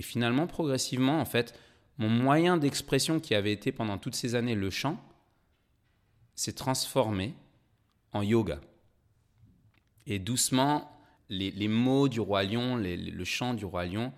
Et 0.00 0.02
finalement, 0.02 0.46
progressivement, 0.46 1.20
en 1.20 1.26
fait, 1.26 1.54
mon 1.98 2.08
moyen 2.08 2.56
d'expression 2.56 3.20
qui 3.20 3.34
avait 3.34 3.52
été 3.52 3.70
pendant 3.70 3.98
toutes 3.98 4.14
ces 4.14 4.34
années 4.34 4.54
le 4.54 4.70
chant 4.70 4.98
s'est 6.34 6.54
transformé 6.54 7.34
en 8.14 8.22
yoga. 8.22 8.62
Et 10.06 10.18
doucement, 10.18 10.90
les, 11.28 11.68
mots 11.68 12.08
du 12.08 12.18
roi 12.18 12.44
lion, 12.44 12.76
le 12.78 13.24
chant 13.24 13.52
du 13.52 13.66
roi 13.66 13.84
lion, 13.84 14.10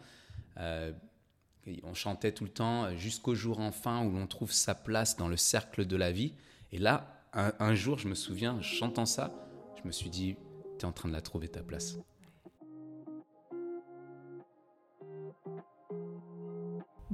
euh, 0.58 0.92
on 1.82 1.94
chantait 1.94 2.30
tout 2.30 2.44
le 2.44 2.50
temps 2.50 2.96
jusqu'au 2.96 3.34
jour 3.34 3.58
enfin 3.58 4.04
où 4.04 4.12
l'on 4.12 4.28
trouve 4.28 4.52
sa 4.52 4.76
place 4.76 5.16
dans 5.16 5.26
le 5.26 5.36
cercle 5.36 5.84
de 5.84 5.96
la 5.96 6.12
vie. 6.12 6.32
Et 6.70 6.78
là, 6.78 7.24
un, 7.32 7.74
jour, 7.74 7.98
je 7.98 8.06
me 8.06 8.14
souviens, 8.14 8.62
chantant 8.62 9.04
ça, 9.04 9.34
je 9.82 9.88
me 9.88 9.90
suis 9.90 10.10
dit, 10.10 10.36
tu 10.78 10.84
es 10.84 10.88
en 10.88 10.92
train 10.92 11.08
de 11.08 11.12
la 11.12 11.22
trouver 11.22 11.48
ta 11.48 11.64
place. 11.64 11.96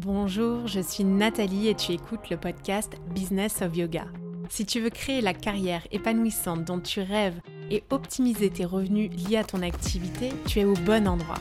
Bonjour, 0.01 0.69
je 0.69 0.79
suis 0.79 1.02
Nathalie 1.02 1.66
et 1.66 1.75
tu 1.75 1.91
écoutes 1.91 2.30
le 2.30 2.37
podcast 2.37 2.93
Business 3.12 3.62
of 3.62 3.77
Yoga. 3.77 4.05
Si 4.48 4.65
tu 4.65 4.79
veux 4.79 4.91
créer 4.91 5.21
la 5.21 5.34
carrière 5.34 5.83
épanouissante 5.91 6.65
dont 6.65 6.79
tu 6.79 7.01
rêves 7.01 7.41
et 7.69 7.83
optimiser 7.91 8.48
tes 8.48 8.65
revenus 8.65 9.11
liés 9.11 9.38
à 9.38 9.43
ton 9.43 9.61
activité, 9.61 10.29
tu 10.47 10.61
es 10.61 10.65
au 10.65 10.74
bon 10.74 11.09
endroit. 11.09 11.41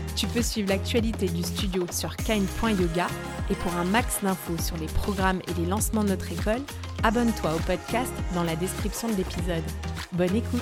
Tu 0.15 0.27
peux 0.27 0.41
suivre 0.41 0.69
l'actualité 0.69 1.27
du 1.27 1.41
studio 1.41 1.85
sur 1.91 2.15
kind.yoga 2.15 3.07
et 3.49 3.55
pour 3.55 3.73
un 3.75 3.85
max 3.85 4.21
d'infos 4.21 4.57
sur 4.57 4.77
les 4.77 4.87
programmes 4.87 5.41
et 5.47 5.53
les 5.59 5.65
lancements 5.65 6.03
de 6.03 6.09
notre 6.09 6.31
école, 6.31 6.61
abonne-toi 7.03 7.55
au 7.55 7.59
podcast 7.59 8.11
dans 8.33 8.43
la 8.43 8.55
description 8.55 9.07
de 9.07 9.15
l'épisode. 9.15 9.63
Bonne 10.11 10.35
écoute 10.35 10.61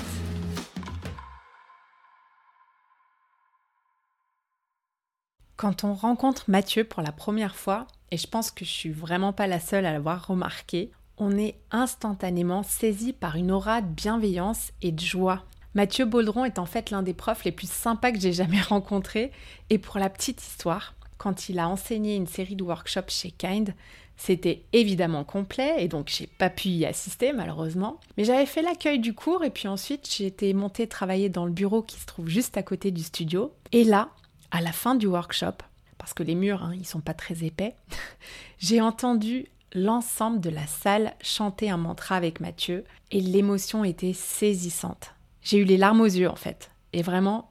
Quand 5.56 5.84
on 5.84 5.94
rencontre 5.94 6.46
Mathieu 6.48 6.86
pour 6.86 7.02
la 7.02 7.12
première 7.12 7.56
fois, 7.56 7.86
et 8.12 8.18
je 8.18 8.28
pense 8.28 8.52
que 8.52 8.64
je 8.64 8.70
suis 8.70 8.92
vraiment 8.92 9.34
pas 9.34 9.48
la 9.48 9.60
seule 9.60 9.86
à 9.86 9.92
l'avoir 9.92 10.28
remarqué, 10.28 10.92
on 11.18 11.38
est 11.38 11.60
instantanément 11.72 12.64
saisi 12.64 13.12
par 13.12 13.36
une 13.36 13.52
aura 13.52 13.82
de 13.82 13.88
bienveillance 13.88 14.72
et 14.82 14.94
de 14.94 15.02
joie 15.02 15.44
Mathieu 15.76 16.06
Baudron 16.06 16.46
est 16.46 16.60
en 16.60 16.66
fait 16.66 16.90
l'un 16.90 17.04
des 17.04 17.14
profs 17.14 17.44
les 17.44 17.52
plus 17.52 17.70
sympas 17.70 18.12
que 18.12 18.20
j'ai 18.20 18.34
jamais 18.34 18.62
rencontrés. 18.70 19.32
Et 19.70 19.78
pour 19.78 20.00
la 20.00 20.10
petite 20.10 20.42
histoire, 20.42 20.96
quand 21.18 21.50
il 21.50 21.60
a 21.60 21.68
enseigné 21.68 22.16
une 22.16 22.28
série 22.28 22.56
de 22.56 22.64
workshops 22.64 23.10
chez 23.10 23.32
Kind, 23.32 23.74
c'était 24.18 24.64
évidemment 24.74 25.24
complet 25.24 25.76
et 25.78 25.88
donc 25.88 26.10
j'ai 26.10 26.28
pas 26.28 26.50
pu 26.50 26.70
y 26.70 26.86
assister 26.86 27.32
malheureusement. 27.32 28.00
Mais 28.18 28.26
j'avais 28.26 28.46
fait 28.46 28.62
l'accueil 28.62 29.00
du 29.00 29.14
cours 29.14 29.44
et 29.44 29.50
puis 29.50 29.68
ensuite 29.68 30.10
j'ai 30.12 30.26
été 30.26 30.54
montée 30.54 30.88
travailler 30.88 31.30
dans 31.30 31.46
le 31.46 31.52
bureau 31.52 31.82
qui 31.82 32.00
se 32.00 32.06
trouve 32.06 32.28
juste 32.28 32.58
à 32.58 32.64
côté 32.64 32.92
du 32.92 33.04
studio. 33.04 33.54
Et 33.72 33.84
là, 33.84 34.10
à 34.52 34.62
la 34.62 34.72
fin 34.72 34.96
du 34.96 35.08
workshop, 35.08 35.64
parce 35.98 36.14
que 36.14 36.24
les 36.24 36.36
murs, 36.36 36.64
hein, 36.64 36.74
ils 36.76 36.86
sont 36.86 37.00
pas 37.00 37.14
très 37.14 37.46
épais, 37.46 37.76
j'ai 38.60 38.82
entendu 38.82 39.46
l'ensemble 39.74 40.42
de 40.42 40.50
la 40.50 40.68
salle 40.68 41.14
chanter 41.22 41.70
un 41.70 41.78
mantra 41.78 42.16
avec 42.16 42.40
Mathieu 42.40 42.84
et 43.12 43.22
l'émotion 43.22 43.86
était 43.86 44.14
saisissante. 44.14 45.14
J'ai 45.42 45.58
eu 45.58 45.64
les 45.64 45.78
larmes 45.78 46.02
aux 46.02 46.06
yeux 46.06 46.30
en 46.30 46.36
fait. 46.36 46.72
Et 46.94 47.02
vraiment, 47.02 47.50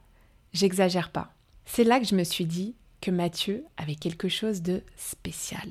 j'exagère 0.53 1.11
pas. 1.11 1.33
C'est 1.65 1.85
là 1.85 2.01
que 2.01 2.07
je 2.07 2.15
me 2.15 2.25
suis 2.25 2.47
dit 2.47 2.75
que 3.01 3.11
Mathieu 3.11 3.65
avait 3.77 3.95
quelque 3.95 4.29
chose 4.29 4.63
de 4.63 4.83
spécial. 4.97 5.69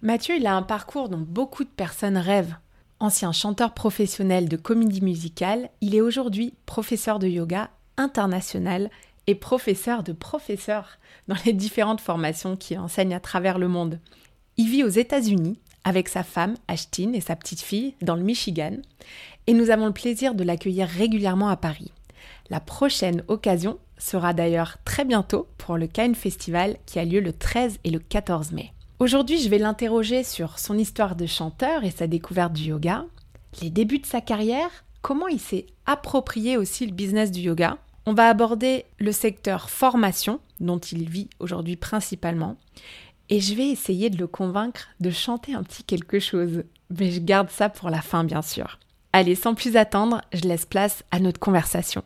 Mathieu, 0.00 0.36
il 0.36 0.46
a 0.46 0.54
un 0.54 0.62
parcours 0.62 1.08
dont 1.08 1.24
beaucoup 1.26 1.64
de 1.64 1.68
personnes 1.68 2.16
rêvent. 2.16 2.56
Ancien 2.98 3.32
chanteur 3.32 3.74
professionnel 3.74 4.48
de 4.48 4.56
comédie 4.56 5.02
musicale, 5.02 5.70
il 5.80 5.94
est 5.94 6.00
aujourd'hui 6.00 6.54
professeur 6.66 7.18
de 7.18 7.28
yoga 7.28 7.70
international 7.96 8.90
et 9.26 9.34
professeur 9.34 10.02
de 10.02 10.12
professeurs 10.12 10.98
dans 11.28 11.36
les 11.44 11.52
différentes 11.52 12.00
formations 12.00 12.56
qu'il 12.56 12.78
enseigne 12.78 13.14
à 13.14 13.20
travers 13.20 13.58
le 13.58 13.68
monde. 13.68 14.00
Il 14.56 14.68
vit 14.68 14.84
aux 14.84 14.88
États-Unis 14.88 15.58
avec 15.84 16.08
sa 16.08 16.22
femme, 16.22 16.54
Ashtin, 16.68 17.12
et 17.12 17.20
sa 17.20 17.36
petite 17.36 17.60
fille 17.60 17.94
dans 18.02 18.14
le 18.14 18.22
Michigan, 18.22 18.76
et 19.46 19.54
nous 19.54 19.70
avons 19.70 19.86
le 19.86 19.92
plaisir 19.92 20.34
de 20.34 20.44
l'accueillir 20.44 20.88
régulièrement 20.88 21.48
à 21.48 21.56
Paris. 21.56 21.92
La 22.50 22.60
prochaine 22.60 23.22
occasion 23.28 23.78
sera 23.98 24.32
d'ailleurs 24.32 24.78
très 24.84 25.04
bientôt 25.04 25.46
pour 25.58 25.76
le 25.76 25.86
Cannes 25.86 26.14
Festival 26.14 26.76
qui 26.86 26.98
a 26.98 27.04
lieu 27.04 27.20
le 27.20 27.32
13 27.32 27.78
et 27.84 27.90
le 27.90 27.98
14 27.98 28.52
mai. 28.52 28.72
Aujourd'hui, 28.98 29.40
je 29.40 29.48
vais 29.48 29.58
l'interroger 29.58 30.22
sur 30.22 30.58
son 30.58 30.78
histoire 30.78 31.16
de 31.16 31.26
chanteur 31.26 31.84
et 31.84 31.90
sa 31.90 32.06
découverte 32.06 32.52
du 32.52 32.64
yoga, 32.64 33.04
les 33.60 33.70
débuts 33.70 33.98
de 33.98 34.06
sa 34.06 34.20
carrière, 34.20 34.84
comment 35.02 35.28
il 35.28 35.40
s'est 35.40 35.66
approprié 35.86 36.56
aussi 36.56 36.86
le 36.86 36.92
business 36.92 37.30
du 37.30 37.40
yoga. 37.40 37.78
On 38.06 38.14
va 38.14 38.28
aborder 38.28 38.84
le 38.98 39.12
secteur 39.12 39.70
formation, 39.70 40.40
dont 40.60 40.78
il 40.78 41.08
vit 41.08 41.30
aujourd'hui 41.38 41.76
principalement, 41.76 42.56
et 43.28 43.40
je 43.40 43.54
vais 43.54 43.68
essayer 43.68 44.10
de 44.10 44.18
le 44.18 44.26
convaincre 44.26 44.88
de 45.00 45.10
chanter 45.10 45.54
un 45.54 45.62
petit 45.62 45.84
quelque 45.84 46.20
chose. 46.20 46.64
Mais 46.90 47.10
je 47.10 47.20
garde 47.20 47.50
ça 47.50 47.68
pour 47.68 47.90
la 47.90 48.02
fin, 48.02 48.24
bien 48.24 48.42
sûr. 48.42 48.78
Allez, 49.14 49.34
sans 49.34 49.54
plus 49.54 49.76
attendre, 49.76 50.22
je 50.32 50.48
laisse 50.48 50.64
place 50.64 51.04
à 51.10 51.20
notre 51.20 51.38
conversation. 51.38 52.02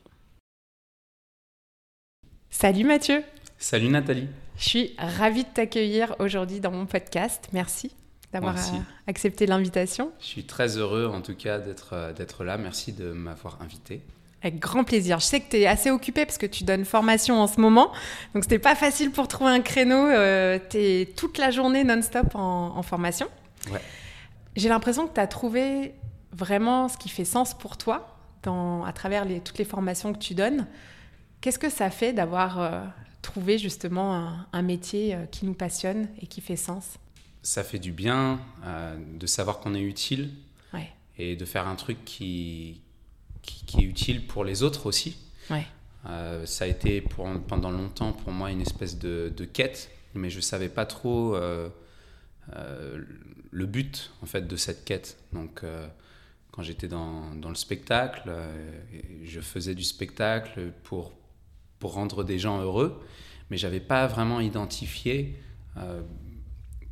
Salut 2.51 2.83
Mathieu 2.83 3.23
Salut 3.59 3.89
Nathalie 3.89 4.27
Je 4.57 4.69
suis 4.69 4.95
ravie 4.99 5.45
de 5.45 5.49
t'accueillir 5.49 6.17
aujourd'hui 6.19 6.59
dans 6.59 6.73
mon 6.73 6.85
podcast. 6.85 7.47
Merci 7.53 7.95
d'avoir 8.33 8.57
euh, 8.57 8.79
accepté 9.07 9.47
l'invitation. 9.47 10.11
Je 10.19 10.27
suis 10.27 10.47
très 10.47 10.79
heureux 10.79 11.07
en 11.07 11.21
tout 11.21 11.37
cas 11.37 11.61
euh, 11.93 12.13
d'être 12.13 12.43
là. 12.43 12.59
Merci 12.59 12.93
de 12.93 13.13
m'avoir 13.13 13.63
invité. 13.63 14.03
Avec 14.43 14.59
grand 14.59 14.83
plaisir. 14.83 15.21
Je 15.21 15.27
sais 15.27 15.39
que 15.39 15.51
tu 15.51 15.59
es 15.59 15.67
assez 15.69 15.93
occupé 15.93 16.27
parce 16.27 16.39
que 16.39 16.47
tu 16.47 16.65
donnes 16.65 16.85
formation 16.85 17.41
en 17.41 17.47
ce 17.47 17.61
moment. 17.61 17.93
Donc, 18.35 18.43
c'était 18.43 18.59
pas 18.59 18.75
facile 18.75 19.13
pour 19.13 19.29
trouver 19.29 19.53
un 19.53 19.61
créneau. 19.61 20.09
Euh, 20.09 20.59
tu 20.71 20.77
es 20.77 21.07
toute 21.17 21.39
la 21.39 21.53
journée 21.53 21.85
non-stop 21.85 22.35
en, 22.35 22.77
en, 22.77 22.83
formation. 22.83 23.29
Ouais. 23.71 23.81
J'ai 24.57 24.69
l'impression 24.69 25.07
que 25.07 25.15
tu 25.15 25.21
as 25.21 25.27
trouvé 25.29 25.95
vraiment 26.33 26.89
ce 26.89 26.97
qui 26.97 27.09
fait 27.09 27.25
sens 27.25 27.57
pour 27.57 27.77
toi 27.77 28.17
dans, 28.43 28.85
à 28.85 28.93
travers 28.93 29.25
les, 29.25 29.41
toutes 29.41 29.59
les 29.59 29.65
formations 29.65 30.13
que 30.13 30.19
tu 30.19 30.35
donnes. 30.35 30.67
Qu'est-ce 31.41 31.59
que 31.59 31.71
ça 31.71 31.91
fait 31.91 32.13
d'avoir 32.13 32.61
euh, 32.61 32.85
trouvé 33.23 33.59
justement 33.59 34.47
un, 34.53 34.63
métier 34.63 35.15
euh, 35.15 35.27
qui 35.27 35.45
nous 35.45 35.55
passionne 35.55 36.09
et 36.21 36.27
qui 36.27 36.41
fait 36.41 36.57
sens? 36.57 36.99
Ça 37.43 37.63
fait 37.63 37.79
du 37.79 37.93
bien 37.93 38.41
euh, 38.65 38.97
de 39.19 39.27
savoir 39.27 39.61
qu'on 39.61 39.75
est 39.75 39.83
utile 39.83 40.31
et 41.19 41.35
de 41.35 41.47
faire 41.47 41.67
un 41.67 41.77
truc 41.77 42.05
qui, 42.05 42.83
qui, 43.41 43.79
est 43.79 43.87
utile 43.87 44.27
pour 44.27 44.45
les 44.45 44.63
autres 44.63 44.85
aussi. 44.85 45.17
ça 46.05 46.65
a 46.65 46.67
été 46.67 47.01
pour, 47.01 47.27
pendant 47.49 47.71
longtemps 47.71 48.13
pour 48.13 48.33
moi 48.33 48.51
une 48.51 48.61
espèce 48.61 48.99
de, 48.99 49.33
de 49.35 49.45
quête, 49.47 49.91
mais 50.13 50.29
je 50.29 50.37
ne 50.37 50.43
savais 50.43 50.69
pas 50.69 50.85
trop 50.85 51.35
le 52.53 53.67
but 53.67 54.13
en 54.23 54.27
fait 54.27 54.47
de 54.47 54.57
cette 54.57 54.85
quête. 54.85 55.17
Donc 55.33 55.63
quand 56.57 56.63
j'étais 56.63 56.89
dans, 56.89 57.31
le 57.47 57.55
spectacle, 57.55 58.23
euh, 58.29 58.51
je 59.25 59.41
faisais 59.41 59.75
du 59.75 59.85
spectacle 59.85 60.73
pour, 60.83 61.13
rendre 61.83 62.25
des 62.25 62.41
gens 62.41 62.61
heureux, 62.61 63.01
mais 63.49 63.57
j'avais 63.57 63.79
pas 63.79 64.09
vraiment 64.09 64.41
identifié 64.41 65.39
euh, 65.77 66.03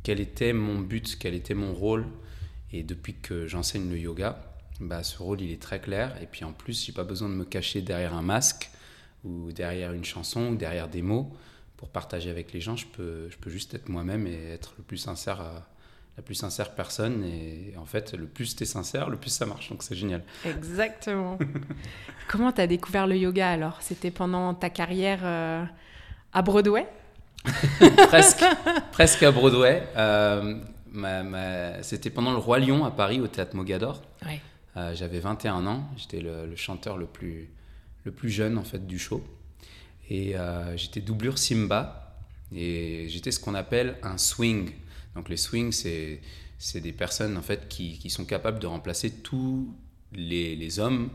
quel 0.03 0.21
était 0.21 0.53
mon 0.53 0.79
but, 0.79 1.17
quel 1.19 1.33
était 1.33 1.53
mon 1.53 1.73
rôle. 1.73 2.05
Et 2.71 2.81
depuis 2.81 3.13
que 3.15 3.45
j'enseigne 3.45 3.89
le 3.89 3.97
yoga, 3.97 4.39
bah, 4.79 5.03
ce 5.03 5.17
rôle 5.17 5.41
il 5.41 5.51
est 5.51 5.61
très 5.61 5.81
clair. 5.81 6.15
Et 6.21 6.27
puis 6.27 6.45
en 6.45 6.53
plus, 6.53 6.85
j'ai 6.85 6.93
pas 6.93 7.03
besoin 7.03 7.27
de 7.27 7.33
me 7.33 7.43
cacher 7.43 7.81
derrière 7.81 8.13
un 8.13 8.21
masque 8.21 8.69
ou 9.25 9.51
derrière 9.51 9.91
une 9.91 10.05
chanson 10.05 10.51
ou 10.51 10.55
derrière 10.55 10.87
des 10.87 11.01
mots 11.01 11.35
pour 11.75 11.89
partager 11.89 12.29
avec 12.29 12.53
les 12.53 12.61
gens. 12.61 12.77
Je 12.77 12.85
peux, 12.85 13.27
je 13.29 13.37
peux 13.37 13.49
juste 13.49 13.73
être 13.73 13.89
moi-même 13.89 14.27
et 14.27 14.51
être 14.51 14.75
le 14.77 14.83
plus 14.85 14.97
sincère 14.97 15.41
à, 15.41 15.67
la 16.17 16.23
plus 16.23 16.35
sincère 16.35 16.71
personne. 16.71 17.23
Et 17.23 17.73
en 17.77 17.85
fait, 17.85 18.13
le 18.13 18.25
plus 18.25 18.55
tu 18.55 18.63
es 18.63 18.65
sincère, 18.65 19.09
le 19.09 19.17
plus 19.17 19.29
ça 19.29 19.45
marche. 19.45 19.69
Donc 19.69 19.83
c'est 19.83 19.95
génial. 19.95 20.23
Exactement. 20.45 21.37
Comment 22.27 22.51
tu 22.51 22.61
as 22.61 22.67
découvert 22.67 23.07
le 23.07 23.17
yoga 23.17 23.49
alors? 23.49 23.81
C'était 23.81 24.11
pendant 24.11 24.53
ta 24.53 24.69
carrière 24.69 25.19
euh, 25.23 25.63
à 26.33 26.41
Broadway? 26.41 26.87
Presque, 28.07 28.43
presque 28.91 29.21
à 29.21 29.31
Broadway. 29.31 29.87
Euh, 29.95 30.55
c'était 31.83 32.09
pendant 32.09 32.31
le 32.31 32.37
Roi 32.37 32.57
Lion 32.57 32.85
à 32.85 32.91
Paris 32.91 33.21
au 33.21 33.27
théâtre 33.27 33.55
Mogador. 33.55 34.01
Euh, 34.77 34.95
j'avais 34.95 35.19
21 35.19 35.67
ans, 35.67 35.87
j'étais 35.95 36.21
le, 36.21 36.47
le, 36.47 36.55
chanteur 36.55 36.97
le 36.97 37.05
plus, 37.05 37.49
le 38.03 38.11
plus 38.11 38.31
jeune 38.31 38.57
en 38.57 38.63
fait 38.63 38.87
du 38.87 38.97
show. 38.97 39.23
Et 40.09 40.35
j'étais 40.75 41.01
doublure 41.01 41.37
Simba 41.37 42.17
et 42.51 43.07
j'étais 43.09 43.31
ce 43.31 43.39
qu'on 43.39 43.53
appelle 43.53 43.97
un 44.01 44.17
swing. 44.17 44.71
Donc 45.15 45.29
les 45.29 45.37
swings, 45.37 45.71
c'est 45.71 46.81
des 46.81 46.91
personnes 46.91 47.37
en 47.37 47.41
fait 47.41 47.67
qui, 47.67 47.97
qui, 47.97 48.09
sont 48.09 48.25
capables 48.25 48.59
de 48.59 48.67
remplacer 48.67 49.11
tous 49.11 49.73
les, 50.11 50.55
les 50.55 50.79
hommes 50.79 51.09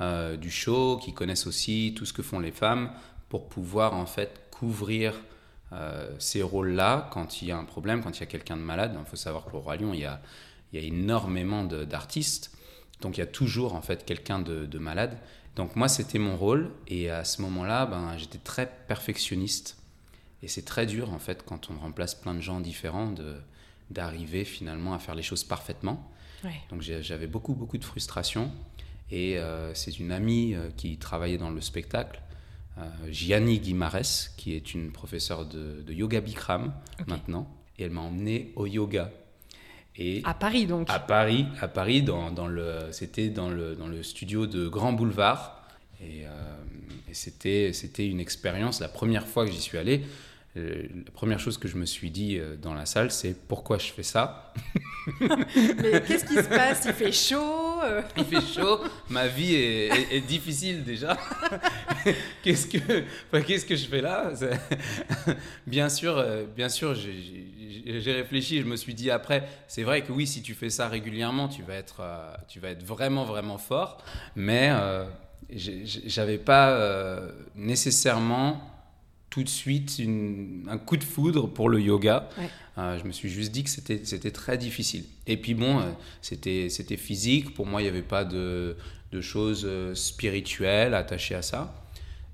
euh, 0.00 0.36
du 0.36 0.50
show, 0.50 0.98
qui 1.02 1.12
connaissent 1.12 1.46
aussi 1.46 1.94
tout 1.96 2.04
ce 2.04 2.12
que 2.12 2.22
font 2.22 2.38
les 2.38 2.52
femmes 2.52 2.92
pour 3.28 3.48
pouvoir 3.48 3.94
en 3.94 4.06
fait 4.06 4.48
couvrir 4.50 5.14
euh, 5.72 6.14
ces 6.18 6.42
rôles-là 6.42 7.08
quand 7.12 7.42
il 7.42 7.48
y 7.48 7.50
a 7.50 7.58
un 7.58 7.64
problème, 7.64 8.02
quand 8.02 8.16
il 8.16 8.20
y 8.20 8.22
a 8.22 8.26
quelqu'un 8.26 8.56
de 8.56 8.62
malade. 8.62 8.96
Il 8.98 9.10
faut 9.10 9.16
savoir 9.16 9.44
que 9.44 9.56
au 9.56 9.60
Roi 9.60 9.76
Lion, 9.76 9.92
il 9.92 10.00
y 10.00 10.04
a, 10.04 10.20
il 10.72 10.80
y 10.80 10.84
a 10.84 10.86
énormément 10.86 11.64
d'artistes, 11.64 12.56
donc 13.00 13.16
il 13.16 13.20
y 13.20 13.22
a 13.22 13.26
toujours 13.26 13.74
en 13.74 13.82
fait 13.82 14.04
quelqu'un 14.04 14.38
de, 14.38 14.66
de, 14.66 14.78
malade. 14.78 15.18
Donc 15.56 15.74
moi, 15.74 15.88
c'était 15.88 16.18
mon 16.18 16.36
rôle, 16.36 16.70
et 16.86 17.10
à 17.10 17.24
ce 17.24 17.42
moment-là, 17.42 17.86
ben, 17.86 18.16
j'étais 18.16 18.38
très 18.38 18.70
perfectionniste. 18.86 19.77
Et 20.42 20.48
c'est 20.48 20.64
très 20.64 20.86
dur 20.86 21.12
en 21.12 21.18
fait 21.18 21.44
quand 21.44 21.70
on 21.70 21.78
remplace 21.78 22.14
plein 22.14 22.34
de 22.34 22.40
gens 22.40 22.60
différents 22.60 23.12
d'arriver 23.90 24.44
finalement 24.44 24.94
à 24.94 24.98
faire 24.98 25.14
les 25.14 25.22
choses 25.22 25.44
parfaitement. 25.44 26.10
Donc 26.70 26.82
j'avais 26.82 27.26
beaucoup 27.26 27.54
beaucoup 27.54 27.78
de 27.78 27.84
frustration 27.84 28.52
et 29.10 29.38
euh, 29.38 29.72
c'est 29.74 29.98
une 29.98 30.12
amie 30.12 30.54
euh, 30.54 30.68
qui 30.76 30.98
travaillait 30.98 31.38
dans 31.38 31.50
le 31.50 31.60
spectacle, 31.60 32.20
euh, 32.78 32.82
Gianni 33.10 33.58
Guimares, 33.58 34.34
qui 34.36 34.54
est 34.54 34.74
une 34.74 34.92
professeure 34.92 35.46
de, 35.46 35.82
yoga 35.88 36.20
Bikram 36.20 36.72
maintenant, 37.06 37.48
et 37.78 37.84
elle 37.84 37.90
m'a 37.90 38.02
emmené 38.02 38.52
au 38.56 38.66
yoga. 38.66 39.10
Et 39.96 40.20
à 40.24 40.34
Paris 40.34 40.66
donc 40.66 40.88
À 40.90 41.00
Paris, 41.00 41.46
à 41.60 41.68
Paris 41.68 42.02
dans, 42.02 42.30
dans 42.30 42.46
le, 42.46 42.88
c'était 42.92 43.30
dans 43.30 43.50
le, 43.50 43.74
dans 43.74 43.88
le 43.88 44.02
studio 44.02 44.46
de 44.46 44.68
Grand 44.68 44.92
Boulevard. 44.92 45.66
Et, 46.00 46.22
et 47.08 47.14
c'était, 47.14 47.72
c'était 47.72 48.06
une 48.06 48.20
expérience, 48.20 48.78
la 48.78 48.88
première 48.88 49.26
fois 49.26 49.44
que 49.44 49.50
j'y 49.50 49.60
suis 49.60 49.76
allé, 49.76 50.04
la 51.04 51.10
première 51.12 51.40
chose 51.40 51.58
que 51.58 51.68
je 51.68 51.76
me 51.76 51.86
suis 51.86 52.10
dit 52.10 52.38
euh, 52.38 52.56
dans 52.56 52.74
la 52.74 52.86
salle, 52.86 53.10
c'est 53.10 53.34
pourquoi 53.34 53.78
je 53.78 53.92
fais 53.92 54.02
ça? 54.02 54.52
Mais 55.20 56.02
qu'est-ce 56.06 56.24
qui 56.24 56.34
se 56.34 56.48
passe? 56.48 56.84
Il 56.86 56.92
fait 56.92 57.12
chaud 57.12 57.80
euh. 57.82 58.02
Il 58.16 58.24
fait 58.24 58.40
chaud, 58.40 58.80
ma 59.08 59.26
vie 59.26 59.54
est, 59.54 60.20
difficile 60.26 60.84
déjà. 60.84 61.16
qu'est-ce 62.42 62.66
que 62.66 63.38
qu'est-ce 63.40 63.64
que 63.64 63.76
je 63.76 63.86
fais 63.86 64.00
là? 64.00 64.32
Bien 65.66 65.88
sûr, 65.88 66.24
bien 66.56 66.68
sûr, 66.68 66.94
j'ai 66.94 68.12
réfléchi, 68.12 68.60
je 68.60 68.66
me 68.66 68.76
suis 68.76 68.94
dit 68.94 69.10
après, 69.10 69.48
c'est 69.68 69.82
vrai 69.82 70.02
que 70.02 70.12
oui, 70.12 70.26
si 70.26 70.42
tu 70.42 70.54
fais 70.54 70.70
ça 70.70 70.88
régulièrement, 70.88 71.48
tu 71.48 71.62
vas 71.62 71.74
être, 71.74 72.02
tu 72.48 72.58
vas 72.58 72.70
être 72.70 72.82
vraiment 72.82 73.24
vraiment 73.24 73.58
fort, 73.58 73.98
mais 74.34 74.72
j'avais 75.50 76.38
pas 76.38 77.20
nécessairement 77.54 78.77
tout 79.38 79.44
de 79.44 79.48
suite 79.48 80.02
un 80.68 80.78
coup 80.78 80.96
de 80.96 81.04
foudre 81.04 81.46
pour 81.46 81.68
le 81.68 81.80
yoga. 81.80 82.28
Euh, 82.76 82.98
je 82.98 83.04
me 83.04 83.12
suis 83.12 83.28
juste 83.28 83.52
dit 83.52 83.62
que 83.62 83.70
c'était 83.70 84.30
très 84.32 84.58
difficile. 84.58 85.04
Et 85.28 85.36
puis 85.36 85.54
bon, 85.54 85.78
euh, 85.78 85.92
c'était 86.22 86.96
physique. 86.96 87.54
Pour 87.54 87.64
moi, 87.64 87.80
il 87.80 87.84
n'y 87.84 87.88
avait 87.88 88.02
pas 88.02 88.24
de, 88.24 88.76
de, 89.12 89.20
choses 89.20 89.62
euh, 89.64 89.94
spirituelles 89.94 90.92
attachées 90.92 91.36
à 91.36 91.42
ça. 91.42 91.72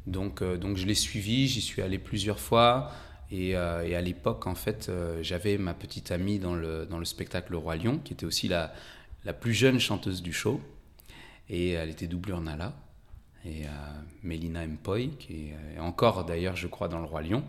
Donc, 0.07 0.43
donc 0.43 0.79
je 0.79 0.87
l'ai 0.87 0.95
suivi, 0.95 1.47
j'y 1.47 1.61
suis 1.61 1.83
allé 1.83 1.99
plusieurs 1.99 2.41
fois. 2.41 2.91
Et, 3.31 3.51
et 3.51 3.57
à 3.57 4.01
l'époque, 4.01 4.47
en 4.47 4.55
fait, 4.55 4.91
j'avais 5.21 5.59
ma 5.59 5.75
petite 5.75 6.11
amie 6.11 6.39
dans 6.39 6.55
le, 6.55 6.87
dans 6.87 6.99
le 6.99 7.05
spectacle 7.05 7.53
Le 7.53 7.59
Roi 7.59 7.77
Lion, 7.77 7.99
qui 7.99 8.15
était 8.15 8.27
aussi 8.27 8.49
la, 8.49 8.73
la 9.25 9.33
plus 9.35 9.53
jeune 9.53 9.79
chanteuse 9.79 10.23
du 10.23 10.33
show. 10.33 10.61
Et 11.51 11.71
elle 11.71 11.91
était 11.91 12.07
doublure 12.07 12.41
Nala 12.41 12.75
et 13.45 13.65
euh, 13.65 13.69
Mélina 14.23 14.67
Mpoy, 14.67 15.11
qui 15.19 15.51
est 15.77 15.81
encore 15.81 16.25
d'ailleurs, 16.25 16.57
je 16.57 16.67
crois, 16.67 16.89
dans 16.89 16.99
le 16.99 17.05
Roi 17.05 17.23
Lion. 17.23 17.43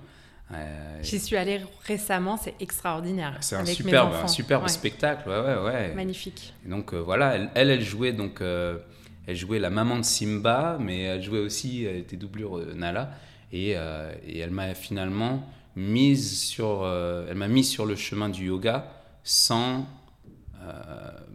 Euh, 0.51 0.99
J'y 1.01 1.19
suis 1.19 1.37
allée 1.37 1.61
récemment, 1.85 2.37
c'est 2.37 2.53
extraordinaire. 2.59 3.37
C'est 3.41 3.55
un 3.55 3.65
superbe, 3.65 4.13
un 4.13 4.27
superbe 4.27 4.67
spectacle, 4.67 5.27
ouais, 5.29 5.39
ouais, 5.39 5.63
ouais. 5.63 5.93
Magnifique. 5.95 6.53
Et 6.65 6.69
donc 6.69 6.93
euh, 6.93 6.99
voilà, 6.99 7.35
elle, 7.35 7.49
elle, 7.55 7.81
jouait 7.81 8.13
donc, 8.13 8.41
elle 8.41 9.35
jouait 9.35 9.59
la 9.59 9.69
maman 9.69 9.97
de 9.97 10.03
Simba, 10.03 10.77
mais 10.79 11.01
elle 11.03 11.23
jouait 11.23 11.39
aussi, 11.39 11.85
elle 11.85 11.97
était 11.97 12.17
doublure 12.17 12.59
Nala, 12.75 13.11
et, 13.51 13.71
et 13.71 14.39
elle 14.39 14.51
m'a 14.51 14.75
finalement 14.75 15.49
mise 15.75 16.39
sur, 16.39 16.85
elle 16.85 17.35
m'a 17.35 17.47
mis 17.47 17.63
sur 17.63 17.85
le 17.85 17.95
chemin 17.95 18.29
du 18.29 18.47
yoga 18.47 18.87
sans, 19.23 19.87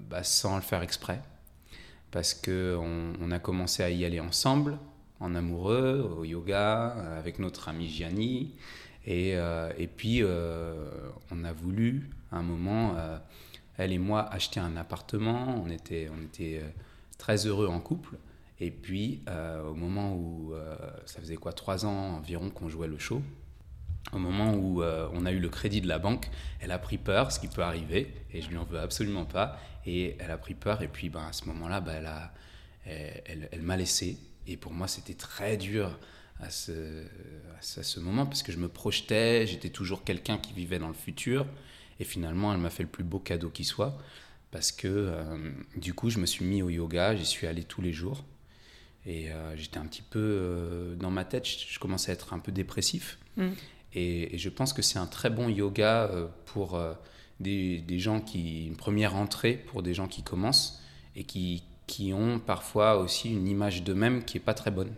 bah, 0.08 0.22
sans 0.22 0.54
le 0.54 0.62
faire 0.62 0.82
exprès 0.82 1.20
parce 2.10 2.34
qu'on 2.34 3.12
on 3.20 3.30
a 3.30 3.38
commencé 3.38 3.82
à 3.82 3.90
y 3.90 4.04
aller 4.04 4.20
ensemble, 4.20 4.78
en 5.20 5.34
amoureux, 5.34 6.16
au 6.18 6.24
yoga, 6.24 6.88
avec 7.18 7.38
notre 7.38 7.68
ami 7.68 7.88
Gianni. 7.88 8.54
Et, 9.06 9.36
euh, 9.36 9.72
et 9.78 9.86
puis, 9.86 10.22
euh, 10.22 10.90
on 11.30 11.44
a 11.44 11.52
voulu, 11.52 12.10
à 12.32 12.38
un 12.38 12.42
moment, 12.42 12.94
euh, 12.96 13.18
elle 13.76 13.92
et 13.92 13.98
moi, 13.98 14.22
acheter 14.32 14.60
un 14.60 14.76
appartement. 14.76 15.62
On 15.64 15.70
était, 15.70 16.10
on 16.16 16.22
était 16.22 16.62
très 17.18 17.46
heureux 17.46 17.68
en 17.68 17.80
couple. 17.80 18.16
Et 18.60 18.70
puis, 18.70 19.22
au 19.66 19.74
moment 19.74 20.14
où, 20.14 20.52
ça 21.06 21.18
faisait 21.20 21.36
quoi, 21.36 21.54
trois 21.54 21.86
ans 21.86 22.16
environ 22.16 22.50
qu'on 22.50 22.68
jouait 22.68 22.88
le 22.88 22.98
show, 22.98 23.22
au 24.12 24.18
moment 24.18 24.54
où 24.54 24.82
on 24.82 25.26
a 25.26 25.32
eu 25.32 25.38
le 25.38 25.48
crédit 25.48 25.80
de 25.80 25.88
la 25.88 25.98
banque, 25.98 26.30
elle 26.60 26.72
a 26.72 26.78
pris 26.78 26.98
peur, 26.98 27.30
ce 27.30 27.38
qui 27.38 27.48
peut 27.48 27.62
arriver, 27.62 28.12
et 28.32 28.42
je 28.42 28.48
lui 28.48 28.56
en 28.56 28.64
veux 28.64 28.78
absolument 28.78 29.24
pas. 29.24 29.60
Et 29.86 30.16
elle 30.18 30.30
a 30.30 30.38
pris 30.38 30.54
peur. 30.54 30.82
Et 30.82 30.88
puis, 30.88 31.08
ben, 31.08 31.26
à 31.28 31.32
ce 31.32 31.44
moment-là, 31.46 31.80
ben, 31.80 32.04
elle, 32.86 33.22
elle, 33.26 33.48
elle, 33.52 33.62
m'a 33.62 33.76
laissé. 33.76 34.18
Et 34.46 34.56
pour 34.56 34.72
moi, 34.72 34.88
c'était 34.88 35.14
très 35.14 35.56
dur 35.56 35.98
à 36.40 36.50
ce, 36.50 37.04
à 37.58 37.82
ce 37.82 38.00
moment 38.00 38.26
parce 38.26 38.42
que 38.42 38.52
je 38.52 38.58
me 38.58 38.68
projetais. 38.68 39.46
J'étais 39.46 39.70
toujours 39.70 40.04
quelqu'un 40.04 40.38
qui 40.38 40.52
vivait 40.52 40.78
dans 40.78 40.88
le 40.88 40.94
futur. 40.94 41.46
Et 41.98 42.04
finalement, 42.04 42.52
elle 42.52 42.60
m'a 42.60 42.70
fait 42.70 42.82
le 42.82 42.88
plus 42.88 43.04
beau 43.04 43.18
cadeau 43.18 43.50
qui 43.50 43.64
soit. 43.64 43.98
Parce 44.50 44.72
que 44.72 44.88
euh, 44.88 45.52
du 45.76 45.94
coup, 45.94 46.10
je 46.10 46.18
me 46.18 46.26
suis 46.26 46.44
mis 46.44 46.62
au 46.62 46.70
yoga. 46.70 47.14
J'y 47.14 47.26
suis 47.26 47.46
allé 47.46 47.62
tous 47.62 47.82
les 47.82 47.92
jours. 47.92 48.24
Et 49.06 49.30
euh, 49.30 49.56
j'étais 49.56 49.78
un 49.78 49.86
petit 49.86 50.02
peu 50.02 50.18
euh, 50.18 50.94
dans 50.94 51.10
ma 51.10 51.24
tête, 51.24 51.46
je, 51.46 51.78
commençais 51.78 52.10
à 52.10 52.14
être 52.14 52.34
un 52.34 52.38
peu 52.38 52.52
dépressif. 52.52 53.18
Mm. 53.36 53.50
Et, 53.94 54.36
je 54.38 54.48
pense 54.48 54.72
que 54.72 54.82
c'est 54.82 54.98
un 54.98 55.06
très 55.06 55.30
bon 55.30 55.48
yoga 55.48 56.10
pour 56.46 56.80
des, 57.40 57.98
gens 57.98 58.20
qui, 58.20 58.66
une 58.66 58.76
première 58.76 59.16
entrée 59.16 59.54
pour 59.54 59.82
des 59.82 59.94
gens 59.94 60.06
qui 60.06 60.22
commencent 60.22 60.82
et 61.16 61.24
qui, 61.24 61.64
qui 61.86 62.12
ont 62.12 62.38
parfois 62.38 62.98
aussi 62.98 63.30
une 63.30 63.48
image 63.48 63.82
d'eux-mêmes 63.82 64.24
qui 64.24 64.36
n'est 64.36 64.44
pas 64.44 64.54
très 64.54 64.70
bonne. 64.70 64.92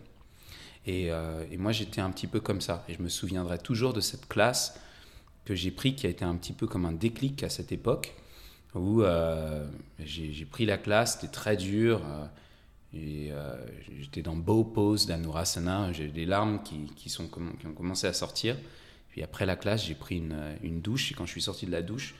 Et, 0.85 1.11
euh, 1.11 1.45
et 1.51 1.57
moi, 1.57 1.71
j'étais 1.71 2.01
un 2.01 2.11
petit 2.11 2.27
peu 2.27 2.39
comme 2.39 2.61
ça. 2.61 2.83
Et 2.89 2.93
je 2.93 3.01
me 3.01 3.09
souviendrai 3.09 3.57
toujours 3.57 3.93
de 3.93 4.01
cette 4.01 4.27
classe 4.27 4.79
que 5.45 5.55
j'ai 5.55 5.71
pris, 5.71 5.95
qui 5.95 6.07
a 6.07 6.09
été 6.09 6.25
un 6.25 6.35
petit 6.35 6.53
peu 6.53 6.67
comme 6.67 6.85
un 6.85 6.91
déclic 6.91 7.43
à 7.43 7.49
cette 7.49 7.71
époque, 7.71 8.13
où 8.75 9.01
euh, 9.01 9.65
j'ai 9.99 10.45
pris 10.45 10.65
la 10.65 10.77
classe, 10.77 11.15
c'était 11.15 11.31
très 11.31 11.57
dur. 11.57 12.01
Euh, 12.05 12.25
et 12.95 13.31
j'étais 13.99 14.21
dans 14.21 14.35
beau 14.35 14.63
pose 14.63 15.07
d'Anurasana, 15.07 15.91
j'ai 15.93 16.09
des 16.09 16.25
larmes 16.27 16.61
qui, 16.61 16.85
qui, 16.95 17.09
sont, 17.09 17.27
qui 17.27 17.65
ont 17.65 17.73
commencé 17.73 18.05
à 18.05 18.13
sortir. 18.13 18.55
Puis 19.13 19.21
après 19.21 19.45
la 19.45 19.55
classe, 19.55 19.85
j'ai 19.85 19.93
pris 19.93 20.17
une, 20.17 20.81
douche, 20.81 21.11
et 21.11 21.13
quand 21.13 21.27
je 21.27 21.31
suis 21.33 21.43
sorti 21.43 21.67
de 21.67 21.71
la 21.71 21.83
douche, 21.83 22.15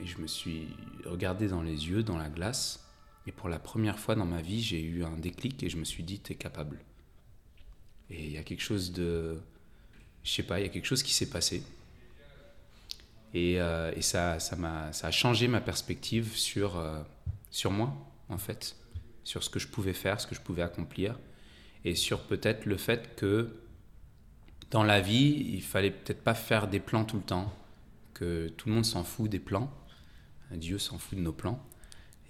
et 0.00 0.06
je 0.06 0.18
me 0.18 0.28
suis 0.28 0.68
regardé 1.04 1.48
dans 1.48 1.62
les 1.62 1.88
yeux, 1.88 2.04
dans 2.04 2.16
la 2.16 2.28
glace. 2.28 2.88
Et 3.26 3.32
pour 3.32 3.48
la 3.48 3.58
première 3.58 3.98
fois 3.98 4.14
dans 4.14 4.24
ma 4.24 4.40
vie, 4.40 4.62
j'ai 4.62 4.80
eu 4.80 5.02
un 5.02 5.16
déclic 5.16 5.60
et 5.64 5.68
je 5.68 5.76
me 5.76 5.82
suis 5.82 6.04
dit, 6.04 6.20
t'es 6.20 6.36
capable. 6.36 6.78
Et 8.08 8.26
il 8.26 8.30
y 8.30 8.38
a 8.38 8.44
quelque 8.44 8.62
chose 8.62 8.92
de... 8.92 9.40
Je 10.22 10.30
sais 10.30 10.44
pas, 10.44 10.60
il 10.60 10.62
y 10.62 10.66
a 10.66 10.68
quelque 10.68 10.86
chose 10.86 11.02
qui 11.02 11.12
s'est 11.12 11.28
passé. 11.28 11.64
Et, 13.34 13.60
euh, 13.60 14.00
ça, 14.00 14.38
ça, 14.38 14.56
a, 14.62 14.92
ça 14.92 15.08
a 15.08 15.10
changé 15.10 15.48
ma 15.48 15.60
perspective 15.60 16.36
sur, 16.36 16.76
euh, 16.76 17.02
sur 17.50 17.72
moi, 17.72 17.92
en 18.28 18.38
fait. 18.38 18.76
Sur 19.24 19.42
ce 19.42 19.50
que 19.50 19.58
je 19.58 19.66
pouvais 19.66 19.92
faire, 19.92 20.20
ce 20.20 20.28
que 20.28 20.36
je 20.36 20.40
pouvais 20.40 20.62
accomplir. 20.62 21.18
Et 21.84 21.96
sur 21.96 22.20
peut-être 22.28 22.64
le 22.64 22.76
fait 22.76 23.16
que 23.16 23.50
dans 24.70 24.82
la 24.82 25.00
vie, 25.00 25.50
il 25.52 25.62
fallait 25.62 25.90
peut-être 25.90 26.22
pas 26.22 26.34
faire 26.34 26.68
des 26.68 26.80
plans 26.80 27.04
tout 27.04 27.16
le 27.16 27.22
temps. 27.22 27.52
Que 28.14 28.48
tout 28.48 28.68
le 28.68 28.74
monde 28.74 28.84
s'en 28.86 29.04
fout 29.04 29.30
des 29.30 29.38
plans 29.38 29.70
Dieu 30.52 30.78
s'en 30.78 30.98
fout 30.98 31.18
de 31.18 31.22
nos 31.22 31.32
plans. 31.32 31.60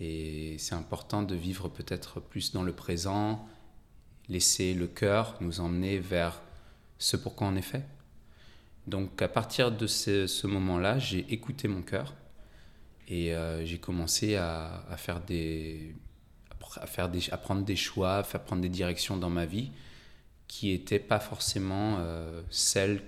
Et 0.00 0.56
c'est 0.58 0.74
important 0.74 1.22
de 1.22 1.34
vivre 1.34 1.68
peut-être 1.68 2.20
plus 2.20 2.52
dans 2.52 2.62
le 2.62 2.72
présent, 2.72 3.46
laisser 4.28 4.74
le 4.74 4.86
cœur 4.86 5.36
nous 5.40 5.60
emmener 5.60 5.98
vers 5.98 6.42
ce 6.98 7.16
pourquoi 7.16 7.46
on 7.48 7.56
est 7.56 7.62
fait. 7.62 7.84
Donc 8.86 9.20
à 9.22 9.28
partir 9.28 9.72
de 9.72 9.86
ce, 9.86 10.46
moment-là, 10.46 10.98
j'ai 10.98 11.26
écouté 11.32 11.66
mon 11.66 11.82
cœur 11.82 12.14
et 13.08 13.34
euh, 13.34 13.64
j'ai 13.64 13.78
commencé 13.78 14.36
à, 14.36 14.84
faire 14.96 15.20
des, 15.20 15.94
à, 16.76 16.86
faire 16.86 17.08
des, 17.08 17.30
à 17.30 17.36
prendre 17.36 17.64
des 17.64 17.76
choix, 17.76 18.16
à 18.16 18.22
faire 18.22 18.42
prendre 18.42 18.62
des 18.62 18.68
directions 18.68 19.16
dans 19.16 19.30
ma 19.30 19.46
vie 19.46 19.70
qui 20.48 20.72
n'étaient 20.72 20.98
pas 20.98 21.20
forcément 21.20 21.96
euh, 21.98 22.42
celles 22.50 23.00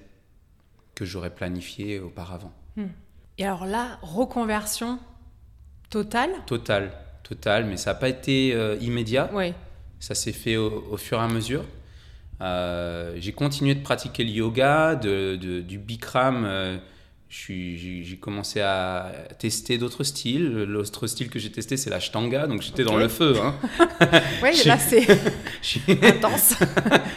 que 0.95 1.05
j'aurais 1.05 1.35
planifiées 1.35 2.01
auparavant. 2.01 2.53
Hmm. 2.77 2.87
Et 3.39 3.45
alors 3.45 3.67
là, 3.67 3.99
reconversion 4.03 4.99
totale? 5.91 6.31
Totale, 6.47 6.93
totale, 7.23 7.67
mais 7.67 7.77
ça 7.77 7.93
n'a 7.93 7.99
pas 7.99 8.09
été 8.09 8.53
euh, 8.55 8.77
immédiat. 8.81 9.31
Oui. 9.33 9.55
Ça 10.01 10.15
s'est 10.15 10.33
fait 10.33 10.57
au, 10.57 10.97
fur 10.97 11.19
et 11.19 11.23
à 11.23 11.29
mesure. 11.29 11.65
Euh, 12.41 13.15
j'ai 13.17 13.33
continué 13.33 13.75
de 13.75 13.83
pratiquer 13.83 14.23
le 14.25 14.31
yoga, 14.31 14.95
de, 14.95 15.37
du 15.37 15.79
Bikram. 15.79 16.81
Euh, 17.51 18.03
j'ai 18.03 18.19
commencé 18.21 18.61
à 18.61 19.13
tester 19.39 19.79
d'autres 19.79 20.05
styles. 20.05 20.65
L'autre 20.65 21.07
style 21.07 21.29
que 21.29 21.39
j'ai 21.39 21.51
testé, 21.51 21.77
c'est 21.77 21.91
la 21.91 22.01
shtanga, 22.01 22.47
donc 22.47 22.63
j'étais 22.63 22.85
dans 22.85 22.97
le 22.97 23.09
feu. 23.09 23.37
Hein. 23.43 23.55
oui, 24.43 24.51
là 24.65 24.79
c'est 24.79 25.07
intense. 26.05 26.55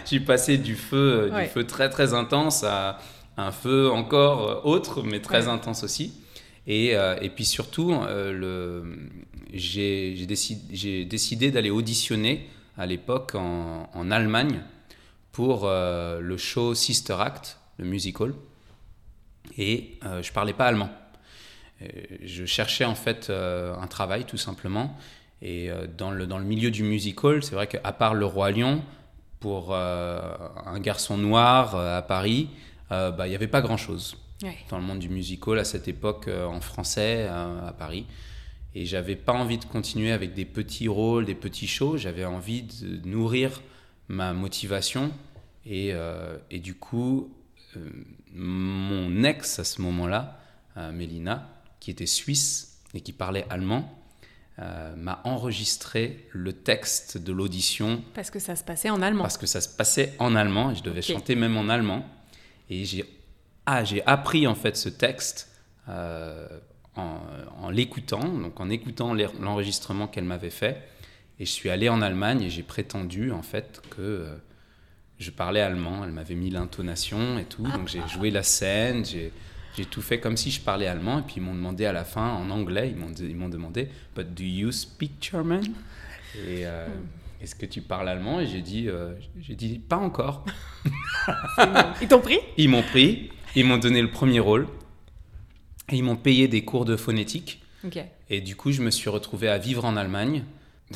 j'ai 0.10 0.20
passé 0.20 0.58
du 0.58 0.76
feu, 0.76 1.32
du 1.36 1.48
feu 1.48 1.66
très 1.66 1.90
très 1.90 2.14
intense 2.14 2.64
à 2.64 3.00
un 3.38 3.52
feu 3.52 3.90
encore 3.90 4.66
autre, 4.66 5.04
mais 5.04 5.22
très 5.22 5.48
intense 5.48 5.84
aussi. 5.84 6.14
Et, 6.68 6.96
euh, 6.96 7.18
et, 7.22 7.30
puis 7.30 7.46
surtout, 7.46 7.92
euh, 7.94 8.84
j'ai 9.54 10.26
décidé, 10.26 11.06
décidé 11.06 11.52
d'aller 11.52 11.72
auditionner 11.72 12.48
à 12.78 12.86
l'époque 12.86 13.34
en, 13.36 13.90
en, 13.94 14.12
Allemagne 14.12 14.62
pour 15.32 15.66
euh, 15.66 16.20
le 16.20 16.38
show 16.38 16.76
Sister 16.76 17.16
Act, 17.20 17.58
le 17.78 17.86
musical 17.86 18.34
et 19.58 19.98
euh, 20.06 20.22
je 20.22 20.32
parlais 20.32 20.54
pas 20.54 20.68
allemand. 20.68 20.90
je 22.24 22.46
cherchais 22.46 22.86
en 22.86 22.96
fait 22.96 23.30
euh, 23.30 23.76
un 23.76 23.88
travail 23.88 24.26
tout 24.26 24.38
simplement. 24.38 24.96
Et 25.42 25.72
euh, 25.72 25.88
dans, 25.98 26.12
le, 26.12 26.28
dans 26.28 26.38
le 26.38 26.46
milieu 26.46 26.70
du 26.70 26.84
musical, 26.84 27.44
c'est 27.44 27.56
vrai 27.56 27.68
qu'à 27.68 27.92
part 27.92 28.14
Le 28.14 28.26
Roi 28.26 28.52
Lion, 28.52 28.84
pour 29.40 29.74
un 29.74 30.80
garçon 30.82 31.18
noir 31.18 31.76
à 31.76 32.04
Paris, 32.04 32.50
bah, 32.92 33.16
il 33.26 33.30
n'y 33.30 33.34
avait 33.36 33.48
pas 33.48 33.62
grand-chose 33.62 34.16
dans 34.70 34.78
le 34.78 34.84
monde 34.84 35.00
du 35.00 35.10
musical 35.10 35.58
à 35.58 35.64
cette 35.64 35.88
époque 35.88 36.28
en 36.28 36.62
français 36.62 37.28
à 37.28 37.74
Paris. 37.76 38.06
Et 38.76 38.86
j'avais 38.86 39.16
pas 39.16 39.34
envie 39.34 39.58
de 39.58 39.66
continuer 39.66 40.12
avec 40.12 40.36
des 40.36 40.46
petits 40.46 40.88
rôles, 40.88 41.26
des 41.26 41.34
petits 41.34 41.66
shows. 41.66 41.98
J'avais 41.98 42.24
envie 42.24 42.62
de 42.62 43.10
nourrir 43.10 43.64
ma 44.10 44.32
motivation. 44.34 45.12
Et, 45.66 45.92
et 46.52 46.60
du 46.60 46.76
coup, 46.76 47.32
euh, 47.78 47.90
mon 48.34 49.24
ex 49.24 49.60
à 49.60 49.64
ce 49.64 49.82
moment-là, 49.82 50.40
euh, 50.78 50.92
Mélina, 50.92 51.50
qui 51.80 51.92
était 51.92 52.06
suisse 52.06 52.80
et 52.94 53.02
qui 53.02 53.14
parlait 53.14 53.46
allemand, 53.50 53.98
euh, 54.60 54.96
m'a 54.96 55.22
enregistré 55.24 56.28
le 56.32 56.54
texte 56.54 57.18
de 57.18 57.32
l'audition. 57.32 58.04
Parce 58.14 58.30
que 58.30 58.40
ça 58.40 58.56
se 58.56 58.64
passait 58.64 58.90
en 58.90 59.02
allemand. 59.02 59.24
Parce 59.24 59.38
que 59.38 59.48
ça 59.48 59.62
se 59.62 59.70
passait 59.70 60.14
en 60.20 60.36
allemand 60.36 60.72
et 60.72 60.76
je 60.76 60.84
devais 60.84 61.02
chanter 61.02 61.36
même 61.36 61.58
en 61.58 61.70
allemand. 61.70 62.06
Et 62.70 62.86
j'ai 62.86 63.06
ah, 63.66 63.84
appris 64.06 64.48
en 64.48 64.56
fait 64.56 64.78
ce 64.78 64.90
texte 64.90 65.50
en, 65.88 67.20
en 67.60 67.70
l'écoutant, 67.70 68.24
donc 68.24 68.60
en 68.60 68.70
écoutant 68.70 69.14
l'enregistrement 69.14 70.08
qu'elle 70.08 70.24
m'avait 70.24 70.50
fait. 70.50 70.82
Et 71.40 71.46
je 71.46 71.52
suis 71.52 71.70
allé 71.70 71.90
en 71.90 72.02
Allemagne 72.02 72.44
et 72.44 72.50
j'ai 72.50 72.64
prétendu 72.64 73.32
en 73.32 73.42
fait 73.42 73.82
que 73.90 74.28
je 75.22 75.32
parlais 75.32 75.62
allemand, 75.62 76.04
elle 76.04 76.12
m'avait 76.12 76.36
mis 76.36 76.50
l'intonation 76.50 77.38
et 77.38 77.46
tout, 77.46 77.64
donc 77.64 77.88
j'ai 77.88 78.02
joué 78.08 78.32
la 78.32 78.44
scène, 78.44 79.06
j'ai 79.06 79.32
tout 79.86 80.02
fait 80.02 80.20
comme 80.20 80.36
si 80.36 80.52
je 80.52 80.60
parlais 80.60 80.88
allemand, 80.88 81.20
et 81.20 81.22
puis 81.22 81.36
ils 81.38 81.44
m'ont 81.44 81.54
demandé 81.54 81.86
à 81.86 81.94
la 81.94 82.04
fin 82.04 82.30
en 82.30 82.50
anglais, 82.50 82.94
ils 82.94 83.36
m'ont 83.36 83.50
demandé, 83.50 83.90
But 84.16 84.34
do 84.34 84.44
you 84.44 84.72
speak 84.72 85.12
German? 85.22 85.64
Et 86.36 86.66
euh, 86.66 86.88
est-ce 87.42 87.56
que 87.56 87.66
tu 87.66 87.82
parles 87.82 88.10
allemand? 88.10 88.40
Et 88.40 88.48
j'ai 88.48 88.62
dit, 88.62 88.88
euh, 88.88 89.14
j'ai 89.40 89.56
dit, 89.56 89.80
pas 89.80 89.98
encore. 89.98 90.46
ils 92.02 92.08
t'ont 92.08 92.22
pris? 92.22 92.40
Ils 92.58 92.70
m'ont 92.70 92.84
pris, 92.84 93.30
ils 93.56 93.66
m'ont 93.66 93.78
donné 93.78 94.02
le 94.02 94.10
premier 94.10 94.40
rôle, 94.40 94.68
et 95.90 95.98
ils 95.98 96.04
m'ont 96.04 96.16
payé 96.16 96.48
des 96.48 96.66
cours 96.66 96.86
de 96.86 96.96
phonétique. 96.96 97.62
Et 98.30 98.42
du 98.42 98.56
coup, 98.56 98.72
je 98.72 98.82
me 98.82 98.92
suis 98.92 99.10
retrouvé 99.10 99.50
à 99.50 99.58
vivre 99.58 99.86
en 99.86 99.98
Allemagne. 99.98 100.44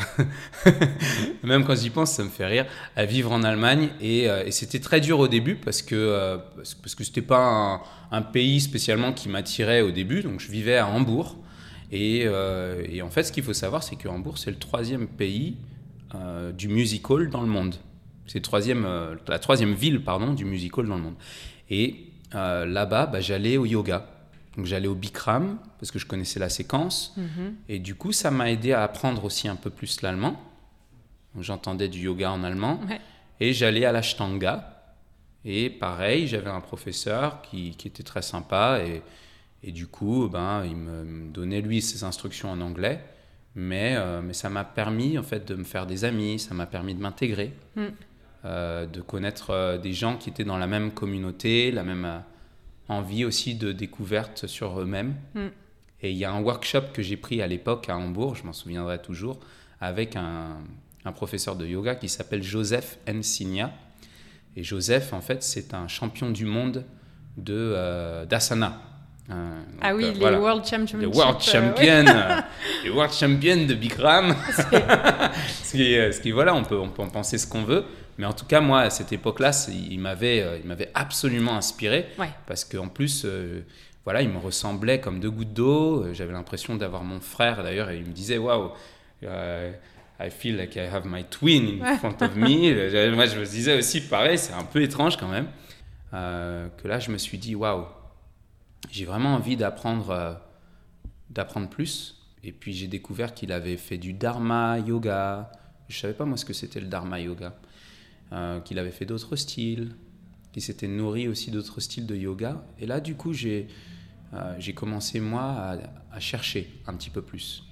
Même 1.44 1.64
quand 1.66 1.76
j'y 1.76 1.90
pense, 1.90 2.12
ça 2.12 2.24
me 2.24 2.30
fait 2.30 2.46
rire, 2.46 2.66
à 2.96 3.06
vivre 3.06 3.32
en 3.32 3.44
Allemagne. 3.44 3.90
Et, 4.02 4.30
euh, 4.30 4.50
c'était 4.52 4.80
très 4.80 5.02
dur 5.02 5.20
au 5.20 5.28
début 5.28 5.56
parce 5.56 5.82
que 5.82 5.96
euh, 5.96 6.38
parce 6.56 6.96
que 6.96 7.04
c'était 7.04 7.22
pas 7.22 7.82
un, 8.12 8.22
pays 8.22 8.62
spécialement 8.62 9.14
qui 9.14 9.30
m'attirait 9.30 9.82
au 9.82 9.92
début. 9.92 10.22
Donc 10.22 10.40
je 10.40 10.52
vivais 10.52 10.78
à 10.78 10.88
Hambourg. 10.88 11.38
Et, 11.92 12.24
euh, 12.26 12.84
et 12.90 13.02
en 13.02 13.10
fait, 13.10 13.24
ce 13.24 13.32
qu'il 13.32 13.44
faut 13.44 13.54
savoir, 13.54 13.84
c'est 13.84 13.96
que 13.96 14.08
Hambourg, 14.08 14.38
c'est 14.38 14.52
le 14.52 14.58
troisième 14.58 15.08
pays 15.08 15.58
du 16.58 16.70
musical 16.70 17.30
dans 17.30 17.42
le 17.42 17.48
monde. 17.48 17.76
C'est 18.26 18.42
troisième, 18.42 18.88
la 19.28 19.38
troisième 19.38 19.74
ville 19.74 20.02
pardon, 20.02 20.34
du 20.34 20.46
musical 20.46 20.88
dans 20.88 20.96
le 20.96 21.02
monde. 21.02 21.16
Et 21.70 22.06
là-bas, 22.32 23.08
bah, 23.08 23.20
j'allais 23.20 23.58
au 23.58 23.66
yoga. 23.66 24.15
Donc 24.56 24.66
j'allais 24.66 24.88
au 24.88 24.96
Bikram 24.96 25.58
parce 25.80 25.92
que 25.92 26.00
je 26.00 26.06
connaissais 26.06 26.40
la 26.40 26.50
séquence. 26.50 27.14
Mhm. 27.18 27.56
Et 27.70 27.80
du 27.80 27.96
coup, 27.96 28.12
ça 28.12 28.32
m'a 28.32 28.52
aidé 28.52 28.74
à 28.74 28.84
apprendre 28.84 29.26
aussi 29.26 29.48
un 29.48 29.56
peu 29.56 29.70
plus 29.70 30.02
l'allemand. 30.02 30.40
J'entendais 31.40 31.90
du 31.90 32.00
yoga 32.00 32.32
en 32.32 32.44
allemand. 32.44 32.80
Et 33.40 33.52
j'allais 33.52 33.86
à 33.86 33.92
l'Ashtanga. 33.92 34.72
Et 35.44 35.70
pareil, 35.70 36.28
j'avais 36.28 36.50
un 36.50 36.62
professeur 36.62 37.42
qui, 37.42 37.72
qui, 37.72 37.88
était 37.90 38.04
très 38.04 38.22
sympa. 38.22 38.80
Et, 38.86 39.02
et 39.64 39.72
du 39.72 39.88
coup, 39.88 40.30
ben, 40.30 40.64
il 40.66 40.76
me 40.76 41.32
donnait 41.32 41.62
lui 41.62 41.82
ses 41.82 42.04
instructions 42.04 42.50
en 42.50 42.62
anglais. 42.62 43.04
Mais, 43.56 43.96
euh, 43.96 44.22
mais 44.22 44.34
ça 44.34 44.50
m'a 44.50 44.66
permis 44.66 45.18
en 45.18 45.24
fait 45.24 45.48
de 45.48 45.56
me 45.56 45.64
faire 45.64 45.86
des 45.86 46.04
amis, 46.04 46.40
ça 46.40 46.54
m'a 46.54 46.66
permis 46.66 46.94
de 46.94 47.02
m'intégrer, 47.02 47.54
mm. 47.78 47.86
euh, 48.44 48.86
de 48.86 49.00
connaître 49.00 49.52
euh, 49.52 49.78
des 49.78 49.94
gens 49.94 50.18
qui 50.18 50.30
étaient 50.30 50.44
dans 50.44 50.58
la 50.58 50.68
même 50.68 50.92
communauté, 50.92 51.72
la 51.72 51.84
même 51.84 52.22
envie 52.88 53.26
aussi 53.26 53.56
de 53.56 53.72
découverte 53.72 54.48
sur 54.48 54.80
eux-mêmes. 54.80 55.16
Mm. 55.34 55.48
Et 56.02 56.12
il 56.12 56.18
y 56.18 56.26
a 56.26 56.32
un 56.32 56.42
workshop 56.42 56.92
que 56.94 57.02
j'ai 57.02 57.18
pris 57.18 57.42
à 57.42 57.48
l'époque 57.48 57.90
à 57.90 57.98
Hambourg, 57.98 58.36
je 58.36 58.44
m'en 58.44 58.54
souviendrai 58.54 59.02
toujours, 59.02 59.40
avec 59.82 60.16
un, 60.16 60.58
un, 61.06 61.12
professeur 61.12 61.56
de 61.56 61.66
yoga 61.66 61.96
qui 61.96 62.10
s'appelle 62.10 62.44
Joseph 62.44 63.00
Ensigna. 63.10 63.74
Et 64.56 64.64
Joseph, 64.64 65.14
en 65.14 65.22
fait, 65.22 65.44
c'est 65.44 65.74
un 65.74 65.88
champion 65.88 66.30
du 66.30 66.46
monde 66.46 66.86
de 67.38 67.54
euh, 67.54 68.26
d'asana. 68.26 68.82
Euh, 69.32 69.62
ah 69.82 69.96
oui, 69.96 70.06
euh, 70.06 70.32
les 70.32 70.38
World 70.38 70.66
Champions. 70.66 71.00
Les 71.00 71.06
World 71.08 71.42
Champions, 71.42 72.06
les 72.84 72.90
World 72.92 73.14
Champions 73.14 73.66
de 73.66 73.74
Bikram. 73.74 74.36
ce, 75.64 75.72
qui, 75.72 75.94
ce 75.96 76.20
qui, 76.22 76.32
voilà, 76.32 76.54
on 76.54 76.64
peut, 76.64 76.78
on 76.78 76.90
peut 76.90 77.02
en 77.02 77.10
penser 77.10 77.38
ce 77.38 77.48
qu'on 77.48 77.64
veut. 77.64 77.86
Mais 78.18 78.26
en 78.26 78.34
tout 78.34 78.46
cas, 78.46 78.62
moi, 78.62 78.82
à 78.82 78.90
cette 78.90 79.12
époque-là, 79.12 79.52
il 79.70 80.00
m'avait, 80.00 80.42
euh, 80.42 80.58
il 80.62 80.68
m'avait 80.68 80.90
absolument 80.94 81.56
inspiré. 81.56 82.08
Parce 82.48 82.64
qu'en 82.64 82.88
plus, 82.88 83.24
euh, 83.26 83.62
voilà, 84.06 84.22
il 84.22 84.30
me 84.30 84.38
ressemblait 84.38 85.00
comme 85.00 85.20
deux 85.20 85.32
gouttes 85.32 85.54
d'eau. 85.54 86.04
Euh, 86.04 86.14
j'avais 86.14 86.34
l'impression 86.34 86.76
d'avoir 86.76 87.04
mon 87.04 87.20
frère, 87.20 87.64
d'ailleurs, 87.64 87.90
et 87.90 87.98
il 87.98 88.06
me 88.06 88.14
disait, 88.14 88.38
waouh, 88.38 88.72
I 89.22 90.30
feel 90.30 90.56
like 90.56 90.76
I 90.78 90.88
have 90.92 91.06
my 91.06 91.26
twin 91.26 91.82
in 91.84 91.98
front 91.98 92.22
of 92.22 92.36
me. 92.36 93.12
moi, 93.16 93.26
je 93.26 93.38
me 93.38 93.46
disais 93.46 93.78
aussi, 93.78 94.02
pareil, 94.02 94.38
c'est 94.38 94.54
un 94.54 94.64
peu 94.64 94.82
étrange 94.82 95.18
quand 95.18 95.28
même. 95.28 95.48
que 96.12 96.88
là, 96.88 97.00
je 97.00 97.12
me 97.12 97.18
suis 97.18 97.38
dit, 97.38 97.54
waouh, 97.54 97.86
j'ai 98.92 99.06
vraiment 99.06 99.36
envie 99.36 99.58
d'apprendre, 99.58 100.42
d'apprendre 101.30 101.70
plus. 101.70 102.22
Et 102.44 102.52
puis, 102.52 102.74
j'ai 102.74 102.88
découvert 102.88 103.34
qu'il 103.34 103.52
avait 103.52 103.78
fait 103.78 103.98
du 103.98 104.14
Dharma 104.14 104.80
yoga. 104.80 105.52
Je 105.88 106.00
savais 106.00 106.14
pas, 106.14 106.26
moi, 106.26 106.38
ce 106.38 106.46
que 106.46 106.54
c'était 106.54 106.80
le 106.80 106.88
Dharma 106.88 107.20
yoga. 107.20 107.56
Euh, 108.34 108.60
qu'il 108.60 108.80
avait 108.80 108.92
fait 108.92 109.06
d'autres 109.06 109.36
styles, 109.36 109.96
qu'il 110.52 110.62
s'était 110.62 110.88
nourri 110.88 111.28
aussi 111.28 111.52
d'autres 111.52 111.80
styles 111.80 112.08
de 112.08 112.16
yoga. 112.16 112.64
Et 112.80 112.86
là, 112.86 113.00
du 113.00 113.16
coup, 113.16 113.34
j'ai 113.34 113.68
euh, 114.34 114.56
j'ai 114.60 114.74
commencé, 114.74 115.20
moi, 115.20 115.78
à, 116.12 116.20
chercher 116.20 116.70
un 116.88 116.94
petit 116.94 117.10
peu 117.10 117.22
plus. 117.22 117.64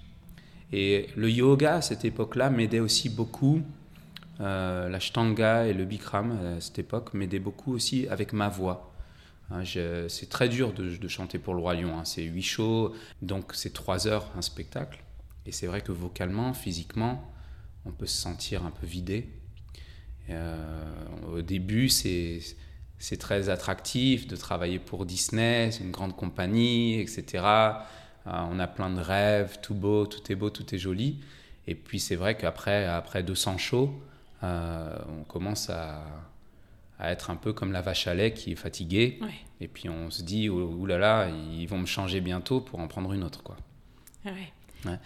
Et 0.71 1.07
le 1.15 1.29
yoga, 1.29 1.75
à 1.75 1.81
cette 1.81 2.05
époque-là, 2.05 2.49
m'aidait 2.49 2.79
aussi 2.79 3.09
beaucoup. 3.09 3.61
Euh, 4.41 4.89
l'ashtanga 4.89 5.67
et 5.67 5.73
le 5.73 5.85
bikram, 5.85 6.31
à 6.31 6.61
cette 6.61 6.79
époque, 6.79 7.13
m'aidaient 7.13 7.39
beaucoup 7.39 7.73
aussi 7.73 8.07
avec 8.07 8.33
ma 8.33 8.49
voix. 8.49 8.92
Hein, 9.51 9.63
c'est 10.07 10.29
très 10.29 10.49
dur 10.49 10.73
de, 10.73 11.07
chanter 11.07 11.37
pour 11.39 11.53
le 11.53 11.61
Roi. 11.61 11.73
Hein. 11.73 12.05
C'est 12.05 12.23
huit 12.23 12.43
shows, 12.43 12.93
donc 13.21 13.51
c'est 13.53 13.73
trois 13.73 14.07
heures 14.07 14.31
un 14.37 14.41
spectacle. 14.41 15.03
Et 15.45 15.51
c'est 15.51 15.67
vrai 15.67 15.81
que 15.81 15.91
vocalement, 15.91 16.53
physiquement, 16.53 17.31
on 17.85 17.91
peut 17.91 18.05
se 18.05 18.19
sentir 18.19 18.65
un 18.65 18.71
peu 18.71 18.85
vidé. 18.85 19.29
Euh, 20.29 20.55
au 21.33 21.41
début, 21.41 21.89
c'est 21.89 22.41
très 23.19 23.49
attractif 23.49 24.27
de 24.27 24.35
travailler 24.35 24.79
pour 24.79 25.05
Disney, 25.05 25.69
c'est 25.71 25.83
une 25.83 25.91
grande 25.91 26.15
compagnie, 26.15 26.99
etc. 26.99 27.43
Euh, 27.43 27.79
on 28.25 28.59
a 28.59 28.67
plein 28.67 28.89
de 28.89 29.01
rêves, 29.01 29.59
tout 29.61 29.75
beau, 29.75 30.05
tout 30.05 30.31
est 30.31 30.35
beau, 30.35 30.49
tout 30.49 30.73
est 30.73 30.77
joli. 30.77 31.19
Et 31.67 31.75
puis 31.75 31.99
c'est 31.99 32.15
vrai 32.15 32.35
qu'après 32.37 32.85
après 32.85 33.23
200 33.23 33.57
shows, 33.57 34.01
euh, 34.43 34.97
on 35.19 35.23
commence 35.23 35.69
à, 35.69 36.03
à, 37.03 37.11
être 37.11 37.29
un 37.29 37.35
peu 37.35 37.53
comme 37.53 37.71
la 37.71 37.81
vache 37.81 38.07
à 38.07 38.13
lait 38.13 38.33
qui 38.33 38.53
est 38.53 38.55
fatiguée. 38.55 39.19
Et 39.61 39.67
puis 39.67 39.89
on 39.89 40.09
se 40.09 40.23
dit, 40.23 40.49
oulala, 40.49 41.29
ils 41.53 41.67
vont 41.67 41.77
me 41.77 41.85
changer 41.85 42.21
bientôt 42.21 42.61
pour 42.61 42.79
en 42.79 42.87
prendre 42.87 43.13
une 43.13 43.23
autre. 43.23 43.43
Quoi. 43.43 43.57
Ouais. 44.25 44.51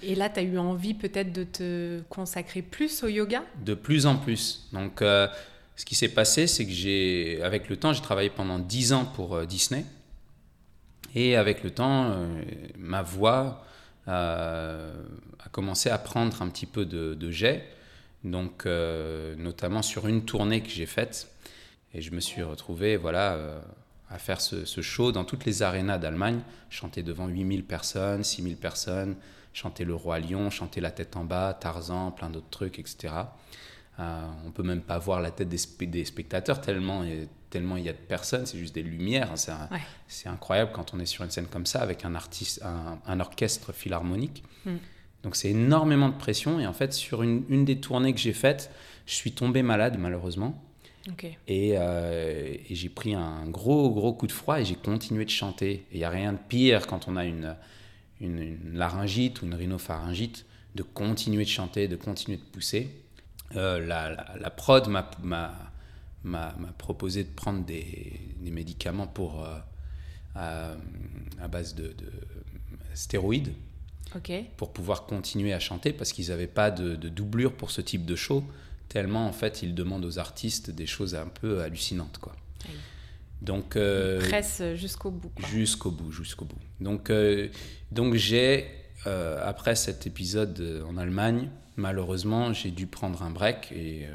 Et 0.04 0.16
là, 0.16 0.30
tu 0.30 0.40
as 0.40 0.44
eu 0.44 0.58
envie 0.58 0.94
peut-être 0.94 1.32
de 1.32 1.44
te 1.44 2.02
consacrer 2.10 2.62
plus 2.62 3.04
au 3.04 3.08
yoga? 3.08 3.44
De 3.64 3.74
plus 3.74 4.06
en 4.06 4.18
plus. 4.18 4.68
Donc, 4.74 5.02
euh, 5.02 5.28
ce 5.76 5.86
qui 5.86 5.96
s'est 5.96 6.10
passé, 6.10 6.48
c'est 6.48 6.66
que 6.66 6.72
j'ai, 6.72 7.40
avec 7.44 7.70
le 7.70 7.78
temps, 7.78 7.94
j'ai 7.94 8.02
travaillé 8.02 8.30
pendant 8.30 8.60
10 8.60 8.94
ans 8.94 9.06
pour 9.06 9.36
euh, 9.36 9.46
Disney. 9.46 9.86
Et 11.16 11.36
avec 11.36 11.64
le 11.64 11.72
temps, 11.72 12.12
euh, 12.12 12.42
ma 12.78 13.02
voix 13.02 13.64
a 14.10 14.94
commencé 15.52 15.90
à 15.90 15.98
prendre 15.98 16.42
un 16.42 16.48
petit 16.48 16.66
peu 16.66 16.86
de, 16.86 17.14
de 17.14 17.32
jet. 17.32 17.66
Donc, 18.24 18.66
notamment 18.66 19.82
sur 19.82 20.08
une 20.08 20.24
tournée 20.24 20.62
que 20.62 20.70
j'ai 20.70 20.86
faite. 20.86 21.30
Et 21.98 22.02
je 22.02 22.12
me 22.12 22.20
suis 22.20 22.44
retrouvé, 22.44 22.96
voilà 22.96 23.60
à 24.10 24.20
faire 24.20 24.40
ce, 24.40 24.82
show 24.82 25.12
dans 25.12 25.26
toutes 25.26 25.46
les 25.46 25.64
arénas 25.64 25.98
d'Allemagne, 25.98 26.40
chanter 26.70 27.04
devant 27.04 27.28
8000 27.28 27.66
personnes, 27.66 28.24
6000 28.24 28.56
personnes, 28.56 29.16
chanter 29.54 29.84
Le 29.84 29.96
Roi 29.96 30.20
Lion, 30.20 30.50
chanter 30.50 30.80
La 30.80 30.92
tête 30.92 31.16
en 31.18 31.26
bas, 31.26 31.58
Tarzan, 31.60 32.12
plein 32.12 32.30
d'autres 32.30 32.50
trucs, 32.50 32.80
etc. 32.80 33.14
Euh, 34.00 34.28
on 34.46 34.52
peut 34.52 34.64
même 34.64 34.82
pas 34.82 35.00
voir 35.00 35.22
la 35.22 35.32
tête 35.32 35.50
des, 35.50 35.88
des 35.88 36.06
spectateurs 36.06 36.62
tellement, 36.62 37.04
tellement 37.50 37.78
il 37.78 37.84
y 37.84 37.90
a 37.90 37.94
de 37.94 37.98
personnes, 37.98 38.46
c'est 38.46 38.60
juste 38.60 38.76
des 38.76 38.84
lumières. 38.84 39.34
C'est 40.08 40.30
incroyable 40.30 40.72
quand 40.74 40.94
on 40.94 41.00
est 41.00 41.06
sur 41.06 41.24
une 41.24 41.32
scène 41.32 41.48
comme 41.48 41.66
ça 41.66 41.82
avec 41.82 42.06
un, 42.06 42.16
artiste, 42.16 42.64
un, 42.64 43.20
orchestre 43.20 43.74
philharmonique. 43.74 44.44
Mm. 44.66 44.76
Donc 45.24 45.36
c'est 45.36 45.50
énormément 45.50 46.10
de 46.10 46.18
pression. 46.18 46.60
Et 46.60 46.68
en 46.68 46.74
fait, 46.74 46.94
sur 46.94 47.24
une, 47.24 47.44
une 47.50 47.66
des 47.66 47.82
tournées 47.82 48.14
que 48.14 48.20
j'ai 48.20 48.34
faites, 48.34 48.72
je 49.08 49.16
suis 49.16 49.32
tombé 49.32 49.64
malade 49.64 49.98
malheureusement. 49.98 50.64
Euh, 51.50 52.56
et, 52.70 52.76
j'ai 52.76 52.90
pris 52.90 53.14
un 53.14 53.48
gros, 53.48 53.90
gros 53.92 54.14
coup 54.14 54.28
de 54.28 54.32
froid 54.32 54.60
et 54.60 54.66
j'ai 54.66 54.76
continué 54.76 55.26
de 55.26 55.30
chanter. 55.30 55.86
Il 55.92 56.00
n'y 56.00 56.04
a 56.04 56.10
rien 56.10 56.34
de 56.34 56.40
pire 56.50 56.88
quand 56.88 57.08
on 57.08 57.16
a 57.16 57.26
une, 57.26 57.56
une, 58.20 58.58
laryngite 58.74 59.42
ou 59.42 59.46
une 59.46 59.56
rhinopharyngite 59.56 60.46
de 60.76 60.84
continuer 60.84 61.44
de 61.44 61.50
chanter, 61.50 61.88
de 61.88 61.96
continuer 61.96 62.38
de 62.38 62.44
pousser. 62.44 62.90
Euh, 63.56 63.86
la, 63.86 64.36
la, 64.40 64.50
prod 64.50 64.88
m'a 64.90 65.10
proposé 66.78 67.24
de 67.24 67.30
prendre 67.30 67.64
des, 67.64 68.20
des 68.42 68.52
médicaments 68.52 69.08
pour, 69.08 69.46
euh, 70.36 70.76
à, 71.40 71.48
base 71.48 71.76
de, 71.76 71.96
stéroïdes 72.94 73.54
pour 74.58 74.74
pouvoir 74.74 75.06
continuer 75.06 75.54
à 75.54 75.60
chanter 75.60 75.94
parce 75.94 76.12
qu'ils 76.12 76.30
n'avaient 76.30 76.48
pas 76.48 76.72
de, 76.72 76.96
de, 76.96 77.10
doublure 77.10 77.54
pour 77.54 77.72
ce 77.72 77.82
type 77.82 78.06
de 78.06 78.16
show 78.16 78.44
tellement 78.90 79.28
en 79.28 79.34
fait 79.34 79.62
ils 79.62 79.76
demandent 79.76 80.06
aux 80.06 80.20
artistes 80.20 80.70
des 80.70 80.86
choses 80.86 81.16
un 81.16 81.28
peu 81.28 81.62
hallucinantes 81.62 82.18
quoi. 82.20 82.36
Donc 83.42 83.76
euh, 83.76 84.20
presse 84.20 84.62
jusqu'au 84.76 85.12
bout. 85.12 85.32
Jusqu'au 85.50 85.92
bout, 85.92 86.12
jusqu'au 86.12 86.46
bout. 86.46 86.58
Donc 86.80 87.10
euh, 87.10 87.50
donc 87.92 88.16
j'ai 88.16 88.66
euh, 89.06 89.40
après 89.48 89.76
cet 89.76 90.08
épisode 90.08 90.84
en 90.88 90.98
Allemagne, 90.98 91.50
malheureusement 91.76 92.54
j'ai 92.54 92.72
dû 92.72 92.88
prendre 92.88 93.22
un 93.22 93.30
break 93.30 93.72
et 93.72 94.08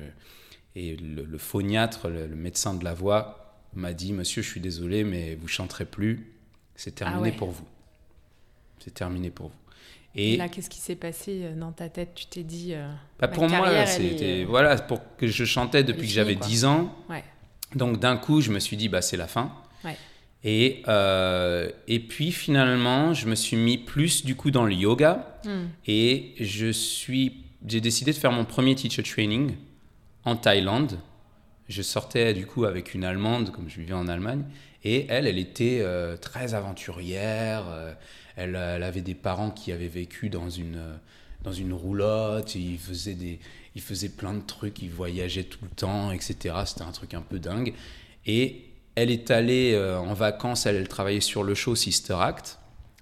et 0.74 0.96
le, 0.96 1.36
phoniatre, 1.36 2.08
le, 2.08 2.28
médecin 2.28 2.72
de 2.72 2.82
la 2.82 2.94
voix 2.94 3.58
m'a 3.74 3.92
dit 3.92 4.14
Monsieur, 4.14 4.40
je 4.42 4.48
suis 4.48 4.60
désolé, 4.60 5.04
mais 5.04 5.34
vous 5.34 5.48
chanterez 5.48 5.84
plus. 5.84 6.32
C'est 6.76 6.94
terminé 6.94 7.32
ah 7.34 7.38
pour 7.38 7.50
vous. 7.50 7.66
C'est 8.78 8.94
terminé 8.94 9.30
pour 9.30 9.48
vous. 9.48 9.61
Et, 10.14 10.36
là, 10.36 10.48
qu'est-ce 10.48 10.68
qui 10.68 10.78
s'est 10.78 10.96
passé 10.96 11.40
euh, 11.42 11.54
dans 11.54 11.72
ta 11.72 11.88
tête? 11.88 12.10
Tu 12.14 12.26
t'es 12.26 12.42
dit. 12.42 12.74
Euh, 12.74 12.86
bah, 13.18 13.28
pour 13.28 13.48
moi, 13.48 13.86
c'était. 13.86 14.42
Euh, 14.42 14.46
voilà, 14.46 14.76
pour 14.76 15.00
que 15.16 15.26
je 15.26 15.44
chantais 15.44 15.84
depuis 15.84 16.06
que 16.06 16.12
j'avais 16.12 16.34
10 16.34 16.64
ans. 16.66 16.94
Ouais. 17.08 17.24
Donc 17.74 17.98
d'un 17.98 18.16
coup, 18.16 18.42
je 18.42 18.50
me 18.50 18.58
suis 18.58 18.76
dit, 18.76 18.88
bah, 18.88 19.00
c'est 19.00 19.16
la 19.16 19.26
fin. 19.26 19.52
Ouais. 19.84 19.96
Et, 20.44 20.82
et 21.88 22.00
puis 22.00 22.32
finalement, 22.32 23.14
je 23.14 23.26
me 23.26 23.34
suis 23.34 23.56
mis 23.56 23.78
plus 23.78 24.24
du 24.24 24.34
coup 24.34 24.50
dans 24.50 24.64
le 24.64 24.74
yoga. 24.74 25.38
Hmm. 25.44 25.66
Et 25.86 26.34
je 26.38 26.70
suis, 26.70 27.44
j'ai 27.66 27.80
décidé 27.80 28.12
de 28.12 28.18
faire 28.18 28.32
mon 28.32 28.44
premier 28.44 28.74
teacher 28.74 29.02
training 29.02 29.54
en 30.24 30.36
Thaïlande. 30.36 30.98
Je 31.68 31.80
sortais 31.80 32.34
du 32.34 32.44
coup 32.44 32.64
avec 32.64 32.92
une 32.92 33.04
Allemande, 33.04 33.50
comme 33.50 33.70
je 33.70 33.80
vivais 33.80 33.94
en 33.94 34.08
Allemagne. 34.08 34.44
Et 34.84 35.06
elle, 35.08 35.26
elle 35.26 35.38
était 35.38 35.82
très 36.20 36.52
aventurière. 36.52 37.64
Elle, 38.36 38.56
avait 38.56 39.02
des 39.02 39.14
parents 39.14 39.50
qui 39.50 39.72
avaient 39.72 39.88
vécu 39.88 40.28
dans 40.30 40.48
une, 40.48 40.82
dans 41.42 41.52
une 41.52 41.72
roulotte, 41.72 42.54
ils 42.54 42.78
faisaient, 42.78 43.14
des, 43.14 43.38
plein 44.16 44.34
de 44.34 44.40
trucs, 44.40 44.80
ils 44.82 44.90
voyageaient 44.90 45.44
tout 45.44 45.58
le 45.62 45.70
temps, 45.70 46.12
etc. 46.12 46.54
C'était 46.66 46.82
un 46.82 46.92
truc 46.92 47.14
un 47.14 47.22
peu 47.22 47.38
dingue. 47.38 47.74
Et 48.26 48.64
elle 48.94 49.10
est 49.10 49.30
allée 49.30 49.72
euh, 49.74 49.98
en 49.98 50.14
vacances, 50.14 50.66
elle, 50.66 50.86
travaillait 50.88 51.20
sur 51.20 51.42
le 51.42 51.54
show 51.54 51.74
Sister 51.74 52.16
Act. 52.20 52.58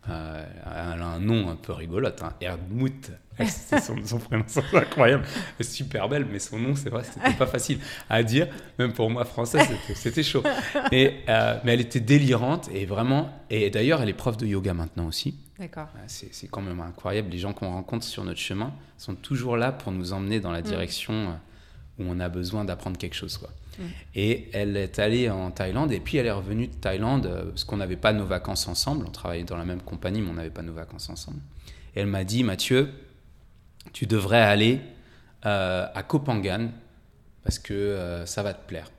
Euh, 0.08 0.44
elle 0.64 1.02
a 1.02 1.06
un 1.06 1.20
nom 1.20 1.50
un 1.50 1.56
peu 1.56 1.72
rigolote, 1.72 2.22
hein, 2.22 2.32
Erdmouth. 2.40 3.10
C'est 3.46 3.80
son, 3.80 3.96
son, 4.04 4.18
prénom, 4.18 4.44
c'est 4.46 4.62
incroyable. 4.74 5.24
super 5.60 6.08
belle, 6.10 6.26
mais 6.30 6.38
son 6.38 6.58
nom, 6.58 6.74
c'est 6.74 6.90
vrai, 6.90 7.04
c'était 7.04 7.32
pas 7.38 7.46
facile 7.46 7.78
à 8.10 8.22
dire. 8.22 8.48
Même 8.78 8.92
pour 8.92 9.08
moi, 9.08 9.24
français, 9.24 9.60
c'était 9.94 10.22
chaud. 10.22 10.42
Et, 10.92 11.20
euh, 11.26 11.58
mais 11.64 11.72
elle 11.72 11.80
était 11.80 12.00
délirante 12.00 12.68
et 12.70 12.84
vraiment. 12.84 13.30
Et 13.48 13.70
d'ailleurs, 13.70 14.02
elle 14.02 14.10
est 14.10 14.14
prof 14.14 14.36
de 14.36 14.46
yoga 14.46 14.74
maintenant 14.74 15.06
aussi. 15.06 15.38
D'accord. 15.58 15.88
C'est 16.06 16.48
quand 16.48 16.60
même 16.60 16.80
incroyable. 16.80 17.30
Les 17.30 17.38
gens 17.38 17.54
qu'on 17.54 17.70
rencontre 17.70 18.04
sur 18.04 18.24
notre 18.24 18.40
chemin 18.40 18.72
sont 18.98 19.14
toujours 19.14 19.56
là 19.56 19.72
pour 19.72 19.92
nous 19.92 20.12
emmener 20.12 20.40
dans 20.40 20.52
la 20.52 20.60
mm. 20.60 20.64
direction 20.64 21.12
euh, 21.12 21.32
où 21.98 22.04
on 22.08 22.20
a 22.20 22.28
besoin 22.28 22.64
d'apprendre 22.64 22.98
quelque 22.98 23.16
chose. 23.16 23.38
Quoi. 23.38 23.50
Et 24.14 24.48
elle 24.52 24.76
est 24.76 24.98
allée 24.98 25.30
en 25.30 25.50
Thaïlande 25.50 25.92
et 25.92 26.00
puis 26.00 26.18
elle 26.18 26.26
est 26.26 26.32
revenue 26.32 26.66
de 26.66 26.74
Thaïlande 26.74 27.26
euh, 27.26 27.44
parce 27.46 27.64
qu'on 27.64 27.78
n'avait 27.78 27.96
pas 27.96 28.12
nos 28.12 28.26
vacances 28.26 28.68
ensemble. 28.68 29.06
On 29.06 29.10
travaillait 29.10 29.44
dans 29.44 29.56
la 29.56 29.64
même 29.64 29.82
compagnie, 29.82 30.20
mais 30.20 30.30
on 30.30 30.34
n'avait 30.34 30.50
pas 30.50 30.62
nos 30.62 30.72
vacances 30.72 31.08
ensemble. 31.08 31.40
Et 31.94 32.00
elle 32.00 32.06
m'a 32.06 32.24
dit, 32.24 32.44
Mathieu, 32.44 32.90
tu 33.92 34.06
devrais 34.06 34.42
aller 34.42 34.80
euh, 35.46 35.86
à 35.94 36.02
Kopangan 36.02 36.68
parce 37.42 37.58
que 37.58 37.72
euh, 37.72 38.26
ça 38.26 38.42
va 38.42 38.54
te 38.54 38.66
plaire. 38.66 38.90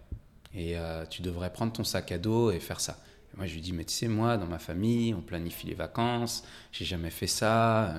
Et 0.53 0.77
euh, 0.77 1.05
tu 1.05 1.21
devrais 1.21 1.51
prendre 1.53 1.71
ton 1.71 1.83
sac 1.83 2.11
à 2.11 2.17
dos 2.17 2.51
et 2.51 2.59
faire 2.59 2.79
ça. 2.79 2.97
moi, 3.37 3.45
je 3.45 3.53
lui 3.53 3.61
dis, 3.61 3.71
mais 3.71 3.85
tu 3.85 3.93
sais, 3.93 4.07
moi, 4.07 4.37
dans 4.37 4.47
ma 4.47 4.59
famille, 4.59 5.13
on 5.13 5.21
planifie 5.21 5.67
les 5.67 5.75
vacances, 5.75 6.43
j'ai 6.71 6.85
jamais 6.85 7.11
fait 7.11 7.27
ça. 7.27 7.95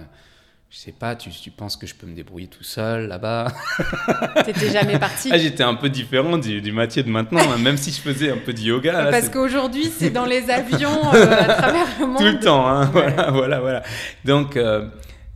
Je 0.73 0.79
sais 0.79 0.93
pas, 0.93 1.15
tu, 1.15 1.29
tu, 1.29 1.51
penses 1.51 1.77
que 1.77 1.87
je 1.87 1.95
peux 1.95 2.07
me 2.07 2.15
débrouiller 2.15 2.47
tout 2.47 2.65
seul 2.65 3.07
là-bas? 3.07 3.53
T'étais 4.47 4.71
jamais 4.71 4.99
parti 4.99 5.29
ah, 5.31 5.37
J'étais 5.37 5.63
un 5.63 5.75
peu 5.75 5.91
différent 5.91 6.39
du, 6.39 6.63
du 6.63 6.73
Mathieu 6.73 7.03
de 7.03 7.11
maintenant, 7.11 7.43
hein, 7.43 7.59
même 7.59 7.77
si 7.77 7.91
je 7.93 8.01
faisais 8.01 8.33
un 8.33 8.39
peu 8.39 8.55
de 8.55 8.61
yoga. 8.61 9.09
Parce 9.11 9.29
qu'aujourd'hui, 9.29 9.93
c'est 9.95 10.09
dans 10.09 10.25
les 10.25 10.49
avions 10.51 11.11
à 11.11 11.27
travers 11.55 11.87
le 12.01 12.07
monde. 12.07 12.17
Tout 12.17 12.25
le 12.25 12.41
temps, 12.41 12.67
hein, 12.67 12.87
voilà, 12.87 13.31
voilà, 13.31 13.61
voilà. 13.61 13.83
Donc, 14.25 14.57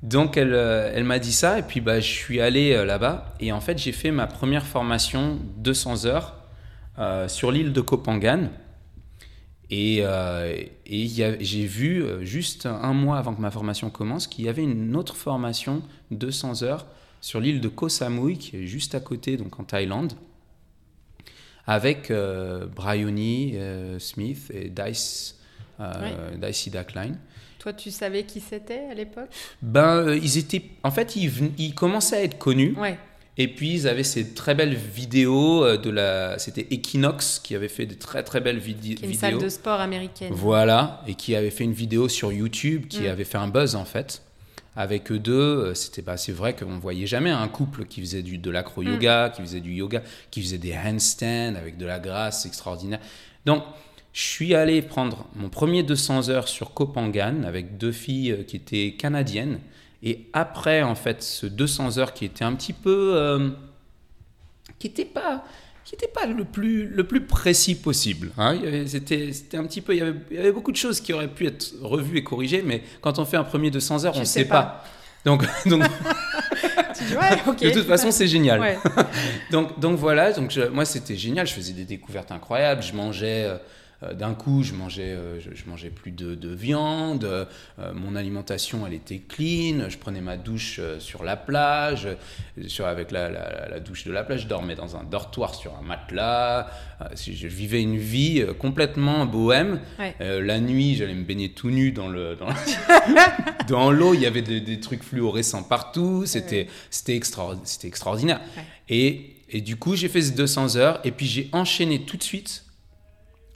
donc 0.06 0.36
elle, 0.36 0.54
euh, 0.54 0.92
elle 0.94 1.04
m'a 1.04 1.18
dit 1.18 1.32
ça 1.32 1.58
et 1.58 1.62
puis 1.62 1.80
bah, 1.80 2.00
je 2.00 2.06
suis 2.06 2.40
allé 2.40 2.72
euh, 2.72 2.84
là-bas 2.84 3.34
et 3.40 3.50
en 3.50 3.60
fait 3.60 3.76
j'ai 3.76 3.92
fait 3.92 4.10
ma 4.12 4.26
première 4.26 4.64
formation 4.64 5.38
200 5.56 6.06
heures 6.06 6.36
euh, 6.98 7.28
sur 7.28 7.50
l'île 7.50 7.72
de 7.72 7.80
Kopangan. 7.80 8.50
Et, 9.70 9.98
et 9.98 11.08
j'ai 11.08 11.66
vu 11.66 12.04
juste 12.20 12.66
un 12.66 12.92
mois 12.92 13.18
avant 13.18 13.34
que 13.34 13.40
ma 13.40 13.50
formation 13.50 13.90
commence 13.90 14.28
qu'il 14.28 14.44
y 14.44 14.48
avait 14.48 14.62
une 14.62 14.94
autre 14.94 15.16
formation 15.16 15.82
200 16.12 16.62
heures 16.62 16.86
sur 17.20 17.40
l'île 17.40 17.60
de 17.60 17.68
Koh 17.68 17.88
Samui 17.88 18.38
qui 18.38 18.58
est 18.58 18.66
juste 18.66 18.94
à 18.94 19.00
côté 19.00 19.36
donc 19.36 19.58
en 19.58 19.64
Thaïlande 19.64 20.12
avec 21.66 22.12
Bryony 22.76 23.56
Smith 23.98 24.52
et 24.54 24.70
Dice, 24.70 25.36
oui. 25.80 26.38
Dice 26.40 26.70
toi, 27.66 27.72
tu 27.72 27.90
savais 27.90 28.22
qui 28.22 28.38
c'était 28.38 28.86
à 28.88 28.94
l'époque? 28.94 29.28
Ben, 29.60 29.96
euh, 29.96 30.16
ils 30.16 30.38
étaient. 30.38 30.62
En 30.84 30.92
fait, 30.92 31.16
ils, 31.16 31.50
ils, 31.58 31.74
commençaient 31.74 32.16
à 32.18 32.22
être 32.22 32.38
connus. 32.38 32.76
Ouais. 32.78 32.96
Et 33.38 33.48
puis, 33.48 33.72
ils 33.74 33.88
avaient 33.88 34.02
ces 34.02 34.32
très 34.32 34.54
belles 34.54 34.74
vidéos 34.74 35.64
euh, 35.64 35.76
de 35.76 35.90
la. 35.90 36.38
C'était 36.38 36.66
Equinox 36.70 37.38
qui 37.38 37.54
avait 37.54 37.68
fait 37.68 37.86
de 37.86 37.94
très 37.94 38.22
très 38.22 38.40
belles 38.40 38.58
vidéos. 38.58 38.98
Une 39.02 39.14
salle 39.14 39.38
de 39.38 39.48
sport 39.48 39.80
américaine. 39.80 40.32
Voilà. 40.32 41.02
Et 41.06 41.14
qui 41.14 41.36
avait 41.36 41.50
fait 41.50 41.64
une 41.64 41.74
vidéo 41.74 42.08
sur 42.08 42.32
YouTube 42.32 42.86
qui 42.88 43.02
mm. 43.02 43.08
avait 43.08 43.24
fait 43.24 43.38
un 43.38 43.48
buzz 43.48 43.76
en 43.76 43.84
fait. 43.84 44.22
Avec 44.78 45.10
eux 45.10 45.18
deux, 45.18 45.32
euh, 45.32 45.74
c'était 45.74 46.02
bah, 46.02 46.18
c'est 46.18 46.32
vrai 46.32 46.54
qu'on 46.54 46.78
voyait 46.78 47.06
jamais 47.06 47.30
un 47.30 47.48
couple 47.48 47.86
qui 47.86 48.00
faisait 48.00 48.22
du, 48.22 48.36
de 48.36 48.50
l'acro-yoga, 48.50 49.28
mm. 49.28 49.32
qui 49.32 49.42
faisait 49.42 49.60
du 49.60 49.72
yoga, 49.72 50.02
qui 50.30 50.42
faisait 50.42 50.58
des 50.58 50.74
handstands 50.74 51.54
avec 51.56 51.78
de 51.78 51.86
la 51.86 51.98
grâce 51.98 52.44
extraordinaire. 52.44 53.00
Donc, 53.46 53.62
je 54.12 54.22
suis 54.22 54.54
allé 54.54 54.80
prendre 54.80 55.26
mon 55.34 55.50
premier 55.50 55.82
200 55.82 56.30
heures 56.30 56.48
sur 56.48 56.72
Kopangan 56.72 57.42
avec 57.44 57.76
deux 57.76 57.92
filles 57.92 58.32
euh, 58.32 58.42
qui 58.44 58.56
étaient 58.56 58.94
canadiennes. 58.98 59.60
Et 60.02 60.26
après, 60.32 60.82
en 60.82 60.94
fait, 60.94 61.22
ce 61.22 61.46
200 61.46 61.98
heures 61.98 62.12
qui 62.12 62.24
était 62.24 62.44
un 62.44 62.54
petit 62.54 62.72
peu. 62.72 63.12
Euh, 63.16 63.50
qui 64.78 64.88
n'était 64.88 65.04
pas. 65.04 65.44
Qui 65.84 65.94
n'était 65.94 66.08
pas 66.08 66.26
le 66.26 66.44
plus, 66.44 66.88
le 66.88 67.06
plus 67.06 67.24
précis 67.26 67.76
possible. 67.76 68.32
Hein. 68.38 68.58
C'était 68.86 69.56
un 69.56 69.64
petit 69.64 69.80
peu. 69.80 69.94
Il 69.94 69.98
y, 69.98 70.02
avait, 70.02 70.14
il 70.30 70.36
y, 70.36 70.40
avait, 70.40 70.52
beaucoup 70.52 70.72
de 70.72 70.76
choses 70.76 71.00
qui 71.00 71.12
auraient 71.12 71.28
pu 71.28 71.46
être 71.46 71.74
revues 71.80 72.18
et 72.18 72.24
corrigées, 72.24 72.62
mais 72.62 72.82
quand 73.00 73.18
on 73.20 73.24
fait 73.24 73.36
un 73.36 73.44
premier 73.44 73.70
200 73.70 74.04
heures, 74.04 74.16
on 74.16 74.20
ne 74.20 74.24
sait 74.24 74.46
pas. 74.46 74.84
Donc, 75.24 75.44
donc 75.66 75.82
de 77.60 77.70
toute 77.70 77.86
façon, 77.86 78.10
c'est 78.10 78.26
génial. 78.26 78.78
donc, 79.50 79.78
donc 79.78 79.96
voilà, 79.98 80.32
donc 80.32 80.56
moi 80.72 80.84
c'était 80.84 81.16
génial. 81.16 81.46
Je 81.46 81.54
faisais 81.54 81.72
des 81.72 81.84
découvertes 81.84 82.32
incroyables. 82.32 82.82
Je 82.82 82.92
mangeais. 82.92 83.48
Euh, 84.02 84.12
d'un 84.12 84.34
coup, 84.34 84.62
je 84.62 84.74
mangeais, 84.74 85.12
euh, 85.12 85.40
je, 85.40 85.68
mangeais 85.68 85.88
plus 85.88 86.10
de, 86.10 86.48
viande, 86.54 87.24
euh, 87.24 87.44
mon 87.94 88.14
alimentation, 88.14 88.86
elle 88.86 88.92
était 88.92 89.18
clean, 89.18 89.88
je 89.88 89.96
prenais 89.96 90.20
ma 90.20 90.36
douche 90.36 90.80
sur 90.98 91.24
la 91.24 91.36
plage, 91.36 92.08
sur, 92.66 92.86
avec 92.86 93.10
la, 93.10 93.80
douche 93.80 94.04
de 94.04 94.12
la 94.12 94.22
plage, 94.22 94.42
je 94.42 94.48
dormais 94.48 94.74
dans 94.74 94.96
un 94.96 95.04
dortoir 95.04 95.54
sur 95.54 95.74
un 95.76 95.82
matelas, 95.82 96.70
je 97.14 97.46
vivais 97.46 97.82
une 97.82 97.96
vie 97.96 98.44
complètement 98.58 99.26
bohème. 99.26 99.80
la 100.20 100.60
nuit, 100.60 100.96
j'allais 100.96 101.14
me 101.14 101.24
baigner 101.24 101.50
tout 101.50 101.70
nu 101.70 101.92
dans 101.92 102.08
le 102.08 102.36
dans 103.68 103.90
l'eau, 103.90 104.14
il 104.14 104.20
y 104.20 104.26
avait 104.26 104.42
des, 104.42 104.80
trucs 104.80 105.02
fluorescents 105.02 105.62
partout, 105.62 106.24
c'était 106.26 106.68
c'était 106.90 107.16
extraordinaire. 107.16 108.40
Et, 108.88 109.36
et 109.48 109.60
du 109.60 109.76
coup, 109.76 109.96
j'ai 109.96 110.08
fait 110.08 110.22
ces 110.22 110.32
200 110.32 110.76
heures 110.76 111.00
et 111.04 111.10
puis 111.10 111.26
j'ai 111.26 111.48
enchaîné 111.52 112.02
tout 112.02 112.16
de 112.16 112.22
suite 112.22 112.65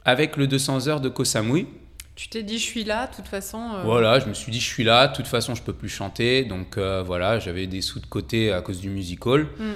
avec 0.05 0.37
le 0.37 0.47
200 0.47 0.87
heures 0.87 1.01
de 1.01 1.09
Koh 1.09 1.25
Samui. 1.25 1.67
Tu 2.15 2.27
t'es 2.27 2.43
dit, 2.43 2.59
je 2.59 2.63
suis 2.63 2.83
là, 2.83 3.07
de 3.07 3.15
toute 3.15 3.27
façon. 3.27 3.57
euh, 3.75 3.83
Voilà, 3.83 4.19
je 4.19 4.27
me 4.27 4.33
suis 4.33 4.51
dit, 4.51 4.59
je 4.59 4.65
suis 4.67 4.83
là, 4.83 5.07
de 5.07 5.15
toute 5.15 5.27
façon, 5.27 5.55
je 5.55 5.63
peux 5.63 5.73
plus 5.73 5.89
chanter. 5.89 6.43
Donc 6.43 6.77
euh, 6.77 7.01
voilà, 7.03 7.39
j'avais 7.39 7.67
des 7.67 7.81
sous 7.81 7.99
de 7.99 8.05
côté 8.05 8.51
à 8.51 8.61
cause 8.61 8.79
du 8.81 8.89
musical. 8.89 9.43
Mm. 9.57 9.71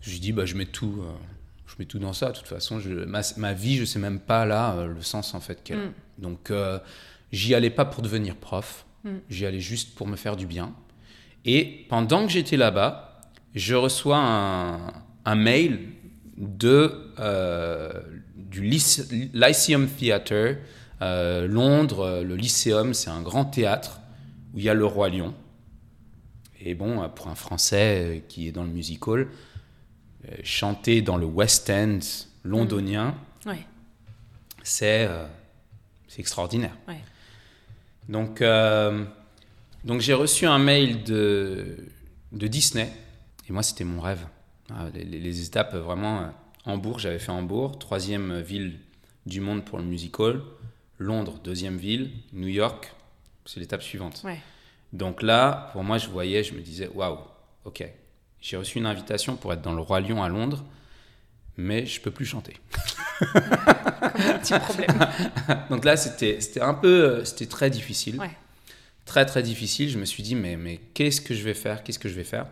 J'ai 0.00 0.18
dit, 0.18 0.32
bah, 0.32 0.44
je 0.46 0.54
mets 0.56 0.66
tout. 0.66 1.02
euh, 1.02 1.12
je 1.66 1.74
mets 1.78 1.84
tout 1.86 1.98
dans 1.98 2.12
ça. 2.12 2.30
De 2.30 2.36
toute 2.36 2.46
façon, 2.48 2.80
je, 2.80 2.90
ma, 2.90 3.20
ma 3.36 3.52
vie, 3.52 3.76
je 3.76 3.84
sais 3.84 3.98
même 3.98 4.18
pas 4.20 4.44
là 4.46 4.86
le 4.86 5.02
sens 5.02 5.34
en 5.34 5.40
fait 5.40 5.62
qu'elle 5.62 5.78
a. 5.78 5.84
Mm. 5.86 5.92
Donc, 6.18 6.52
j'y 7.32 7.54
allais 7.54 7.70
pas 7.70 7.84
pour 7.84 8.02
devenir 8.02 8.36
prof. 8.36 8.86
Mm. 9.04 9.10
J'y 9.28 9.44
allais 9.46 9.60
juste 9.60 9.94
pour 9.94 10.06
me 10.06 10.16
faire 10.16 10.36
du 10.36 10.46
bien. 10.46 10.72
Et 11.44 11.84
pendant 11.90 12.24
que 12.26 12.32
j'étais 12.32 12.56
là-bas, 12.56 13.20
je 13.54 13.74
reçois 13.74 14.16
un, 14.18 14.92
un 15.26 15.34
mail 15.34 15.80
de, 16.38 17.12
du 18.54 18.62
Lyce- 18.62 19.08
Lyceum 19.32 19.88
Theatre, 19.88 20.56
euh, 21.02 21.46
Londres. 21.48 22.22
Le 22.24 22.36
Lyceum, 22.36 22.94
c'est 22.94 23.10
un 23.10 23.20
grand 23.22 23.44
théâtre 23.44 24.00
où 24.54 24.58
il 24.58 24.64
y 24.64 24.68
a 24.68 24.74
le 24.74 24.86
Roi 24.86 25.08
Lion. 25.08 25.34
Et 26.60 26.74
bon, 26.74 27.02
euh, 27.02 27.08
pour 27.08 27.26
un 27.28 27.34
Français 27.34 27.98
euh, 28.16 28.20
qui 28.28 28.46
est 28.48 28.52
dans 28.52 28.62
le 28.62 28.70
musical, 28.70 29.26
euh, 30.28 30.34
chanter 30.44 31.02
dans 31.02 31.16
le 31.16 31.26
West 31.26 31.68
End 31.68 31.98
londonien, 32.44 33.14
Ouais. 33.44 33.66
c'est 34.62 35.06
euh, 35.08 35.26
extraordinaire. 36.16 36.76
Ouais. 36.88 37.00
Donc, 38.08 38.40
euh, 38.40 39.04
donc 39.84 40.00
j'ai 40.00 40.14
reçu 40.14 40.46
un 40.46 40.58
mail 40.58 41.02
de, 41.02 41.76
de 42.32 42.46
Disney, 42.46 42.90
et 43.48 43.52
moi 43.52 43.62
c'était 43.64 43.84
mon 43.84 44.00
rêve. 44.00 44.24
Ah, 44.70 44.86
les, 44.94 45.04
les- 45.04 45.20
les 45.20 45.42
étapes, 45.44 45.74
euh, 45.74 45.80
vraiment, 45.80 46.20
euh, 46.20 46.26
Hambourg, 46.66 46.98
j'avais 46.98 47.18
fait 47.18 47.30
Hambourg, 47.30 47.78
troisième 47.78 48.40
ville 48.40 48.78
du 49.26 49.40
monde 49.40 49.64
pour 49.64 49.78
le 49.78 49.84
musical, 49.84 50.40
Londres, 50.98 51.38
deuxième 51.42 51.76
ville, 51.76 52.10
New 52.32 52.48
York, 52.48 52.92
c'est 53.44 53.60
l'étape 53.60 53.82
suivante. 53.82 54.22
Ouais. 54.24 54.38
Donc 54.92 55.22
là, 55.22 55.70
pour 55.72 55.82
moi, 55.82 55.98
je 55.98 56.08
voyais, 56.08 56.42
je 56.44 56.54
me 56.54 56.60
disais, 56.60 56.88
waouh, 56.94 57.18
ok, 57.64 57.84
j'ai 58.40 58.56
reçu 58.56 58.78
une 58.78 58.86
invitation 58.86 59.36
pour 59.36 59.52
être 59.52 59.62
dans 59.62 59.72
le 59.72 59.80
Roi 59.80 60.00
Lion 60.00 60.22
à 60.22 60.28
Londres, 60.28 60.64
mais 61.56 61.86
je 61.86 62.00
peux 62.00 62.10
plus 62.10 62.26
chanter. 62.26 62.56
Petit 63.20 64.58
problème. 64.58 64.98
Donc 65.70 65.84
là, 65.84 65.96
c'était 65.96 66.40
c'était 66.40 66.60
un 66.60 66.74
peu, 66.74 67.24
c'était 67.24 67.46
très 67.46 67.70
difficile. 67.70 68.18
Ouais. 68.18 68.30
Très, 69.04 69.26
très 69.26 69.42
difficile. 69.42 69.90
Je 69.90 69.98
me 69.98 70.04
suis 70.04 70.22
dit, 70.22 70.34
mais, 70.34 70.56
mais 70.56 70.80
qu'est-ce 70.94 71.20
que 71.20 71.34
je 71.34 71.42
vais 71.42 71.54
faire? 71.54 71.82
Qu'est-ce 71.82 71.98
que 71.98 72.08
je 72.08 72.14
vais 72.14 72.24
faire? 72.24 72.46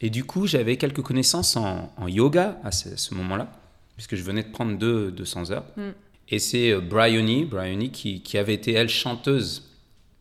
Et 0.00 0.10
du 0.10 0.24
coup, 0.24 0.46
j'avais 0.46 0.76
quelques 0.76 1.02
connaissances 1.02 1.56
en, 1.56 1.92
en 1.96 2.08
yoga 2.08 2.58
à 2.64 2.70
ce, 2.72 2.96
ce 2.96 3.14
moment-là, 3.14 3.50
puisque 3.96 4.14
je 4.16 4.22
venais 4.22 4.42
de 4.42 4.50
prendre 4.50 4.76
deux 4.78 5.10
200 5.10 5.50
heures. 5.50 5.64
Mm. 5.76 5.82
Et 6.28 6.38
c'est 6.38 6.70
euh, 6.72 6.80
Bryony, 6.80 7.44
Bryony 7.44 7.90
qui, 7.90 8.20
qui 8.22 8.36
avait 8.36 8.54
été, 8.54 8.72
elle, 8.72 8.88
chanteuse, 8.88 9.70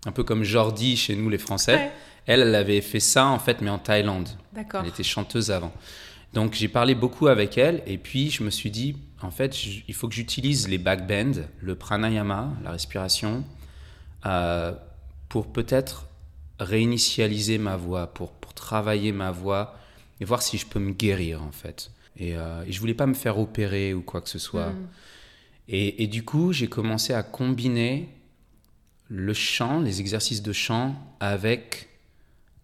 un 0.06 0.12
peu 0.12 0.24
comme 0.24 0.44
Jordi 0.44 0.96
chez 0.96 1.16
nous, 1.16 1.30
les 1.30 1.38
Français. 1.38 1.76
Ouais. 1.76 1.92
Elle, 2.28 2.42
elle 2.42 2.56
avait 2.56 2.82
fait 2.82 3.00
ça, 3.00 3.26
en 3.28 3.40
fait, 3.40 3.62
mais 3.62 3.70
en 3.70 3.78
Thaïlande. 3.80 4.30
D'accord. 4.54 4.82
Elle 4.84 4.90
était 4.90 5.04
chanteuse 5.04 5.52
avant. 5.52 5.74
Donc 6.34 6.54
j'ai 6.54 6.68
parlé 6.68 6.96
beaucoup 6.96 7.28
avec 7.28 7.58
elle 7.58 7.82
et 7.88 7.98
puis 7.98 8.30
je 8.30 8.44
me 8.44 8.50
suis 8.50 8.70
dit, 8.72 8.98
en 9.22 9.32
fait, 9.32 9.56
je- 9.56 9.80
il 9.88 9.94
faut 9.94 10.08
que 10.10 10.14
j'utilise 10.16 10.68
les 10.68 10.78
backbends, 10.78 11.42
le 11.62 11.76
pranayama, 11.76 12.52
la 12.64 12.72
respiration, 12.72 13.44
euh, 14.26 14.74
pour 15.30 15.48
peut-être 15.54 16.08
réinitialiser 16.60 17.58
ma 17.58 17.78
voix, 17.78 18.08
pour 18.08 18.32
travailler 18.56 19.12
ma 19.12 19.32
voix 19.32 19.78
et 20.20 20.26
voir 20.26 20.42
si 20.42 20.58
je 20.58 20.66
peux 20.66 20.80
me 20.80 20.92
guérir 20.94 21.44
en 21.44 21.52
fait. 21.52 21.92
Et, 22.18 22.36
euh, 22.36 22.64
et 22.66 22.72
je 22.72 22.80
voulais 22.80 22.94
pas 22.94 23.06
me 23.08 23.14
faire 23.14 23.38
opérer 23.38 23.94
ou 23.94 24.02
quoi 24.02 24.22
que 24.22 24.30
ce 24.30 24.40
soit. 24.40 24.70
Mm. 24.70 24.88
Et, 25.68 26.04
et 26.04 26.08
du 26.08 26.24
coup, 26.24 26.54
j'ai 26.54 26.68
commencé 26.68 27.14
à 27.14 27.24
combiner 27.24 28.10
le 29.10 29.34
chant, 29.34 29.82
les 29.82 30.00
exercices 30.00 30.42
de 30.42 30.54
chant, 30.54 30.96
avec 31.20 31.90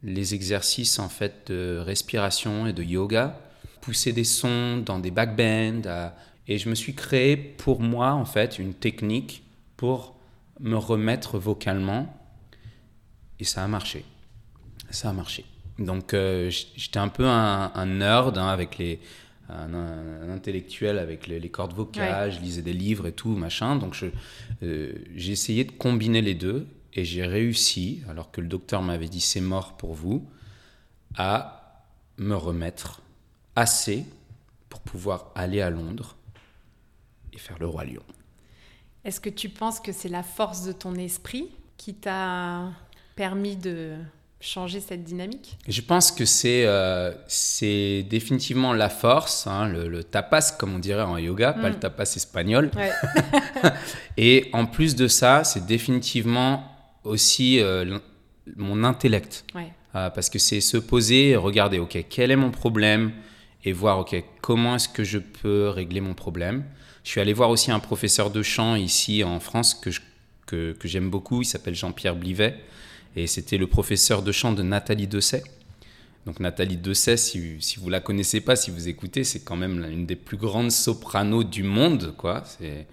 les 0.03 0.33
exercices 0.33 0.97
en 0.99 1.09
fait 1.09 1.51
de 1.51 1.77
respiration 1.77 2.65
et 2.67 2.73
de 2.73 2.81
yoga, 2.83 3.39
pousser 3.81 4.13
des 4.13 4.23
sons 4.23 4.77
dans 4.77 4.99
des 4.99 5.11
backbends. 5.11 5.81
à- 5.87 6.15
Et 6.47 6.57
je 6.57 6.69
me 6.69 6.75
suis 6.75 6.95
créé 6.95 7.35
pour 7.37 7.81
moi 7.81 8.13
en 8.13 8.25
fait 8.25 8.57
une 8.59 8.73
technique 8.73 9.43
pour 9.77 10.15
me 10.59 10.75
remettre 10.77 11.37
vocalement. 11.37 12.15
Et 13.39 13.43
ça 13.43 13.63
a 13.63 13.67
marché. 13.67 14.05
Ça 14.89 15.09
a 15.09 15.13
marché. 15.13 15.45
Donc 15.85 16.13
euh, 16.13 16.49
j'étais 16.49 16.99
un 16.99 17.07
peu 17.07 17.27
un, 17.27 17.71
un 17.73 17.85
nerd 17.85 18.37
hein, 18.37 18.47
avec 18.47 18.77
les 18.77 18.99
un, 19.51 20.29
intellectuel 20.29 20.97
avec 20.97 21.27
les, 21.27 21.39
les 21.39 21.49
cordes 21.49 21.73
vocales, 21.73 22.31
je 22.31 22.39
lisais 22.39 22.61
des 22.61 22.73
livres 22.73 23.07
et 23.07 23.11
tout 23.11 23.35
machin. 23.35 23.75
Donc 23.75 23.97
euh, 24.63 24.93
j'ai 25.15 25.31
essayé 25.31 25.63
de 25.63 25.71
combiner 25.71 26.21
les 26.21 26.35
deux 26.35 26.67
et 26.93 27.05
j'ai 27.05 27.25
réussi, 27.25 28.01
alors 28.09 28.31
que 28.31 28.41
le 28.41 28.47
docteur 28.47 28.81
m'avait 28.81 29.07
dit 29.07 29.21
c'est 29.21 29.41
mort 29.41 29.77
pour 29.77 29.93
vous, 29.93 30.27
à 31.15 31.85
me 32.17 32.35
remettre 32.35 33.01
assez 33.55 34.05
pour 34.69 34.81
pouvoir 34.81 35.31
aller 35.35 35.61
à 35.61 35.69
Londres 35.69 36.15
et 37.33 37.37
faire 37.37 37.59
le 37.59 37.67
roi 37.67 37.85
lion. 37.85 38.03
Est-ce 39.03 39.19
que 39.19 39.29
tu 39.29 39.49
penses 39.49 39.79
que 39.79 39.91
c'est 39.91 40.09
la 40.09 40.23
force 40.23 40.63
de 40.65 40.71
ton 40.71 40.95
esprit 40.95 41.49
qui 41.77 41.95
t'a 41.95 42.71
permis 43.15 43.55
de 43.55 43.95
changer 44.41 44.79
cette 44.79 45.03
dynamique? 45.03 45.57
Je 45.67 45.81
pense 45.81 46.11
que 46.11 46.25
c'est 46.25 46.65
euh, 46.65 47.13
c'est 47.27 48.03
définitivement 48.09 48.73
la 48.73 48.89
force, 48.89 49.45
hein, 49.47 49.67
le, 49.69 49.87
le 49.87 50.03
tapas 50.03 50.55
comme 50.57 50.75
on 50.75 50.79
dirait 50.79 51.03
en 51.03 51.17
yoga, 51.17 51.53
pas 51.53 51.69
Mm. 51.69 51.73
le 51.73 51.79
tapas 51.79 52.03
espagnol. 52.15 52.71
Ouais. 52.75 52.91
Et 54.17 54.49
en 54.53 54.65
plus 54.65 54.95
de 54.95 55.07
ça, 55.07 55.43
c'est 55.43 55.65
définitivement 55.65 56.63
aussi 57.03 57.59
euh, 57.59 57.97
mon 58.55 58.83
intellect. 58.83 59.45
Ouais. 59.55 59.71
Euh, 59.95 60.09
parce 60.09 60.29
que 60.29 60.39
c'est 60.39 60.61
se 60.61 60.77
poser, 60.77 61.35
regarder, 61.35 61.79
ok, 61.79 62.05
quel 62.09 62.31
est 62.31 62.35
mon 62.35 62.51
problème 62.51 63.11
et 63.63 63.73
voir, 63.73 63.99
ok, 63.99 64.15
comment 64.41 64.75
est-ce 64.75 64.89
que 64.89 65.03
je 65.03 65.19
peux 65.19 65.69
régler 65.69 66.01
mon 66.01 66.13
problème. 66.13 66.63
Je 67.03 67.09
suis 67.11 67.21
allé 67.21 67.33
voir 67.33 67.49
aussi 67.49 67.71
un 67.71 67.79
professeur 67.79 68.31
de 68.31 68.41
chant 68.41 68.75
ici 68.75 69.23
en 69.23 69.39
France 69.39 69.73
que, 69.75 69.91
je- 69.91 70.01
que, 70.47 70.71
que 70.73 70.87
j'aime 70.87 71.09
beaucoup, 71.09 71.41
il 71.41 71.45
s'appelle 71.45 71.75
Jean-Pierre 71.75 72.15
Blivet, 72.15 72.55
et 73.15 73.27
c'était 73.27 73.57
le 73.57 73.67
professeur 73.67 74.21
de 74.21 74.31
chant 74.31 74.53
de 74.53 74.63
Nathalie 74.63 75.07
Dessay. 75.07 75.43
Donc 76.25 76.39
Nathalie 76.39 76.77
Dessay, 76.77 77.17
si, 77.17 77.57
si 77.59 77.79
vous 77.79 77.89
la 77.89 77.99
connaissez 77.99 78.41
pas, 78.41 78.55
si 78.55 78.71
vous 78.71 78.87
écoutez, 78.87 79.23
c'est 79.23 79.43
quand 79.43 79.55
même 79.55 79.83
une 79.91 80.05
des 80.05 80.15
plus 80.15 80.37
grandes 80.37 80.71
sopranos 80.71 81.43
du 81.43 81.63
monde, 81.63 82.13
quoi. 82.17 82.43
C'est, 82.45 82.87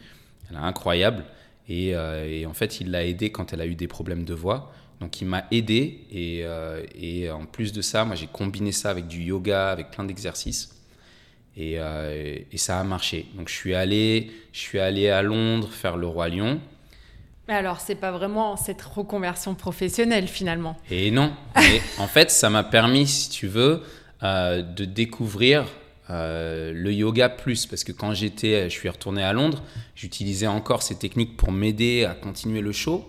elle 0.50 0.56
est 0.56 0.60
incroyable. 0.60 1.24
Et, 1.68 1.94
euh, 1.94 2.26
et 2.26 2.46
en 2.46 2.54
fait, 2.54 2.80
il 2.80 2.90
l'a 2.90 3.04
aidée 3.04 3.30
quand 3.30 3.52
elle 3.52 3.60
a 3.60 3.66
eu 3.66 3.74
des 3.74 3.88
problèmes 3.88 4.24
de 4.24 4.34
voix. 4.34 4.72
Donc 5.00 5.20
il 5.20 5.26
m'a 5.26 5.44
aidé 5.50 6.00
et, 6.10 6.40
euh, 6.42 7.32
en 7.32 7.46
plus 7.46 7.72
de 7.72 7.82
ça, 7.82 8.04
moi 8.04 8.16
j'ai 8.16 8.26
combiné 8.26 8.72
ça 8.72 8.90
avec 8.90 9.06
du 9.06 9.22
yoga, 9.22 9.70
avec 9.70 9.90
plein 9.92 10.04
d'exercices 10.04 10.74
et, 11.56 11.74
euh, 11.78 12.36
et 12.50 12.58
ça 12.58 12.80
a 12.80 12.84
marché. 12.84 13.26
Donc 13.36 13.48
je 13.48 13.54
suis 13.54 13.74
allé, 13.74 14.30
je 14.52 14.58
suis 14.58 14.80
allé 14.80 15.08
à 15.08 15.22
Londres 15.22 15.70
faire 15.70 15.96
le 15.96 16.06
roi 16.06 16.28
lion 16.28 16.60
alors, 17.54 17.80
c'est 17.80 17.94
pas 17.94 18.10
vraiment 18.10 18.56
cette 18.56 18.82
reconversion 18.82 19.54
professionnelle 19.54 20.28
finalement. 20.28 20.76
et 20.90 21.10
non, 21.10 21.32
mais 21.56 21.80
en 21.98 22.06
fait 22.06 22.30
ça 22.30 22.50
m'a 22.50 22.64
permis, 22.64 23.06
si 23.06 23.30
tu 23.30 23.46
veux, 23.46 23.82
euh, 24.22 24.62
de 24.62 24.84
découvrir 24.84 25.66
euh, 26.10 26.72
le 26.74 26.92
yoga 26.92 27.28
plus 27.28 27.66
parce 27.66 27.84
que 27.84 27.92
quand 27.92 28.14
j'étais, 28.14 28.64
je 28.64 28.74
suis 28.74 28.88
retourné 28.88 29.22
à 29.22 29.32
Londres, 29.32 29.62
j'utilisais 29.94 30.46
encore 30.46 30.82
ces 30.82 30.96
techniques 30.96 31.36
pour 31.36 31.52
m'aider 31.52 32.04
à 32.04 32.14
continuer 32.14 32.60
le 32.60 32.72
show. 32.72 33.08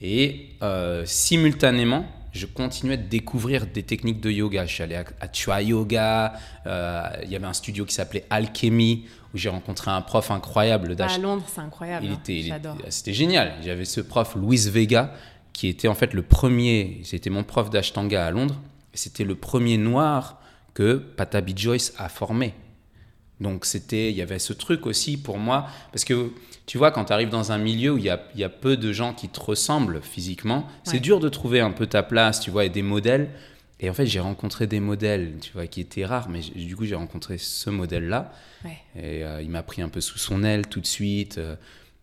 Et 0.00 0.50
euh, 0.62 1.04
simultanément, 1.04 2.06
je 2.32 2.46
continuais 2.46 2.96
de 2.96 3.08
découvrir 3.08 3.66
des 3.66 3.82
techniques 3.82 4.20
de 4.20 4.30
yoga. 4.30 4.64
Je 4.64 4.74
suis 4.74 4.82
allé 4.82 4.94
à, 4.94 5.04
à 5.20 5.28
Chua 5.32 5.60
Yoga, 5.62 6.34
euh, 6.66 7.02
il 7.24 7.30
y 7.30 7.36
avait 7.36 7.46
un 7.46 7.52
studio 7.52 7.84
qui 7.84 7.94
s'appelait 7.94 8.24
Alchemy, 8.30 9.06
où 9.34 9.38
j'ai 9.38 9.48
rencontré 9.48 9.90
un 9.90 10.00
prof 10.02 10.30
incroyable 10.30 10.92
À 10.92 10.94
d'Ash. 10.94 11.18
Londres, 11.18 11.44
c'est 11.46 11.60
incroyable. 11.60 12.06
Il 12.06 12.12
hein. 12.12 12.18
était, 12.20 12.38
était- 12.40 12.90
c'était 12.90 13.12
génial. 13.12 13.54
J'avais 13.62 13.84
ce 13.84 14.00
prof, 14.00 14.34
Luis 14.36 14.68
Vega, 14.68 15.12
qui 15.52 15.68
était 15.68 15.88
en 15.88 15.94
fait 15.94 16.14
le 16.14 16.22
premier, 16.22 17.00
c'était 17.04 17.30
mon 17.30 17.44
prof 17.44 17.70
d'Ashtanga 17.70 18.26
à 18.26 18.30
Londres, 18.30 18.56
et 18.94 18.96
c'était 18.96 19.24
le 19.24 19.34
premier 19.34 19.76
noir 19.76 20.40
que 20.74 20.94
Patabi 20.96 21.54
Joyce 21.56 21.92
a 21.98 22.08
formé. 22.08 22.54
Donc 23.40 23.64
c'était, 23.64 24.10
il 24.10 24.16
y 24.16 24.22
avait 24.22 24.38
ce 24.38 24.52
truc 24.52 24.86
aussi 24.86 25.16
pour 25.16 25.38
moi, 25.38 25.66
parce 25.92 26.04
que 26.04 26.30
tu 26.66 26.78
vois, 26.78 26.90
quand 26.90 27.06
tu 27.06 27.12
arrives 27.12 27.30
dans 27.30 27.52
un 27.52 27.58
milieu 27.58 27.92
où 27.92 27.98
il 27.98 28.04
y 28.04 28.10
a, 28.10 28.20
il 28.34 28.40
y 28.40 28.44
a 28.44 28.48
peu 28.48 28.76
de 28.76 28.92
gens 28.92 29.12
qui 29.14 29.28
te 29.28 29.40
ressemblent 29.40 30.00
physiquement, 30.02 30.66
c'est 30.84 31.00
dur 31.00 31.18
de 31.18 31.28
trouver 31.28 31.60
un 31.60 31.70
peu 31.72 31.86
ta 31.86 32.02
place, 32.02 32.40
tu 32.40 32.50
vois, 32.50 32.64
et 32.64 32.68
des 32.68 32.82
modèles. 32.82 33.30
Et 33.80 33.88
en 33.88 33.94
fait, 33.94 34.06
j'ai 34.06 34.20
rencontré 34.20 34.66
des 34.66 34.78
modèles, 34.78 35.38
tu 35.40 35.52
vois, 35.52 35.66
qui 35.66 35.80
étaient 35.80 36.04
rares, 36.04 36.28
mais 36.28 36.40
du 36.40 36.76
coup, 36.76 36.84
j'ai 36.84 36.94
rencontré 36.94 37.38
ce 37.38 37.70
modèle-là. 37.70 38.32
Ouais. 38.64 38.78
Et 38.94 39.24
euh, 39.24 39.42
il 39.42 39.50
m'a 39.50 39.62
pris 39.62 39.80
un 39.80 39.88
peu 39.88 40.02
sous 40.02 40.18
son 40.18 40.44
aile 40.44 40.66
tout 40.66 40.80
de 40.80 40.86
suite. 40.86 41.38
Euh, 41.38 41.56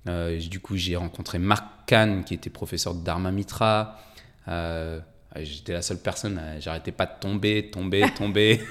euh, 0.07 0.39
du 0.39 0.59
coup, 0.59 0.75
j'ai 0.75 0.95
rencontré 0.95 1.37
Marc 1.37 1.65
Kahn, 1.85 2.23
qui 2.23 2.33
était 2.33 2.49
professeur 2.49 2.95
de 2.95 3.03
Dharma 3.03 3.31
Mitra. 3.31 3.99
Euh, 4.47 4.99
J'étais 5.43 5.73
la 5.73 5.81
seule 5.81 5.99
personne, 5.99 6.41
j'arrêtais 6.59 6.91
pas 6.91 7.05
de 7.05 7.11
tomber, 7.19 7.69
tomber, 7.69 8.05
tomber. 8.15 8.61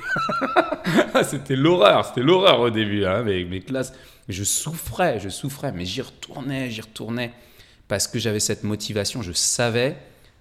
c'était 1.23 1.55
l'horreur, 1.57 2.05
c'était 2.05 2.23
l'horreur 2.23 2.61
au 2.61 2.71
début, 2.71 3.05
hein, 3.05 3.21
avec 3.21 3.49
mes 3.49 3.61
classes. 3.61 3.93
Je 4.29 4.43
souffrais, 4.43 5.21
je 5.21 5.29
souffrais, 5.29 5.73
mais 5.73 5.85
j'y 5.85 6.03
retournais, 6.03 6.71
j'y 6.71 6.81
retournais. 6.81 7.33
Parce 7.89 8.09
que 8.09 8.19
j'avais 8.19 8.41
cette 8.41 8.65
motivation, 8.65 9.23
je 9.23 9.33
savais 9.33 9.97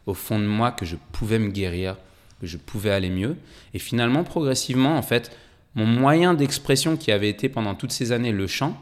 au 0.05 0.13
fond 0.13 0.39
de 0.39 0.45
moi 0.45 0.71
que 0.71 0.85
je 0.85 0.95
pouvais 1.11 1.37
me 1.37 1.49
guérir, 1.49 1.97
que 2.39 2.47
je 2.47 2.57
pouvais 2.57 2.91
aller 2.91 3.09
mieux. 3.09 3.37
Et 3.73 3.79
finalement, 3.79 4.23
progressivement, 4.23 4.97
en 4.97 5.01
fait, 5.01 5.35
mon 5.75 5.85
moyen 5.85 6.33
d'expression 6.33 6.97
qui 6.97 7.11
avait 7.11 7.29
été 7.29 7.49
pendant 7.49 7.75
toutes 7.75 7.91
ces 7.91 8.11
années 8.11 8.31
le 8.31 8.47
chant 8.47 8.77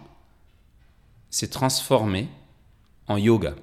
s'est 1.29 1.49
transformé 1.49 2.27
en 3.07 3.17
yoga. 3.17 3.55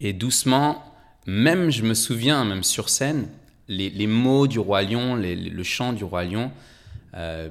Et 0.00 0.12
doucement, 0.12 0.82
même 1.26 1.70
je 1.70 1.82
me 1.82 1.94
souviens, 1.94 2.44
même 2.44 2.64
sur 2.64 2.88
scène, 2.88 3.28
les, 3.68 4.06
mots 4.06 4.46
du 4.46 4.58
roi 4.58 4.82
lion, 4.82 5.14
le 5.16 5.62
chant 5.62 5.92
du 5.92 6.04
roi 6.04 6.24
lion, 6.24 6.50
euh, 7.14 7.48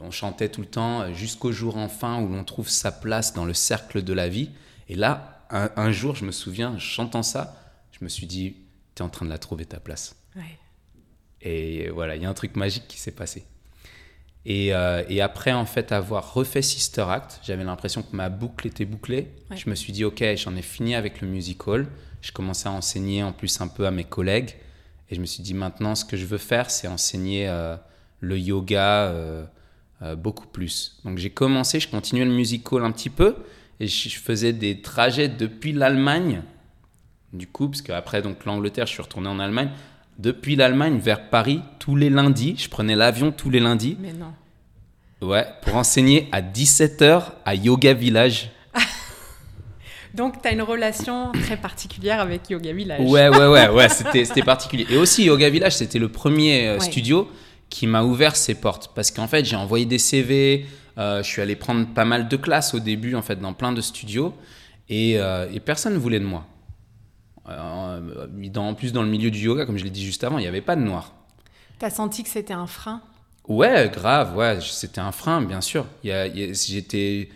on 0.00 0.10
chantait 0.10 0.48
tout 0.48 0.60
le 0.60 0.66
temps 0.66 1.02
euh, 1.02 1.12
jusqu'au 1.12 1.52
jour 1.52 1.76
enfin 1.76 2.20
où 2.20 2.28
l'on 2.28 2.44
trouve 2.44 2.68
sa 2.68 2.92
place 2.92 3.34
dans 3.34 3.44
le 3.44 3.54
cercle 3.54 4.02
de 4.02 4.12
la 4.12 4.28
vie. 4.28 4.50
Et 4.88 4.94
là, 4.94 5.46
un, 5.50 5.92
jour, 5.92 6.14
je 6.14 6.24
me 6.24 6.32
souviens, 6.32 6.78
chantant 6.78 7.22
ça, 7.22 7.56
je 7.92 8.02
me 8.04 8.08
suis 8.08 8.26
dit, 8.26 8.56
tu 8.94 9.02
es 9.02 9.06
en 9.06 9.08
train 9.08 9.24
de 9.24 9.30
la 9.30 9.38
trouver 9.38 9.64
ta 9.64 9.80
place. 9.80 10.16
Et 11.40 11.88
voilà, 11.90 12.14
il 12.16 12.22
y 12.22 12.24
a 12.24 12.30
un 12.30 12.34
truc 12.34 12.54
magique 12.56 12.86
qui 12.86 12.98
s'est 12.98 13.10
passé. 13.12 13.44
Euh, 14.48 15.04
et, 15.08 15.20
après, 15.20 15.52
en 15.52 15.64
fait, 15.64 15.92
avoir 15.92 16.34
refait 16.34 16.62
Sister 16.62 17.04
Act, 17.08 17.40
j'avais 17.44 17.64
l'impression 17.64 18.02
que 18.02 18.14
ma 18.14 18.28
boucle 18.28 18.66
était 18.66 18.84
bouclée. 18.84 19.28
Je 19.54 19.70
me 19.70 19.74
suis 19.74 19.92
dit, 19.92 20.04
OK, 20.04 20.24
j'en 20.36 20.56
ai 20.56 20.62
fini 20.62 20.94
avec 20.94 21.20
le 21.20 21.28
musical. 21.28 21.86
Je 22.20 22.32
commençais 22.32 22.68
à 22.68 22.72
enseigner 22.72 23.22
en 23.22 23.32
plus 23.32 23.60
un 23.60 23.68
peu 23.68 23.86
à 23.86 23.90
mes 23.90 24.04
collègues. 24.04 24.54
Et 25.10 25.14
je 25.14 25.20
me 25.20 25.26
suis 25.26 25.42
dit, 25.42 25.54
maintenant, 25.54 25.94
ce 25.94 26.04
que 26.04 26.16
je 26.16 26.26
veux 26.26 26.38
faire, 26.38 26.70
c'est 26.70 26.88
enseigner 26.88 27.48
euh, 27.48 27.76
le 28.20 28.38
yoga 28.38 29.08
euh, 29.08 29.46
beaucoup 30.16 30.46
plus. 30.46 31.00
Donc 31.04 31.18
j'ai 31.18 31.30
commencé, 31.30 31.78
je 31.78 31.88
continuais 31.88 32.24
le 32.24 32.32
musical 32.32 32.84
un 32.84 32.90
petit 32.90 33.10
peu. 33.10 33.36
Et 33.78 33.86
je, 33.86 34.18
faisais 34.18 34.52
des 34.52 34.80
trajets 34.80 35.28
depuis 35.28 35.72
l'Allemagne. 35.72 36.42
Du 37.32 37.46
coup, 37.46 37.68
parce 37.68 37.82
qu'après 37.82 38.20
donc 38.20 38.44
l'Angleterre, 38.44 38.86
je 38.86 38.92
suis 38.92 39.02
retourné 39.02 39.28
en 39.28 39.38
Allemagne 39.38 39.70
depuis 40.18 40.56
l'Allemagne 40.56 40.98
vers 40.98 41.28
Paris 41.30 41.60
tous 41.78 41.96
les 41.96 42.10
lundis. 42.10 42.54
Je 42.58 42.68
prenais 42.68 42.94
l'avion 42.94 43.32
tous 43.32 43.50
les 43.50 43.60
lundis. 43.60 43.96
Mais 44.00 44.12
non. 44.12 44.32
Ouais, 45.22 45.46
pour 45.62 45.76
enseigner 45.76 46.28
à 46.32 46.42
17h 46.42 47.22
à 47.44 47.54
Yoga 47.54 47.94
Village. 47.94 48.50
Donc, 50.14 50.42
tu 50.42 50.48
as 50.48 50.52
une 50.52 50.62
relation 50.62 51.30
très 51.32 51.56
particulière 51.56 52.20
avec 52.20 52.50
Yoga 52.50 52.72
Village. 52.72 53.08
Ouais, 53.08 53.28
ouais, 53.28 53.46
ouais, 53.46 53.68
ouais 53.68 53.88
c'était 53.88 54.42
particulier. 54.42 54.86
Et 54.90 54.96
aussi, 54.96 55.24
Yoga 55.24 55.48
Village, 55.48 55.76
c'était 55.76 56.00
le 56.00 56.08
premier 56.08 56.66
euh, 56.68 56.80
studio 56.80 57.30
qui 57.70 57.86
m'a 57.86 58.02
ouvert 58.02 58.34
ses 58.34 58.54
portes. 58.54 58.90
Parce 58.94 59.10
qu'en 59.10 59.28
fait, 59.28 59.44
j'ai 59.44 59.56
envoyé 59.56 59.86
des 59.86 59.98
CV, 59.98 60.66
euh, 60.98 61.22
je 61.22 61.28
suis 61.28 61.40
allé 61.40 61.54
prendre 61.54 61.86
pas 61.86 62.04
mal 62.04 62.28
de 62.28 62.36
classes 62.36 62.74
au 62.74 62.80
début, 62.80 63.14
en 63.14 63.22
fait, 63.22 63.36
dans 63.36 63.54
plein 63.54 63.72
de 63.72 63.80
studios. 63.80 64.34
Et, 64.88 65.18
euh, 65.18 65.46
et 65.52 65.60
personne 65.60 65.94
ne 65.94 65.98
voulait 65.98 66.20
de 66.20 66.24
moi. 66.24 66.46
Euh, 67.48 68.26
en 68.56 68.74
plus, 68.74 68.92
dans 68.92 69.02
le 69.02 69.08
milieu 69.08 69.30
du 69.30 69.40
yoga, 69.40 69.66
comme 69.66 69.78
je 69.78 69.84
l'ai 69.84 69.90
dit 69.90 70.04
juste 70.04 70.24
avant, 70.24 70.38
il 70.38 70.42
n'y 70.42 70.48
avait 70.48 70.60
pas 70.60 70.76
de 70.76 70.82
noir. 70.82 71.12
T'as 71.78 71.90
senti 71.90 72.22
que 72.22 72.28
c'était 72.28 72.52
un 72.52 72.66
frein? 72.66 73.02
Ouais, 73.48 73.90
grave, 73.92 74.36
ouais, 74.36 74.58
c'était 74.60 75.00
un 75.00 75.12
frein, 75.12 75.42
bien 75.42 75.60
sûr. 75.60 75.86
J'étais. 76.04 77.28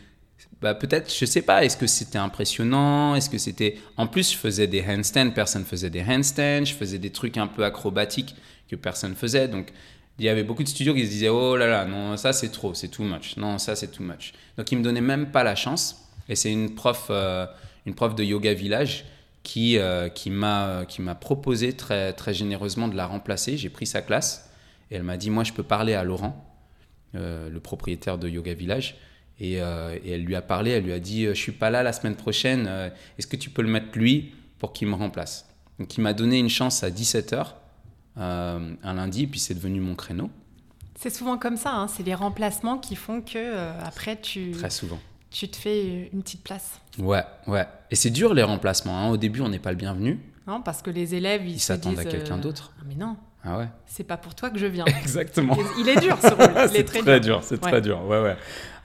Bah, 0.63 0.75
peut-être, 0.75 1.13
je 1.13 1.25
sais 1.27 1.43
pas, 1.43 1.65
est-ce 1.65 1.77
que 1.77 1.87
c'était 1.87 2.19
impressionnant 2.19 3.15
Est-ce 3.15 3.29
que 3.29 3.39
c'était. 3.39 3.79
En 3.97 4.07
plus, 4.07 4.33
je 4.33 4.37
faisais 4.37 4.67
des 4.67 4.85
handstands, 4.87 5.31
personne 5.31 5.65
faisait 5.65 5.91
des 5.91 6.03
handstands, 6.03 6.65
je 6.65 6.75
faisais 6.75 6.99
des 6.99 7.11
trucs 7.11 7.37
un 7.37 7.47
peu 7.49 7.65
acrobatiques 7.65 8.37
que 8.71 8.77
personne 8.77 9.17
faisait. 9.17 9.49
Donc, 9.49 9.73
il 10.19 10.25
y 10.25 10.29
avait 10.29 10.45
beaucoup 10.45 10.63
de 10.63 10.69
studios 10.69 10.95
qui 10.95 11.05
se 11.05 11.11
disaient 11.11 11.29
Oh 11.29 11.57
là 11.57 11.67
là, 11.67 11.85
non, 11.85 12.17
ça 12.17 12.33
c'est 12.33 12.51
trop, 12.51 12.73
c'est 12.73 12.89
too 12.89 13.03
much. 13.03 13.37
Non, 13.37 13.59
ça 13.59 13.75
c'est 13.77 13.89
too 13.89 14.05
much. 14.05 14.33
Donc, 14.57 14.71
ils 14.71 14.79
me 14.79 14.85
donnaient 14.85 15.01
même 15.01 15.31
pas 15.33 15.43
la 15.43 15.57
chance. 15.57 16.09
Et 16.29 16.37
c'est 16.37 16.53
une 16.53 16.75
prof, 16.75 17.09
euh, 17.11 17.47
une 17.85 17.95
prof 17.95 18.15
de 18.15 18.25
yoga 18.25 18.55
village 18.55 19.05
qui, 19.47 19.79
euh, 19.79 20.09
qui 20.09 20.31
m'a 20.31 21.15
proposé 21.21 21.73
très, 21.73 22.13
très 22.13 22.35
généreusement 22.35 22.89
de 22.89 22.97
la 22.97 23.07
remplacer. 23.07 23.57
J'ai 23.57 23.71
pris 23.71 23.87
sa 23.87 24.03
classe 24.03 24.51
et 24.91 24.97
elle 24.97 25.05
m'a 25.05 25.17
dit, 25.17 25.31
moi 25.31 25.45
je 25.45 25.53
peux 25.53 25.63
parler 25.63 25.95
à 25.95 26.03
Laurent, 26.03 26.45
euh, 27.15 27.49
le 27.49 27.61
propriétaire 27.61 28.19
de 28.19 28.29
Yoga 28.29 28.55
Village. 28.55 28.97
Et, 29.39 29.63
euh, 29.63 29.97
et, 30.05 30.11
elle 30.11 30.25
lui 30.25 30.35
a 30.35 30.43
parlé, 30.43 30.73
elle 30.73 30.83
lui 30.83 30.93
a 30.93 30.99
dit, 30.99 31.27
je 31.27 31.35
suis 31.35 31.53
pas 31.53 31.71
là 31.71 31.85
la 31.85 31.93
semaine 31.93 32.17
prochaine, 32.17 32.91
est-ce 33.19 33.29
que 33.29 33.37
tu 33.37 33.49
peux 33.49 33.63
le 33.63 33.69
mettre 33.69 33.97
lui 33.97 34.35
pour 34.59 34.73
qu'il 34.73 34.89
me 34.89 34.95
remplace? 34.95 35.49
Donc 35.79 35.97
il 35.97 36.01
m'a 36.01 36.13
donné 36.13 36.41
une 36.41 36.49
chance 36.49 36.83
à 36.83 36.91
17h, 36.91 37.53
un 38.17 38.95
lundi, 38.95 39.29
puis 39.29 39.39
c'est 39.39 39.55
devenu 39.55 39.79
mon 39.79 39.95
créneau. 39.95 40.29
C'est 40.99 41.15
souvent 41.15 41.39
comme 41.39 41.57
ça, 41.57 41.73
hein. 41.73 41.87
c'est 41.87 42.03
les 42.03 42.15
remplacements 42.17 42.79
qui 42.79 42.97
font 42.97 43.21
que 43.21 43.79
après 43.85 44.21
tu... 44.21 44.51
Très 44.51 44.71
souvent 44.71 44.99
tu 45.39 45.49
te 45.49 45.57
fais 45.57 46.09
une 46.13 46.23
petite 46.23 46.43
place. 46.43 46.81
Ouais, 46.99 47.23
ouais. 47.47 47.67
Et 47.91 47.95
c'est 47.95 48.09
dur 48.09 48.33
les 48.33 48.43
remplacements. 48.43 48.99
Hein. 48.99 49.11
Au 49.11 49.19
début, 49.19 49.43
on 49.43 49.51
n'est 49.51 49.59
pas 49.59 49.71
le 49.71 49.77
bienvenu. 49.77 50.19
Non, 50.47 50.63
parce 50.63 50.81
que 50.81 50.89
les 50.89 51.15
élèves, 51.15 51.47
ils, 51.47 51.61
s'attendent 51.61 51.99
à 51.99 52.07
quelqu'un 52.07 52.39
euh, 52.39 52.41
d'autre. 52.41 52.73
Ah, 52.79 52.85
mais 52.89 52.95
non. 52.95 53.19
Ah 53.45 53.59
ouais. 53.59 53.69
C'est 53.85 54.05
pas 54.05 54.17
pour 54.17 54.35
toi 54.35 54.49
que 54.49 54.59
je 54.59 54.65
viens. 54.65 54.87
Exactement. 55.03 55.59
Il 55.79 55.91
est 55.91 56.01
dur 56.01 56.17
ce 56.23 56.29
rôle. 56.29 56.71
Il 56.71 56.77
est, 56.77 56.85
très, 56.85 57.21
dur. 57.21 57.43
C'est 57.43 57.61
très 57.61 57.83
dur. 57.83 58.03
Ouais, 58.07 58.23
ouais. 58.23 58.37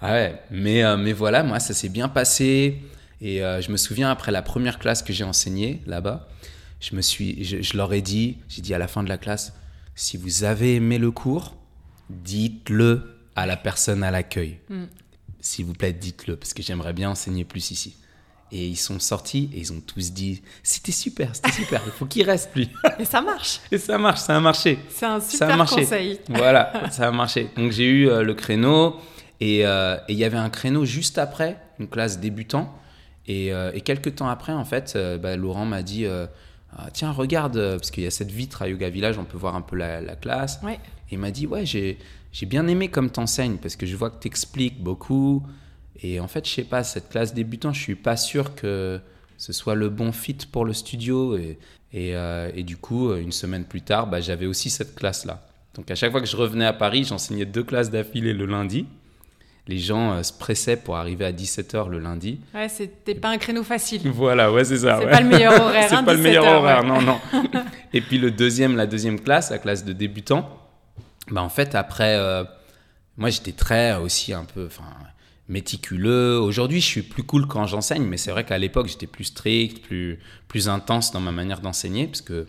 Ah 0.02 0.12
ouais. 0.12 0.42
Mais, 0.52 0.84
euh, 0.84 0.98
mais 0.98 1.14
voilà, 1.14 1.42
moi, 1.44 1.62
ça 1.62 1.74
s'est 1.74 1.88
bien 1.88 2.10
passé. 2.10 2.82
Et 3.22 3.42
euh, 3.42 3.62
je 3.62 3.72
me 3.72 3.78
souviens 3.78 4.12
après 4.12 4.34
la 4.34 4.42
première 4.42 4.78
classe 4.78 5.04
que 5.04 5.14
j'ai 5.14 5.24
enseignée 5.24 5.82
là-bas, 5.86 6.28
je 6.82 6.98
me 6.98 7.02
suis, 7.02 7.46
je, 7.46 7.78
leur 7.78 7.94
ai 7.94 8.02
dit, 8.02 8.40
j'ai 8.50 8.62
dit 8.62 8.74
à 8.74 8.78
la 8.78 8.90
fin 8.90 9.04
de 9.04 9.10
la 9.10 9.18
classe, 9.18 9.54
si 9.96 10.18
vous 10.18 10.44
avez 10.44 10.76
aimé 10.76 10.98
le 10.98 11.12
cours, 11.12 11.56
dites-le 12.10 13.20
à 13.38 13.46
la 13.46 13.56
personne 13.56 14.04
à 14.04 14.12
l'accueil. 14.12 14.60
Mm 14.70 14.86
s'il 15.42 15.66
vous 15.66 15.74
plaît, 15.74 15.92
dites-le, 15.92 16.36
parce 16.36 16.54
que 16.54 16.62
j'aimerais 16.62 16.94
bien 16.94 17.10
enseigner 17.10 17.44
plus 17.44 17.72
ici. 17.72 17.96
Et 18.54 18.68
ils 18.68 18.78
sont 18.78 19.00
sortis 19.00 19.50
et 19.54 19.60
ils 19.60 19.72
ont 19.72 19.80
tous 19.80 20.12
dit 20.12 20.42
C'était 20.62 20.92
super, 20.92 21.34
c'était 21.34 21.52
super, 21.52 21.82
il 21.86 21.92
faut 21.92 22.06
qu'il 22.06 22.24
reste 22.24 22.54
lui. 22.54 22.70
Et 23.00 23.06
ça 23.06 23.22
marche. 23.22 23.62
Et 23.72 23.78
ça 23.78 23.98
marche, 23.98 24.20
ça 24.20 24.36
a 24.36 24.40
marché. 24.42 24.78
C'est 24.90 25.06
un 25.06 25.22
super 25.22 25.66
conseil. 25.66 26.20
Voilà, 26.28 26.74
ça 26.92 27.08
a 27.08 27.12
marché. 27.12 27.50
Donc 27.56 27.72
j'ai 27.72 27.86
eu 27.86 28.10
euh, 28.10 28.24
le 28.24 28.34
créneau 28.34 28.98
euh, 29.42 29.98
et 30.08 30.14
il 30.14 30.18
y 30.18 30.26
avait 30.26 30.38
un 30.38 30.50
créneau 30.50 30.84
juste 30.84 31.18
après, 31.18 31.58
une 31.80 31.88
classe 31.88 32.20
débutant. 32.20 32.78
Et, 33.26 33.54
euh, 33.54 33.72
et 33.74 33.82
quelques 33.82 34.16
temps 34.16 34.28
après, 34.28 34.52
en 34.52 34.66
fait, 34.66 34.98
bah, 35.22 35.38
Laurent 35.38 35.66
m'a 35.66 35.82
dit 35.82 36.06
ah, 36.06 36.90
Tiens, 36.92 37.12
regarde, 37.12 37.78
parce 37.78 37.90
qu'il 37.90 38.04
y 38.04 38.08
a 38.08 38.12
cette 38.12 38.32
vitre 38.32 38.62
à 38.62 38.68
Yoga 38.68 38.90
Village, 38.90 39.18
on 39.18 39.24
peut 39.24 39.38
voir 39.38 39.56
un 39.56 39.62
peu 39.62 39.78
la, 39.78 40.02
la 40.02 40.16
classe. 40.18 40.60
Ouais. 40.62 40.80
Et 41.10 41.14
il 41.14 41.20
m'a 41.20 41.32
dit 41.32 41.48
Ouais, 41.48 41.66
j'ai 41.66 41.98
j'ai 42.32 42.46
bien 42.46 42.68
aimé 42.68 42.90
comme 42.90 43.10
t'enseignes 43.10 43.58
parce 43.58 43.76
que 43.76 43.86
je 43.86 43.96
vois 43.96 44.10
que 44.10 44.20
t'expliques 44.20 44.82
beaucoup. 44.82 45.44
Et 46.04 46.20
en 46.20 46.28
fait, 46.28 46.48
je 46.48 46.54
sais 46.54 46.64
pas, 46.64 46.84
cette 46.84 47.10
classe 47.10 47.34
débutant, 47.34 47.74
je 47.74 47.82
suis 47.82 47.96
pas 47.96 48.18
sûr 48.18 48.56
que 48.56 49.00
ce 49.38 49.54
soit 49.54 49.76
le 49.76 49.90
bon 49.90 50.12
fit 50.12 50.38
pour 50.52 50.66
le 50.66 50.74
studio. 50.74 51.38
Et, 51.38 51.60
et, 51.94 52.16
euh, 52.16 52.50
et 52.56 52.64
du 52.64 52.78
coup, 52.78 53.14
une 53.14 53.32
semaine 53.32 53.66
plus 53.66 53.82
tard, 53.82 54.08
bah, 54.08 54.22
j'avais 54.22 54.46
aussi 54.46 54.70
cette 54.70 54.96
classe-là. 54.96 55.46
Donc 55.76 55.90
à 55.90 55.96
chaque 55.96 56.12
fois 56.12 56.22
que 56.22 56.28
je 56.28 56.36
revenais 56.36 56.66
à 56.66 56.74
Paris, 56.74 57.06
j'enseignais 57.06 57.46
deux 57.46 57.64
classes 57.64 57.90
d'affilée 57.90 58.34
le 58.34 58.46
lundi. 58.46 58.86
Les 59.68 59.78
gens 59.78 60.14
euh, 60.14 60.24
se 60.24 60.34
pressaient 60.34 60.76
pour 60.76 60.98
arriver 60.98 61.24
à 61.24 61.32
17h 61.32 61.88
le 61.88 62.00
lundi. 62.00 62.40
Ouais, 62.54 62.68
c'était 62.68 63.16
pas 63.16 63.30
un 63.30 63.38
créneau 63.38 63.64
facile. 63.64 64.02
Voilà, 64.14 64.52
ouais, 64.52 64.64
c'est 64.64 64.80
ça. 64.80 65.00
C'est 65.00 65.10
pas 65.10 65.22
le 65.22 65.30
meilleur 65.30 65.62
horaire. 65.62 65.86
c'est 65.90 65.96
hein, 65.96 66.04
pas 66.04 66.14
le 66.14 66.22
meilleur 66.22 66.46
horaire, 66.46 66.84
non, 66.84 67.02
non. 67.02 67.20
et 67.94 68.02
puis 68.02 68.18
le 68.18 68.32
deuxième, 68.32 68.76
la 68.76 68.88
deuxième 68.88 69.20
classe, 69.20 69.52
la 69.52 69.60
classe 69.60 69.86
de 69.86 69.94
débutants, 69.94 70.50
bah, 71.32 71.42
en 71.42 71.50
fait, 71.50 71.76
après, 71.76 72.16
euh, 72.16 72.44
moi 73.18 73.30
j'étais 73.30 73.54
très 73.54 73.96
aussi 73.96 74.34
un 74.34 74.46
peu 74.46 74.68
enfin, 74.68 74.84
méticuleux. 75.48 76.40
Aujourd'hui, 76.40 76.82
je 76.82 76.86
suis 76.86 77.02
plus 77.02 77.24
cool 77.24 77.48
quand 77.48 77.66
j'enseigne, 77.66 78.04
mais 78.04 78.18
c'est 78.18 78.32
vrai 78.32 78.44
qu'à 78.46 78.58
l'époque, 78.58 78.88
j'étais 78.88 79.08
plus 79.08 79.26
strict, 79.26 79.82
plus, 79.82 80.20
plus 80.48 80.70
intense 80.70 81.12
dans 81.12 81.22
ma 81.22 81.32
manière 81.32 81.62
d'enseigner, 81.62 82.08
parce 82.08 82.22
que 82.22 82.48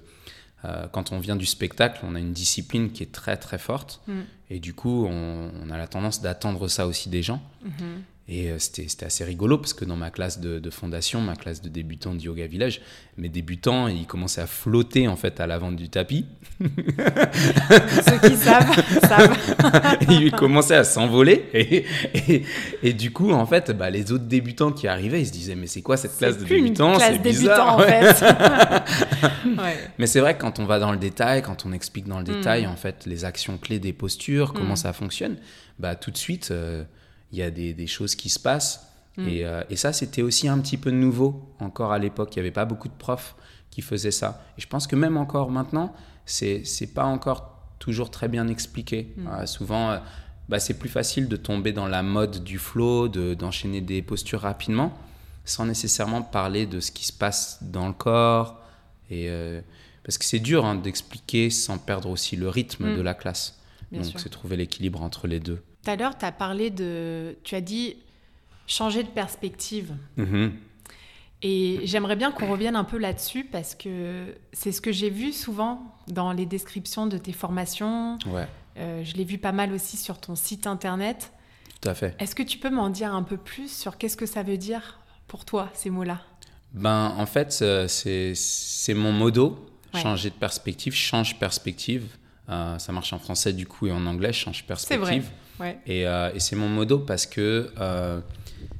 euh, 0.64 0.86
quand 0.92 1.12
on 1.12 1.18
vient 1.18 1.36
du 1.36 1.46
spectacle, 1.46 2.00
on 2.04 2.14
a 2.14 2.20
une 2.20 2.32
discipline 2.32 2.92
qui 2.92 3.02
est 3.02 3.12
très 3.12 3.36
très 3.36 3.58
forte. 3.58 4.00
Mm. 4.06 4.20
Et 4.50 4.60
du 4.60 4.74
coup, 4.74 5.06
on, 5.06 5.70
a 5.70 5.78
la 5.78 5.88
tendance 5.88 6.20
d'attendre 6.20 6.68
ça 6.68 6.86
aussi 6.86 7.08
des 7.08 7.22
gens. 7.22 7.42
Mm-hmm. 7.64 8.11
Et 8.28 8.50
euh, 8.50 8.58
c'était 8.58 9.04
assez 9.04 9.24
rigolo 9.24 9.58
parce 9.58 9.74
que 9.74 9.84
dans 9.84 9.96
ma 9.96 10.10
classe 10.10 10.38
de, 10.38 10.70
fondation, 10.70 11.20
ma 11.20 11.34
classe 11.34 11.60
de 11.60 11.68
débutants 11.68 12.14
de 12.14 12.20
Yoga 12.20 12.46
Village, 12.46 12.80
mes 13.18 13.28
débutants, 13.28 13.88
ils 13.88 14.06
commençaient 14.06 14.40
à 14.40 14.46
flotter 14.46 15.08
en 15.08 15.16
fait 15.16 15.40
à 15.40 15.48
l'avant 15.48 15.72
du 15.72 15.88
tapis. 15.88 16.26
Ceux 16.60 18.28
qui 18.28 18.36
savent, 18.36 18.84
savent. 19.08 19.36
ils 20.08 20.30
commençaient 20.30 20.76
à 20.76 20.84
s'envoler. 20.84 21.46
Et, 21.52 22.44
et, 22.84 22.92
du 22.92 23.10
coup, 23.10 23.32
en 23.32 23.44
fait, 23.44 23.72
bah, 23.72 23.90
les 23.90 24.12
autres 24.12 24.24
débutants 24.24 24.70
qui 24.70 24.86
arrivaient, 24.86 25.20
ils 25.20 25.26
se 25.26 25.32
disaient 25.32 25.56
Mais 25.56 25.66
c'est 25.66 25.82
quoi 25.82 25.96
cette 25.96 26.16
classe 26.16 26.38
de 26.38 26.44
débutants 26.44 27.00
C'est 27.00 27.18
bizarre. 27.18 27.76
en 27.76 27.78
fait. 27.80 28.24
Mais 29.98 30.06
c'est 30.06 30.20
vrai 30.20 30.36
que 30.36 30.40
quand 30.40 30.60
on 30.60 30.64
va 30.64 30.78
dans 30.78 30.92
le 30.92 30.98
détail, 30.98 31.42
quand 31.42 31.66
on 31.66 31.72
explique 31.72 32.06
dans 32.06 32.18
le 32.18 32.24
détail, 32.24 32.66
mm. 32.66 32.70
en 32.70 32.76
fait, 32.76 33.04
les 33.04 33.24
actions 33.24 33.58
clés 33.58 33.80
des 33.80 33.92
postures, 33.92 34.52
comment 34.52 34.74
mm. 34.74 34.76
ça 34.76 34.92
fonctionne, 34.92 35.36
bah, 35.80 35.96
tout 35.96 36.12
de 36.12 36.16
suite. 36.16 36.50
Euh, 36.52 36.84
il 37.32 37.38
y 37.38 37.42
a 37.42 37.50
des, 37.50 37.86
choses 37.86 38.14
qui 38.14 38.28
se 38.28 38.38
passent. 38.38 38.86
Mm. 39.16 39.28
Et, 39.28 39.44
euh, 39.44 39.62
et, 39.70 39.76
ça, 39.76 39.92
c'était 39.92 40.22
aussi 40.22 40.48
un 40.48 40.58
petit 40.58 40.76
peu 40.76 40.90
nouveau 40.90 41.54
encore 41.58 41.92
à 41.92 41.98
l'époque. 41.98 42.34
Il 42.34 42.38
n'y 42.38 42.40
avait 42.40 42.50
pas 42.50 42.64
beaucoup 42.64 42.88
de 42.88 42.94
profs 42.94 43.34
qui 43.70 43.82
faisaient 43.82 44.10
ça. 44.10 44.44
Et 44.58 44.60
je 44.60 44.66
pense 44.68 44.86
que 44.86 44.96
même 44.96 45.16
encore 45.16 45.50
maintenant, 45.50 45.94
c'est 46.26 46.62
pas 46.94 47.04
encore 47.04 47.58
toujours 47.78 48.10
très 48.10 48.28
bien 48.28 48.48
expliqué. 48.48 49.12
Mm. 49.16 49.26
Euh, 49.28 49.46
souvent, 49.46 49.90
euh, 49.90 49.98
bah, 50.48 50.60
c'est 50.60 50.78
plus 50.78 50.88
facile 50.88 51.28
de 51.28 51.36
tomber 51.36 51.72
dans 51.72 51.88
la 51.88 52.02
mode 52.02 52.44
du 52.44 52.58
flow, 52.58 53.08
de- 53.08 53.34
d'enchaîner 53.34 53.80
des 53.80 54.02
postures 54.02 54.40
rapidement, 54.42 54.92
sans 55.44 55.66
nécessairement 55.66 56.22
parler 56.22 56.66
de 56.66 56.80
ce 56.80 56.92
qui 56.92 57.04
se 57.06 57.12
passe 57.12 57.58
dans 57.62 57.88
le 57.88 57.94
corps. 57.94 58.60
Et, 59.10 59.28
euh, 59.28 59.60
parce 60.04 60.18
que 60.18 60.24
c'est 60.24 60.38
dur 60.38 60.64
hein, 60.64 60.74
d'expliquer 60.74 61.48
sans 61.50 61.78
perdre 61.78 62.08
aussi 62.10 62.36
le 62.36 62.48
rythme 62.48 62.92
Mm. 62.92 62.96
de 62.96 63.00
la 63.02 63.14
classe. 63.14 63.58
Bien 63.90 64.02
Donc 64.02 64.12
c'est 64.18 64.28
trouver 64.28 64.56
l'équilibre 64.56 65.02
entre 65.02 65.26
les 65.26 65.40
deux. 65.40 65.62
Tout 65.84 65.90
à 65.90 65.96
l'heure, 65.96 66.16
tu 66.16 66.24
as 66.24 66.32
parlé 66.32 66.70
de. 66.70 67.36
Tu 67.44 67.54
as 67.54 67.60
dit 67.60 67.96
changer 68.66 69.02
de 69.02 69.08
perspective. 69.08 69.92
Mhm. 70.16 70.52
Et 71.44 71.80
j'aimerais 71.84 72.14
bien 72.14 72.30
qu'on 72.30 72.48
revienne 72.50 72.76
un 72.76 72.84
peu 72.84 72.98
là-dessus 72.98 73.42
parce 73.44 73.74
que 73.74 74.36
c'est 74.52 74.70
ce 74.70 74.80
que 74.80 74.92
j'ai 74.92 75.10
vu 75.10 75.32
souvent 75.32 75.82
dans 76.06 76.32
les 76.32 76.46
descriptions 76.46 77.06
de 77.06 77.18
tes 77.18 77.32
formations. 77.32 78.16
Ouais, 78.26 78.46
Euh, 78.78 79.02
je 79.04 79.14
l'ai 79.16 79.24
vu 79.24 79.36
pas 79.38 79.50
mal 79.52 79.72
aussi 79.72 79.96
sur 79.96 80.18
ton 80.18 80.34
site 80.36 80.66
internet. 80.66 81.32
tout 81.80 81.88
à 81.88 81.94
fait. 81.94 82.14
Est-ce 82.20 82.34
que 82.36 82.44
tu 82.44 82.58
peux 82.58 82.70
m'en 82.70 82.88
dire 82.90 83.12
un 83.12 83.24
peu 83.24 83.36
plus 83.36 83.68
sur 83.70 83.98
qu'est-ce 83.98 84.16
que 84.16 84.24
ça 84.24 84.44
veut 84.44 84.56
dire 84.56 85.00
pour 85.26 85.44
toi, 85.44 85.68
ces 85.74 85.90
mots-là? 85.90 86.20
Ben, 86.72 87.12
en 87.18 87.26
fait, 87.26 87.58
euh, 87.60 87.86
c'est 87.88 88.94
mon 88.94 89.12
modo. 89.12 89.66
Ouais. 89.92 90.00
Changer 90.00 90.30
de 90.30 90.36
perspective, 90.36 90.94
change 90.94 91.38
perspective. 91.40 92.04
Euh, 92.48 92.78
ça 92.78 92.92
marche 92.92 93.12
en 93.12 93.18
français 93.18 93.52
du 93.52 93.66
coup 93.66 93.88
et 93.88 93.92
en 93.92 94.06
anglais, 94.06 94.32
change 94.32 94.64
C'est 94.78 94.96
vrai. 94.96 95.22
Euh, 95.60 96.32
et 96.34 96.40
c'est 96.40 96.56
mon 96.56 96.68
modo 96.68 96.98
parce 96.98 97.26
que 97.26 97.70
euh, 97.78 98.20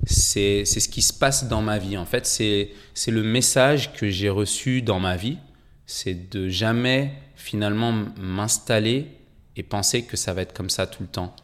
c'est 0.07 0.65
ce 0.65 0.89
qui 0.89 1.03
se 1.03 1.13
passe 1.13 1.49
dans 1.49 1.63
ma 1.63 1.79
vie. 1.79 1.97
En 1.97 2.07
fait, 2.07 2.27
c'est 2.27 2.71
c'est 2.95 3.11
le 3.11 3.23
message 3.23 3.93
que 3.93 4.09
j'ai 4.09 4.29
reçu 4.29 4.83
dans 4.83 5.01
ma 5.01 5.17
vie. 5.17 5.39
C'est 5.87 6.31
de 6.31 6.49
jamais 6.49 7.13
finalement 7.37 7.93
m'installer 8.19 9.09
et 9.57 9.63
penser 9.63 10.05
que 10.05 10.17
ça 10.17 10.33
va 10.33 10.43
être 10.43 10.55
comme 10.55 10.71
ça 10.71 10.87
tout 10.87 11.03
le 11.03 11.09
temps. 11.09 11.35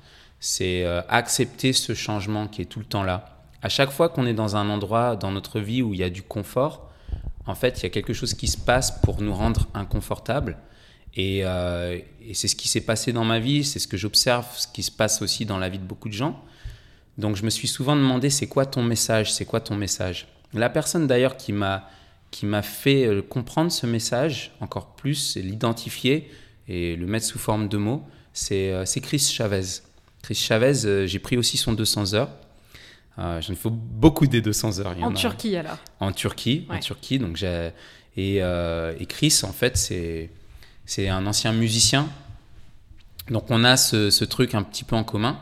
C'est 0.41 0.85
euh, 0.85 1.03
accepter 1.09 1.73
ce 1.73 1.95
changement 1.95 2.47
qui 2.47 2.62
est 2.62 2.67
tout 2.67 2.79
le 2.79 2.85
temps 2.85 3.03
là. 3.03 3.45
À 3.61 3.69
chaque 3.69 3.91
fois 3.91 4.09
qu'on 4.09 4.27
est 4.27 4.35
dans 4.35 4.57
un 4.57 4.71
endroit 4.71 5.17
dans 5.17 5.33
notre 5.33 5.59
vie 5.61 5.83
où 5.83 5.93
il 5.93 6.01
y 6.01 6.05
a 6.05 6.11
du 6.11 6.23
confort, 6.23 6.91
en 7.47 7.55
fait, 7.55 7.81
il 7.81 7.83
y 7.85 7.87
a 7.87 7.91
quelque 7.91 8.12
chose 8.12 8.35
qui 8.35 8.47
se 8.47 8.59
passe 8.59 8.93
pour 9.01 9.21
nous 9.21 9.35
rendre 9.35 9.67
inconfortables. 9.75 10.59
Et, 11.14 11.40
euh, 11.44 11.99
et 12.27 12.35
c'est 12.35 12.49
ce 12.49 12.55
qui 12.57 12.68
s'est 12.68 12.83
passé 12.83 13.12
dans 13.12 13.25
ma 13.25 13.38
vie, 13.40 13.64
c'est 13.64 13.79
ce 13.79 13.88
que 13.88 13.97
j'observe, 13.97 14.47
ce 14.57 14.66
qui 14.68 14.83
se 14.83 14.90
passe 14.92 15.21
aussi 15.23 15.44
dans 15.47 15.59
la 15.59 15.68
vie 15.68 15.79
de 15.79 15.85
beaucoup 15.85 16.09
de 16.09 16.14
gens. 16.14 16.42
Donc 17.16 17.35
je 17.37 17.44
me 17.44 17.51
suis 17.51 17.66
souvent 17.66 17.97
demandé, 17.97 18.31
c'est 18.31 18.47
quoi 18.47 18.66
ton 18.66 18.83
message 18.83 19.33
C'est 19.33 19.44
quoi 19.44 19.61
ton 19.61 19.75
message? 19.75 20.29
La 20.55 20.71
personne 20.71 21.07
d'ailleurs 21.07 21.37
qui 21.37 21.53
m'a 21.53 21.88
qui 22.31 22.44
m'a 22.44 22.61
fait 22.62 23.07
euh, 23.07 23.23
comprendre 23.23 23.73
ce 23.73 23.87
message 23.87 24.53
encore 24.61 24.94
plus, 24.97 25.37
l'identifier 25.37 26.31
et 26.68 26.94
le 26.94 27.07
mettre 27.07 27.25
sous 27.25 27.38
forme 27.38 27.68
de 27.68 27.79
mots, 27.79 28.03
c'est 28.35 28.71
euh, 28.71 28.85
Chris 29.03 29.18
Chavez. 29.21 29.62
Chris 30.23 30.35
Chavez, 30.35 31.07
j'ai 31.07 31.18
pris 31.18 31.38
aussi 31.38 31.57
son 31.57 31.73
200 31.73 32.12
heures. 32.14 32.29
Euh, 33.18 33.40
J'en 33.40 33.55
ai 33.55 33.57
fait 33.57 33.71
beaucoup 33.73 34.27
des 34.27 34.42
200 34.42 34.79
heures. 34.81 34.94
il 34.97 35.03
En 35.03 35.11
a- 35.12 35.14
Turquie 35.14 35.57
alors 35.57 35.79
en 36.01 36.12
Turquie, 36.12 36.66
en. 36.68 36.79
Turquie. 36.79 37.18
Donc 37.18 37.42
et, 37.42 38.42
euh, 38.42 38.94
et 39.01 39.07
Chris 39.07 39.40
en 39.42 39.53
fait 39.53 39.77
c'est 39.79 40.31
c'est 40.88 41.11
un 41.11 41.27
ancien 41.27 41.53
musicien. 41.53 42.09
Donc 43.29 43.51
on 43.51 43.62
a 43.62 43.77
ce, 43.77 44.24
truc 44.24 44.55
un 44.55 44.62
petit 44.62 44.85
peu 44.85 44.96
en 44.96 45.05
commun. 45.05 45.38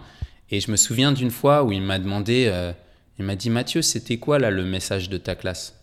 Et 0.50 0.60
je 0.60 0.72
me 0.72 0.76
souviens 0.76 1.12
d'une 1.12 1.30
fois 1.30 1.62
où 1.62 1.70
il 1.70 1.82
m'a 1.82 2.00
demandé, 2.00 2.46
euh, 2.48 2.72
il 3.18 3.24
m'a 3.24 3.36
dit 3.36 3.48
Mathieu, 3.48 3.80
c'était 3.80 4.18
quoi 4.18 4.40
là 4.40 4.50
le 4.50 4.64
message 4.64 5.08
de 5.08 5.18
ta 5.18 5.36
classe? 5.36 5.80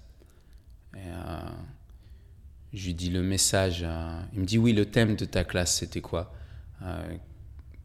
Euh, 0.97 1.39
Je 2.73 2.87
lui 2.87 2.93
dis 2.93 3.09
le 3.09 3.21
message. 3.21 3.83
euh, 3.85 4.21
il 4.33 4.41
me 4.41 4.45
dit 4.45 4.57
oui, 4.57 4.73
le 4.73 4.85
thème 4.85 5.15
de 5.15 5.23
ta 5.23 5.45
classe 5.45 5.77
c'était 5.77 6.01
quoi? 6.01 6.33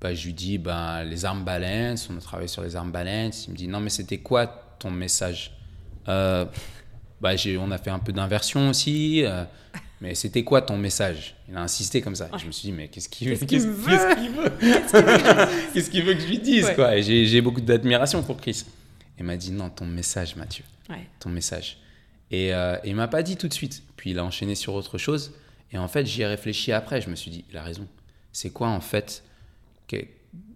Bah, 0.00 0.14
Je 0.14 0.26
lui 0.26 0.34
dis 0.34 0.58
bah, 0.58 1.04
les 1.04 1.24
armes 1.24 1.44
balance, 1.44 2.10
on 2.10 2.16
a 2.16 2.20
travaillé 2.20 2.48
sur 2.48 2.62
les 2.62 2.74
armes 2.74 2.90
balance. 2.90 3.46
Il 3.46 3.52
me 3.52 3.56
dit 3.56 3.68
non 3.68 3.78
mais 3.78 3.90
c'était 3.90 4.18
quoi 4.18 4.48
ton 4.80 4.90
message? 4.90 5.52
Bah, 6.06 6.50
on 7.22 7.70
a 7.70 7.78
fait 7.78 7.90
un 7.90 8.00
peu 8.00 8.12
d'inversion 8.12 8.68
aussi. 8.68 9.24
Mais 10.00 10.14
c'était 10.14 10.44
quoi 10.44 10.62
ton 10.62 10.76
message? 10.76 11.34
Il 11.48 11.56
a 11.56 11.60
insisté 11.62 12.00
comme 12.00 12.14
ça. 12.14 12.28
Et 12.34 12.38
je 12.38 12.46
me 12.46 12.52
suis 12.52 12.68
dit, 12.68 12.72
mais 12.72 12.88
qu'est-ce 12.88 13.08
qu'il 13.08 13.28
Qu'est-ce 13.28 13.44
qu'est-ce- 13.44 13.64
qu'il 13.66 14.30
veut? 14.30 14.50
Qu'est-ce 15.72 15.90
qu'il 15.90 16.04
veut 16.04 16.14
que 16.14 16.20
je 16.20 16.26
lui 16.26 16.38
dise? 16.38 16.64
Ouais. 16.66 16.74
quoi? 16.74 16.96
Et 16.96 17.02
j'ai 17.26 17.40
beaucoup 17.40 17.60
d'admiration 17.60 18.22
pour 18.22 18.36
Chris. 18.36 18.64
Il 19.18 19.24
m'a 19.24 19.36
dit, 19.36 19.50
non, 19.50 19.70
ton 19.70 19.86
message, 19.86 20.36
Mathieu. 20.36 20.64
Ouais. 20.88 21.06
Ton 21.20 21.30
message. 21.30 21.78
Et, 22.30 22.52
euh, 22.54 22.76
il 22.84 22.94
m'a 22.94 23.08
pas 23.08 23.22
dit 23.22 23.36
tout 23.36 23.48
de 23.48 23.54
suite. 23.54 23.82
Puis 23.96 24.10
il 24.10 24.18
a 24.18 24.24
enchaîné 24.24 24.54
sur 24.54 24.74
autre 24.74 24.98
chose. 24.98 25.32
Et 25.72 25.78
en 25.78 25.88
fait, 25.88 26.06
j'y 26.06 26.22
ai 26.22 26.26
réfléchi 26.26 26.72
après. 26.72 27.00
Je 27.00 27.10
me 27.10 27.16
suis 27.16 27.30
dit, 27.30 27.44
il 27.50 27.56
a 27.56 27.62
raison. 27.62 27.86
C'est 28.32 28.50
quoi 28.50 28.68
en 28.68 28.80
fait 28.80 29.24
que- 29.88 29.96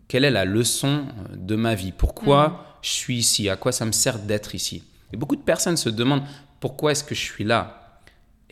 Quelle 0.08 0.24
est 0.24 0.30
la 0.30 0.44
leçon 0.44 1.06
euh, 1.30 1.36
de 1.36 1.56
ma 1.56 1.74
vie? 1.74 1.90
Pourquoi 1.92 2.78
je 2.82 2.90
suis 2.90 3.16
ici? 3.16 3.48
À 3.48 3.56
quoi 3.56 3.72
ça 3.72 3.84
me 3.84 3.92
sert 3.92 4.18
d'être 4.18 4.54
ici? 4.54 4.82
Et 5.12 5.16
beaucoup 5.16 5.36
de 5.36 5.42
personnes 5.42 5.76
se 5.76 5.88
demandent 5.88 6.22
pourquoi 6.60 6.92
est-ce 6.92 7.02
que 7.04 7.14
je 7.14 7.20
suis 7.20 7.44
là? 7.44 7.81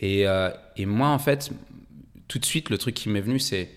Et, 0.01 0.27
euh, 0.27 0.51
et 0.77 0.87
moi, 0.87 1.09
en 1.09 1.19
fait, 1.19 1.51
tout 2.29 2.39
de 2.39 2.45
suite, 2.45 2.71
le 2.71 2.79
truc 2.79 2.95
qui 2.95 3.09
m'est 3.09 3.21
venu, 3.21 3.39
c'est 3.39 3.71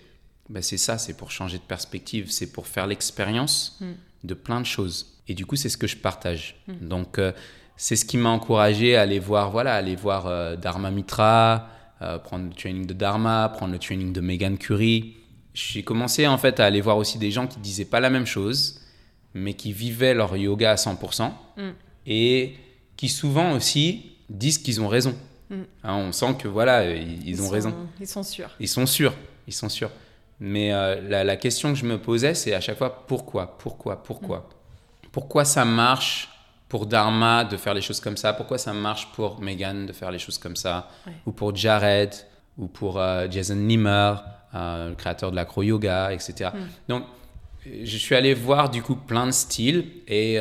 bah, 0.50 0.60
c'est 0.62 0.76
ça, 0.76 0.98
c'est 0.98 1.16
pour 1.16 1.30
changer 1.30 1.56
de 1.58 1.62
perspective, 1.62 2.30
c'est 2.30 2.52
pour 2.52 2.66
faire 2.66 2.86
l'expérience 2.86 3.78
Mm. 3.80 3.92
de 4.24 4.34
plein 4.34 4.60
de 4.60 4.66
choses. 4.66 5.20
Et 5.28 5.34
du 5.34 5.46
coup, 5.46 5.56
c'est 5.56 5.70
ce 5.70 5.78
que 5.78 5.86
je 5.86 5.96
partage. 5.96 6.56
Donc, 6.82 7.18
euh, 7.18 7.32
c'est 7.76 7.96
ce 7.96 8.04
qui 8.04 8.18
m'a 8.18 8.28
encouragé 8.28 8.94
à 8.94 9.00
aller 9.02 9.18
voir, 9.18 9.50
voilà, 9.50 9.74
aller 9.74 9.96
voir 9.96 10.26
euh, 10.26 10.54
Dharma 10.56 10.90
Mitra, 10.90 11.68
prendre 12.24 12.44
le 12.48 12.52
training 12.54 12.84
de 12.86 12.92
Dharma, 12.92 13.48
prendre 13.56 13.72
le 13.72 13.78
training 13.78 14.12
de 14.12 14.20
Megan 14.20 14.58
Curie. 14.58 15.14
J'ai 15.54 15.82
commencé 15.82 16.26
en 16.26 16.36
fait 16.36 16.60
à 16.60 16.66
aller 16.66 16.82
voir 16.82 16.98
aussi 16.98 17.16
des 17.16 17.30
gens 17.30 17.46
qui 17.46 17.58
disaient 17.60 17.86
pas 17.86 18.00
la 18.00 18.10
même 18.10 18.26
chose, 18.26 18.82
mais 19.32 19.54
qui 19.54 19.72
vivaient 19.72 20.12
leur 20.12 20.36
yoga 20.36 20.72
à 20.72 20.76
100% 20.76 21.32
Mm. 21.56 21.70
et 22.06 22.54
qui 22.98 23.08
souvent 23.08 23.52
aussi 23.52 24.12
disent 24.28 24.58
qu'ils 24.58 24.82
ont 24.82 24.88
raison. 24.88 25.14
Mm. 25.54 25.64
Hein, 25.84 25.94
on 25.96 26.12
sent 26.12 26.34
que 26.38 26.48
voilà, 26.48 26.90
ils, 26.90 27.28
ils 27.28 27.40
ont 27.42 27.46
sont- 27.46 27.50
raison. 27.52 27.74
Ils 28.00 28.06
sont 28.06 28.22
sûrs. 28.22 28.50
Ils 28.60 28.68
sont 28.68 28.86
sûrs, 28.86 29.14
ils 29.46 29.52
sont 29.52 29.68
sûrs. 29.68 29.90
Mais 30.40 30.72
euh, 30.72 31.00
la, 31.08 31.22
la 31.24 31.36
question 31.36 31.72
que 31.72 31.78
je 31.78 31.84
me 31.86 31.98
posais, 31.98 32.34
c'est 32.34 32.54
à 32.54 32.60
chaque 32.60 32.76
fois 32.78 33.06
pourquoi, 33.06 33.56
pourquoi, 33.58 34.02
pourquoi? 34.02 34.48
Pourquoi 35.12 35.44
ça 35.44 35.64
marche 35.64 36.28
pour 36.68 36.86
Dharma 36.86 37.44
de 37.44 37.56
faire 37.56 37.72
les 37.74 37.80
choses 37.80 38.00
comme 38.00 38.16
ça? 38.16 38.32
Pourquoi 38.32 38.58
ça 38.58 38.72
marche 38.72 39.12
pour 39.12 39.40
Megan 39.40 39.86
de 39.86 39.92
faire 39.92 40.10
les 40.10 40.18
choses 40.18 40.38
comme 40.38 40.56
ça? 40.56 40.88
Ouais. 41.06 41.12
Ou 41.26 41.32
pour 41.32 41.54
Jared? 41.54 42.12
Ou 42.58 42.68
pour 42.68 42.98
euh, 43.00 43.26
Jason 43.30 43.56
Nimmer, 43.56 44.14
euh, 44.54 44.90
le 44.90 44.94
créateur 44.94 45.30
de 45.32 45.36
l'acro-yoga, 45.36 46.12
etc. 46.12 46.50
Mm. 46.54 46.58
Donc, 46.88 47.04
je 47.66 47.96
suis 47.96 48.14
allé 48.14 48.32
voir 48.34 48.70
du 48.70 48.80
coup 48.82 48.94
plein 48.94 49.26
de 49.26 49.32
styles 49.32 49.86
et, 50.06 50.34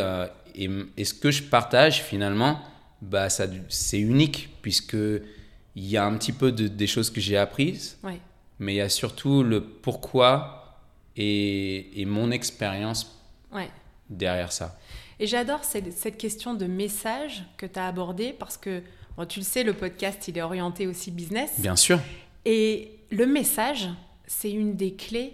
et, 0.56 0.69
et 0.97 1.06
ce 1.06 1.13
que 1.13 1.32
je 1.32 1.41
partage 1.41 2.04
finalement, 2.04 2.60
bah, 3.09 3.29
ça, 3.29 3.45
c'est 3.69 3.99
unique 3.99 4.49
puisque 4.61 4.93
il 4.95 5.85
y 5.85 5.97
a 5.97 6.05
un 6.05 6.15
petit 6.17 6.31
peu 6.31 6.51
de, 6.51 6.67
des 6.67 6.87
choses 6.87 7.09
que 7.09 7.19
j'ai 7.21 7.37
apprises, 7.37 7.97
Ouais. 8.03 8.19
mais 8.59 8.73
il 8.73 8.77
y 8.77 8.81
a 8.81 8.89
surtout 8.89 9.43
le 9.43 9.63
pourquoi 9.63 10.77
et, 11.15 12.01
et 12.01 12.05
mon 12.05 12.31
expérience 12.31 13.19
Ouais. 13.51 13.69
derrière 14.09 14.51
ça. 14.51 14.77
Et 15.19 15.27
j'adore 15.27 15.63
cette, 15.63 15.93
cette 15.93 16.17
question 16.17 16.53
de 16.53 16.65
message 16.65 17.43
que 17.57 17.65
tu 17.65 17.79
as 17.79 17.87
abordée 17.87 18.33
parce 18.33 18.57
que, 18.57 18.81
bon, 19.17 19.25
tu 19.25 19.39
le 19.39 19.45
sais, 19.45 19.63
le 19.63 19.73
podcast, 19.73 20.27
il 20.27 20.37
est 20.37 20.41
orienté 20.41 20.87
aussi 20.87 21.11
business. 21.11 21.51
Bien 21.59 21.75
sûr. 21.75 21.99
Et 22.45 22.91
le 23.11 23.25
message, 23.25 23.89
c'est 24.27 24.51
une 24.51 24.75
des 24.75 24.93
clés 24.95 25.33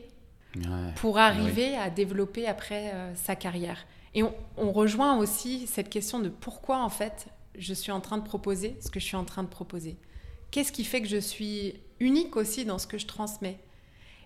Ouais. 0.56 0.92
pour 0.96 1.20
arriver 1.20 1.76
à 1.78 1.92
développer 1.92 2.48
après 2.48 2.92
euh, 2.94 3.14
sa 3.16 3.36
carrière. 3.36 3.86
Et 4.16 4.24
on, 4.24 4.34
on 4.58 4.72
rejoint 4.72 5.18
aussi 5.20 5.68
cette 5.68 5.90
question 5.90 6.20
de 6.20 6.28
pourquoi, 6.30 6.84
en 6.84 6.90
fait, 6.90 7.28
je 7.60 7.74
suis 7.74 7.92
en 7.92 8.00
train 8.02 8.18
de 8.18 8.24
proposer 8.24 8.76
ce 8.84 8.90
que 8.90 9.00
je 9.00 9.06
suis 9.06 9.16
en 9.18 9.26
train 9.26 9.44
de 9.44 9.48
proposer. 9.50 9.98
Qu'est-ce 10.52 10.72
qui 10.72 10.84
fait 10.84 11.02
que 11.02 11.08
je 11.08 11.18
suis 11.18 11.76
unique 12.00 12.36
aussi 12.36 12.66
dans 12.66 12.80
ce 12.80 12.88
que 12.88 12.98
je 12.98 13.06
transmets? 13.06 13.60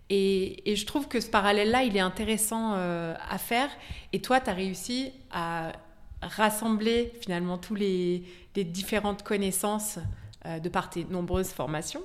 Et, 0.10 0.72
et 0.72 0.76
je 0.76 0.86
trouve 0.86 1.08
que 1.08 1.20
ce 1.20 1.28
parallèle-là, 1.30 1.84
il 1.84 1.98
est 1.98 2.02
intéressant 2.02 2.74
euh, 2.76 3.14
à 3.30 3.38
faire. 3.38 3.70
Et 4.14 4.22
toi, 4.22 4.40
tu 4.40 4.50
as 4.50 4.54
réussi 4.54 5.12
à 5.32 5.72
rassembler 6.22 7.12
finalement 7.22 7.58
tous 7.58 7.76
les, 7.76 8.24
les 8.56 8.64
différentes 8.64 9.24
connaissances 9.24 10.00
euh, 10.46 10.60
de 10.60 10.70
par 10.70 10.90
tes 10.90 11.06
nombreuses 11.06 11.50
formations. 11.50 12.02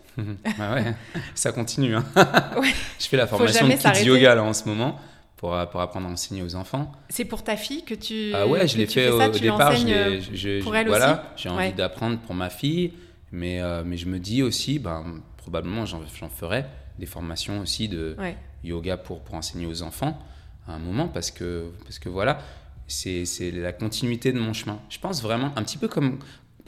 Ah 0.58 0.74
ouais, 0.74 0.94
ça 1.34 1.52
continue. 1.52 1.94
hein. 1.96 2.04
Ouais. 2.58 2.72
Je 2.98 3.06
fais 3.06 3.16
la 3.16 3.26
formation 3.26 3.66
de 3.68 3.72
kids 3.74 4.04
yoga 4.04 4.34
là 4.34 4.42
en 4.44 4.52
ce 4.52 4.68
moment 4.68 4.98
pour, 5.38 5.54
euh, 5.54 5.64
pour 5.64 5.80
apprendre 5.80 6.06
à 6.06 6.10
enseigner 6.10 6.42
aux 6.42 6.54
enfants. 6.54 6.92
C'est 7.08 7.24
pour 7.24 7.42
ta 7.42 7.56
fille 7.56 7.84
que 7.84 7.94
tu. 7.94 8.32
Ah 8.34 8.46
ouais, 8.46 8.68
je 8.68 8.76
l'ai 8.76 8.86
fait 8.86 9.08
au, 9.08 9.18
ça, 9.18 9.28
au 9.30 9.32
tu 9.32 9.40
départ. 9.40 9.74
Je 9.74 9.86
euh, 9.88 10.20
je- 10.34 10.62
pour 10.62 10.76
elle 10.76 10.88
voilà, 10.88 11.12
aussi 11.34 11.42
j'ai 11.44 11.48
envie 11.48 11.58
Ouais. 11.68 11.72
d'apprendre 11.72 12.18
pour 12.18 12.34
ma 12.34 12.50
fille, 12.50 12.92
mais, 13.32 13.60
euh, 13.62 13.82
mais 13.86 13.96
je 13.96 14.06
me 14.06 14.18
dis 14.18 14.42
aussi, 14.42 14.78
ben, 14.78 15.20
probablement 15.38 15.86
j'en 15.86 16.00
ferai 16.28 16.66
des 16.98 17.06
formations 17.06 17.60
aussi 17.60 17.88
de 17.88 18.14
Ouais. 18.18 18.36
yoga 18.62 18.96
pour, 18.98 19.20
pour 19.20 19.34
enseigner 19.36 19.64
aux 19.66 19.82
enfants 19.82 20.18
à 20.66 20.72
un 20.74 20.78
moment 20.78 21.08
parce 21.08 21.30
que, 21.30 21.70
parce 21.84 21.98
que 21.98 22.08
voilà, 22.10 22.38
c'est 22.88 23.24
c'est 23.24 23.50
la 23.50 23.72
continuité 23.72 24.32
de 24.32 24.38
mon 24.40 24.52
chemin. 24.52 24.80
Je 24.90 24.98
pense 24.98 25.22
vraiment 25.22 25.52
un 25.56 25.62
petit 25.62 25.78
peu 25.78 25.88
comme 25.88 26.18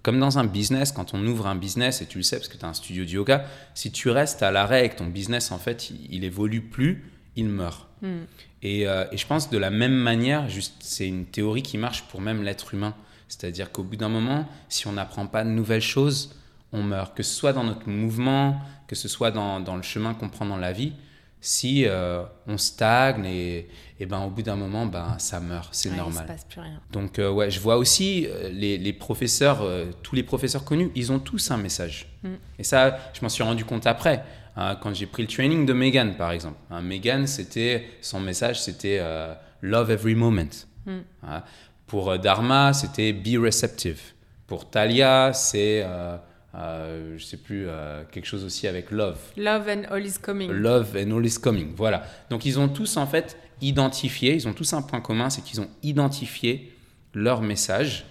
comme 0.02 0.18
dans 0.18 0.38
un 0.38 0.44
business, 0.44 0.92
quand 0.92 1.12
on 1.12 1.26
ouvre 1.26 1.46
un 1.46 1.56
business, 1.56 2.00
et 2.00 2.06
tu 2.06 2.16
le 2.16 2.22
sais 2.24 2.36
parce 2.36 2.48
que 2.48 2.56
tu 2.56 2.64
as 2.64 2.68
un 2.68 2.72
studio 2.72 3.04
de 3.04 3.10
yoga, 3.10 3.44
si 3.74 3.92
tu 3.92 4.08
restes 4.08 4.42
à 4.42 4.50
l'arrêt 4.50 4.86
et 4.86 4.88
que 4.88 4.96
ton 4.96 5.04
business, 5.06 5.50
en 5.52 5.58
fait, 5.58 5.90
il, 5.90 6.06
il 6.14 6.24
évolue 6.24 6.62
plus, 6.62 7.04
il 7.36 7.48
meurt. 7.48 7.88
Hmm. 8.02 8.24
Et, 8.62 8.86
euh, 8.86 9.04
et 9.12 9.16
je 9.16 9.26
pense 9.26 9.50
de 9.50 9.58
la 9.58 9.70
même 9.70 9.94
manière, 9.94 10.48
juste, 10.48 10.74
c'est 10.80 11.06
une 11.06 11.26
théorie 11.26 11.62
qui 11.62 11.78
marche 11.78 12.02
pour 12.04 12.20
même 12.20 12.42
l'être 12.42 12.74
humain. 12.74 12.94
C'est-à-dire 13.28 13.70
qu'au 13.70 13.84
bout 13.84 13.96
d'un 13.96 14.08
moment, 14.08 14.48
si 14.68 14.86
on 14.86 14.92
n'apprend 14.92 15.26
pas 15.26 15.44
de 15.44 15.50
nouvelles 15.50 15.80
choses, 15.80 16.34
on 16.72 16.82
meurt. 16.82 17.16
Que 17.16 17.22
ce 17.22 17.34
soit 17.34 17.52
dans 17.52 17.64
notre 17.64 17.88
mouvement, 17.88 18.60
que 18.86 18.96
ce 18.96 19.08
soit 19.08 19.30
dans, 19.30 19.60
dans 19.60 19.76
le 19.76 19.82
chemin 19.82 20.14
qu'on 20.14 20.28
prend 20.28 20.46
dans 20.46 20.56
la 20.56 20.72
vie, 20.72 20.92
si 21.40 21.86
euh, 21.86 22.22
on 22.46 22.58
stagne 22.58 23.24
et, 23.24 23.68
et 23.98 24.06
ben 24.06 24.20
au 24.20 24.30
bout 24.30 24.42
d'un 24.42 24.56
moment, 24.56 24.84
ben 24.84 25.16
ça 25.18 25.40
meurt, 25.40 25.70
c'est 25.72 25.90
Ouais, 25.90 25.96
normal. 25.96 26.24
Il 26.24 26.28
se 26.28 26.32
passe 26.32 26.44
plus 26.44 26.60
rien. 26.60 26.80
Donc 26.92 27.18
euh, 27.18 27.30
ouais, 27.30 27.50
je 27.50 27.60
vois 27.60 27.76
aussi 27.76 28.26
euh, 28.26 28.50
les, 28.50 28.76
les 28.76 28.92
professeurs, 28.92 29.66
tous 30.02 30.14
les 30.14 30.22
professeurs 30.22 30.64
connus, 30.64 30.90
ils 30.94 31.12
ont 31.12 31.18
tous 31.18 31.50
un 31.50 31.56
message. 31.56 32.08
Mm. 32.22 32.28
Et 32.58 32.64
ça, 32.64 32.98
je 33.14 33.22
m'en 33.22 33.30
suis 33.30 33.42
rendu 33.42 33.64
compte 33.64 33.86
après, 33.86 34.22
quand 34.56 34.94
j'ai 34.94 35.06
pris 35.06 35.22
le 35.22 35.28
training 35.28 35.66
de 35.66 35.72
Megan, 35.72 36.16
par 36.16 36.32
exemple. 36.32 36.58
Hein, 36.70 36.82
Megan, 36.82 37.26
c'était 37.26 37.84
son 38.00 38.20
message, 38.20 38.60
c'était 38.60 38.98
euh, 39.00 39.32
love 39.62 39.90
every 39.90 40.14
moment. 40.14 40.66
Mm. 40.86 40.98
Hein. 41.22 41.42
Pour 41.86 42.10
euh, 42.10 42.18
Dharma, 42.18 42.72
c'était 42.72 43.12
be 43.12 43.38
receptive. 43.42 44.00
Pour 44.46 44.68
Talia, 44.68 45.32
c'est 45.32 45.82
euh, 45.84 46.16
euh, 46.54 47.16
je 47.16 47.24
sais 47.24 47.36
plus 47.36 47.66
euh, 47.68 48.02
quelque 48.10 48.26
chose 48.26 48.44
aussi 48.44 48.66
avec 48.66 48.90
love. 48.90 49.18
Love 49.36 49.68
and 49.68 49.82
all 49.90 50.04
is 50.04 50.14
coming. 50.20 50.50
Love 50.50 50.96
and 50.96 51.16
all 51.16 51.24
is 51.24 51.38
coming. 51.40 51.72
Voilà. 51.76 52.04
Donc 52.30 52.44
ils 52.44 52.58
ont 52.58 52.68
tous 52.68 52.96
en 52.96 53.06
fait 53.06 53.36
identifié, 53.60 54.34
ils 54.34 54.48
ont 54.48 54.52
tous 54.52 54.72
un 54.72 54.82
point 54.82 55.00
commun, 55.00 55.30
c'est 55.30 55.42
qu'ils 55.42 55.60
ont 55.60 55.68
identifié 55.82 56.72
leur 57.14 57.42
message. 57.42 58.06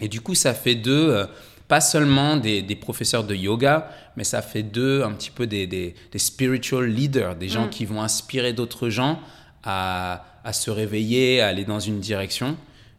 Et 0.00 0.08
du 0.08 0.20
coup, 0.20 0.34
ça 0.34 0.54
fait 0.54 0.74
d'eux, 0.74 1.26
pas 1.68 1.80
seulement 1.80 2.36
des, 2.36 2.62
des 2.62 2.76
professeurs 2.76 3.24
de 3.24 3.34
yoga, 3.34 3.90
mais 4.16 4.24
ça 4.24 4.40
fait 4.42 4.62
d'eux 4.62 5.02
un 5.04 5.12
petit 5.12 5.30
peu 5.30 5.46
des, 5.46 5.66
des- 5.66 5.94
des 6.12 6.18
spiritual 6.18 6.86
leaders, 6.86 7.34
des 7.36 7.48
gens 7.48 7.66
Mm. 7.66 7.70
qui 7.70 7.84
vont 7.86 8.02
inspirer 8.02 8.52
d'autres 8.52 8.88
gens 8.88 9.20
à, 9.64 10.24
à 10.44 10.52
se 10.52 10.70
réveiller, 10.70 11.40
à 11.40 11.48
aller 11.48 11.64
dans 11.64 11.80
une 11.80 11.98
direction. 12.00 12.56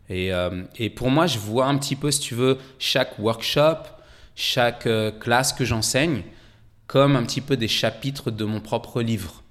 Et, 0.10 0.34
euh, 0.34 0.64
et 0.78 0.90
pour 0.90 1.10
moi, 1.10 1.28
je 1.28 1.38
vois 1.40 1.66
un 1.68 1.78
petit 1.78 1.96
peu, 1.96 2.12
si 2.12 2.20
tu 2.20 2.36
veux, 2.36 2.58
chaque 2.80 3.18
workshop, 3.20 3.78
chaque 4.36 4.86
euh, 4.88 5.12
classe 5.12 5.54
que 5.54 5.66
j'enseigne 5.66 6.24
comme 6.88 7.16
un 7.16 7.24
petit 7.24 7.42
peu 7.42 7.58
des 7.58 7.68
chapitres 7.68 8.32
de 8.32 8.46
mon 8.46 8.62
propre 8.62 9.02
livre. 9.02 9.44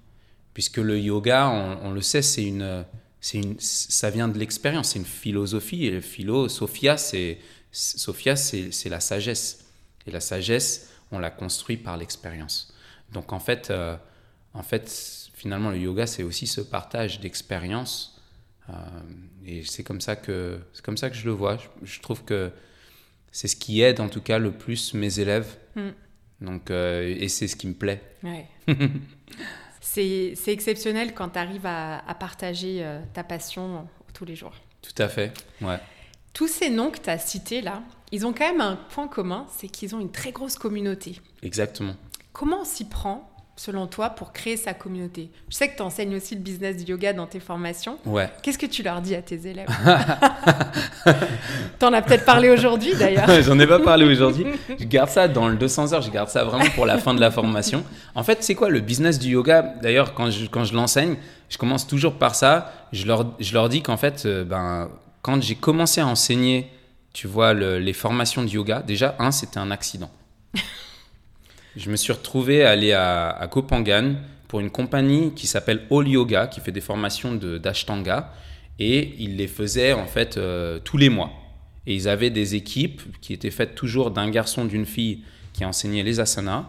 Puisque 0.55 0.79
le 0.79 0.99
yoga, 0.99 1.49
on, 1.49 1.89
on 1.89 1.91
le 1.93 2.01
sait, 2.01 2.23
c'est 2.23 2.45
une, 2.45 2.85
une, 3.35 3.57
ça 3.59 4.09
vient 4.11 4.29
de 4.29 4.39
l'expérience, 4.39 4.91
c'est 4.93 4.99
une 4.99 5.05
philosophie. 5.05 5.85
Et 5.87 5.91
le 5.91 6.01
philo, 6.01 6.49
Sophia, 6.49 6.97
c'est, 6.97 7.39
Sophia, 7.77 8.37
c'est, 8.37 8.89
la 8.89 9.01
sagesse. 9.01 9.67
Et 10.07 10.11
la 10.11 10.21
sagesse, 10.21 10.91
on 11.13 11.19
la 11.19 11.31
construit 11.31 11.77
par 11.77 11.99
l'expérience. 11.99 12.73
Donc 13.13 13.33
en 13.35 13.39
fait, 13.39 13.71
euh, 13.71 13.97
en 14.55 14.63
fait, 14.63 15.31
finalement, 15.35 15.71
le 15.71 15.79
yoga, 15.79 16.07
c'est 16.07 16.23
aussi 16.23 16.47
ce 16.47 16.63
partage 16.63 17.21
d'expérience. 17.21 18.19
Euh, 18.71 18.73
et 19.45 19.63
c'est 19.63 19.83
comme 19.83 20.01
ça 20.01 20.17
que, 20.17 20.59
c'est 20.73 20.83
comme 20.83 20.97
ça 20.97 21.11
que 21.11 21.17
je 21.17 21.27
le 21.27 21.33
vois. 21.33 21.59
Je, 21.59 21.67
je 21.87 22.01
trouve 22.01 22.25
que 22.25 22.51
c'est 23.31 23.49
ce 23.49 23.57
qui 23.57 23.83
aide 23.83 24.01
en 24.01 24.09
tout 24.09 24.23
cas 24.23 24.39
le 24.39 24.53
plus 24.53 24.95
mes 24.95 25.21
élèves. 25.21 25.59
Mm. 25.75 25.89
Donc, 26.41 26.71
euh, 26.71 27.15
et 27.19 27.29
c'est 27.29 27.47
ce 27.47 27.57
qui 27.57 27.67
me 27.67 27.75
plaît. 27.75 28.03
Ouais. 28.23 28.47
c'est 29.81 30.35
exceptionnel 30.47 31.13
quand 31.13 31.31
tu 31.31 31.39
arrives 31.39 31.67
à, 31.67 31.99
à 32.09 32.15
partager 32.15 32.87
ta 33.13 33.23
passion 33.23 33.87
tous 34.15 34.25
les 34.25 34.35
jours. 34.35 34.55
Tout 34.81 35.03
à 35.03 35.09
fait. 35.09 35.35
Ouais. 35.61 35.79
Tous 36.37 36.49
ces 36.49 36.69
noms 36.69 36.91
que 36.91 36.99
tu 36.99 37.09
as 37.09 37.17
cités 37.17 37.63
là, 37.63 37.81
ils 38.13 38.27
ont 38.27 38.35
quand 38.35 38.47
même 38.47 38.61
un 38.61 38.79
point 38.91 39.09
commun, 39.09 39.47
c'est 39.57 39.69
qu'ils 39.69 39.95
ont 39.95 40.01
une 40.01 40.11
très 40.11 40.33
grosse 40.33 40.57
communauté. 40.57 41.19
Exactement. 41.43 41.95
Comment 42.35 42.59
on 42.61 42.65
s'y 42.67 42.85
prend, 42.85 43.27
selon 43.57 43.87
toi, 43.87 44.11
pour 44.11 44.35
créer 44.35 44.59
sa 44.59 44.75
communauté? 44.75 45.31
Je 45.49 45.57
sais 45.57 45.71
que 45.71 45.79
tu 45.79 45.83
enseignes 45.83 46.15
aussi 46.15 46.35
le 46.35 46.43
business 46.43 46.77
du 46.77 46.93
yoga 46.93 47.15
dans 47.15 47.27
tes 47.27 47.41
formations. 47.41 47.97
Ouais. 48.05 48.29
Qu'est-ce 48.43 48.59
que 48.59 48.67
tu 48.67 48.83
leur 48.83 49.01
dis 49.01 49.15
à 49.15 49.23
tes 49.23 49.47
élèves? 49.47 49.67
T'en 51.79 51.91
as 51.95 52.03
peut-être 52.03 52.27
parlé 52.27 52.51
aujourd'hui 52.51 52.95
d'ailleurs. 52.95 53.31
J'en 53.43 53.59
ai 53.59 53.67
pas 53.67 53.79
parlé 53.79 54.05
aujourd'hui. 54.05 54.45
Je 54.79 54.85
garde 54.85 55.09
ça 55.09 55.29
dans 55.29 55.49
le 55.49 55.57
200 55.57 55.95
heures. 55.95 56.03
Je 56.03 56.11
garde 56.11 56.29
ça 56.29 56.45
vraiment 56.45 56.69
pour 56.75 56.85
la 56.85 56.99
fin 56.99 57.15
de 57.15 57.21
la 57.21 57.31
formation. 57.31 57.83
En 58.15 58.23
fait, 58.23 58.45
c'est 58.45 58.55
quoi 58.55 58.69
le 58.69 58.81
business 58.81 59.19
du 59.19 59.31
yoga? 59.31 59.63
D'ailleurs, 59.81 60.13
quand 60.13 60.31
je, 60.31 60.45
quand 60.45 60.65
je 60.65 60.75
l'enseigne, 60.75 61.17
je 61.49 61.57
commence 61.57 61.87
toujours 61.87 62.19
par 62.19 62.35
ça. 62.35 62.75
Je 62.93 63.07
leur, 63.07 63.25
je 63.41 63.55
leur 63.55 63.71
dis 63.71 63.81
qu'en 63.81 63.97
fait, 63.97 64.25
euh, 64.27 64.45
ben, 64.45 64.91
quand 65.27 65.43
j'ai 65.43 65.57
commencé 65.57 66.01
à 66.01 66.07
enseigner, 66.07 66.69
tu 67.13 67.27
vois, 67.27 67.53
le- 67.53 67.81
les 67.81 67.93
formations 67.93 68.45
de 68.45 68.49
yoga, 68.49 68.81
déjà, 68.87 69.17
un, 69.19 69.33
c'était 69.33 69.59
un 69.59 69.73
accident. 69.73 70.11
je 71.77 71.91
me 71.91 71.97
suis 71.97 72.13
retrouvé 72.13 72.65
à 72.65 72.71
aller 72.71 72.93
à, 72.93 73.31
à 73.31 73.47
Kopangan 73.49 74.15
pour 74.47 74.61
une 74.61 74.71
compagnie 74.71 75.35
qui 75.35 75.49
s'appelle 75.49 75.83
All 75.91 76.07
Yoga, 76.07 76.47
qui 76.47 76.61
fait 76.61 76.71
des 76.71 76.81
formations 76.81 77.35
de- 77.35 77.59
d'Ashtanga. 77.59 78.33
Et 78.79 79.15
ils 79.19 79.37
les 79.37 79.49
faisaient 79.49 79.93
en 79.95 80.07
fait 80.07 80.37
euh, 80.37 80.79
tous 80.79 80.97
les 80.99 81.09
mois. 81.09 81.31
Et 81.89 81.95
ils 81.95 82.09
avaient 82.09 82.31
des 82.31 82.55
équipes 82.55 83.03
qui 83.21 83.33
étaient 83.33 83.51
faites 83.51 83.75
toujours 83.75 84.11
d'un 84.13 84.31
garçon, 84.31 84.65
d'une 84.65 84.87
fille 84.87 85.23
qui 85.55 85.65
enseignait 85.65 86.03
les 86.05 86.21
asanas. 86.21 86.67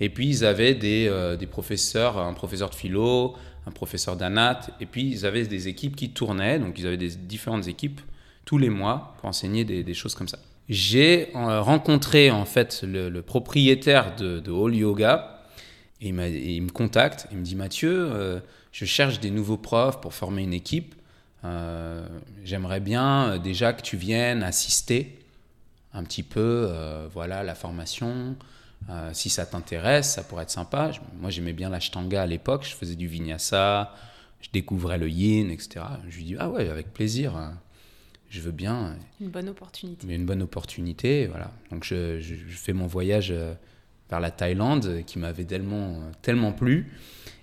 Et 0.00 0.08
puis 0.08 0.26
ils 0.28 0.44
avaient 0.46 0.74
des, 0.74 1.06
euh, 1.10 1.36
des 1.36 1.46
professeurs, 1.46 2.16
un 2.18 2.32
professeur 2.32 2.70
de 2.70 2.74
philo, 2.74 3.34
un 3.66 3.70
professeur 3.70 4.16
d'anat. 4.16 4.60
Et 4.80 4.86
puis 4.86 5.08
ils 5.08 5.26
avaient 5.26 5.46
des 5.46 5.68
équipes 5.68 5.96
qui 5.96 6.10
tournaient. 6.10 6.58
Donc 6.58 6.78
ils 6.78 6.86
avaient 6.86 6.96
des 6.96 7.16
différentes 7.16 7.66
équipes 7.68 8.00
tous 8.44 8.58
les 8.58 8.70
mois 8.70 9.14
pour 9.18 9.28
enseigner 9.28 9.64
des, 9.64 9.94
choses 9.94 10.14
comme 10.14 10.28
ça. 10.28 10.38
J'ai 10.68 11.34
euh, 11.36 11.60
rencontré 11.60 12.30
en 12.30 12.44
fait 12.44 12.82
le, 12.82 13.20
propriétaire 13.20 14.16
de, 14.16 14.42
All 14.50 14.74
Yoga. 14.74 15.36
Et 16.00 16.08
il, 16.08 16.14
me 16.62 16.70
contacte. 16.70 17.26
Il 17.30 17.38
me 17.38 17.44
dit 17.44 17.56
Mathieu, 17.56 18.10
euh, 18.10 18.40
je 18.72 18.86
cherche 18.86 19.20
des 19.20 19.30
nouveaux 19.30 19.58
profs 19.58 20.00
pour 20.00 20.14
former 20.14 20.42
une 20.42 20.54
équipe. 20.54 20.94
Euh, 21.44 22.06
J'aimerais 22.44 22.80
bien 22.80 23.38
déjà 23.38 23.72
que 23.72 23.82
tu 23.82 23.96
viennes 23.96 24.42
assister 24.42 25.18
un 25.92 26.04
petit 26.04 26.22
peu, 26.22 26.70
voilà, 27.12 27.42
la 27.42 27.54
formation. 27.54 28.36
Euh, 28.88 29.10
si 29.12 29.28
ça 29.30 29.46
t'intéresse, 29.46 30.14
ça 30.14 30.22
pourrait 30.24 30.44
être 30.44 30.50
sympa. 30.50 30.90
Moi, 31.20 31.30
j'aimais 31.30 31.52
bien 31.52 31.68
l'ashtanga 31.68 32.22
à 32.22 32.26
l'époque. 32.26 32.64
Je 32.68 32.74
faisais 32.74 32.96
du 32.96 33.06
vinyasa, 33.06 33.94
je 34.40 34.48
découvrais 34.52 34.98
le 34.98 35.08
yin, 35.08 35.50
etc. 35.50 35.84
Je 36.08 36.16
lui 36.16 36.24
dis 36.24 36.36
ah 36.38 36.48
ouais, 36.48 36.68
avec 36.68 36.92
plaisir. 36.92 37.52
Je 38.30 38.40
veux 38.40 38.52
bien. 38.52 38.96
Une 39.20 39.28
bonne 39.28 39.48
opportunité. 39.48 40.06
Une 40.12 40.24
bonne 40.26 40.42
opportunité, 40.42 41.26
voilà. 41.26 41.50
Donc 41.70 41.84
je, 41.84 42.20
je- 42.20 42.34
je 42.34 42.56
fais 42.56 42.72
mon 42.72 42.86
voyage 42.86 43.30
euh, 43.32 43.54
vers 44.08 44.20
la 44.20 44.30
Thaïlande 44.30 45.02
qui 45.06 45.18
m'avait 45.18 45.44
tellement, 45.44 45.90
euh, 45.94 46.10
tellement 46.22 46.52
plu. 46.52 46.92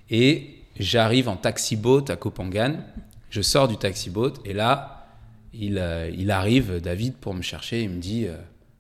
Et 0.10 0.56
j'arrive 0.80 1.28
en 1.30 1.36
taxi-boat 1.38 2.06
à 2.10 2.16
Kopangan. 2.16 2.78
Je 3.30 3.42
sors 3.42 3.68
du 3.68 3.78
taxi-boat 3.78 4.34
et 4.46 4.54
là, 4.54 5.08
il, 5.54 5.82
il 6.18 6.32
arrive, 6.32 6.80
David, 6.82 7.16
pour 7.16 7.34
me 7.34 7.42
chercher. 7.42 7.84
Il 7.84 7.90
me 7.90 8.00
dit 8.00 8.28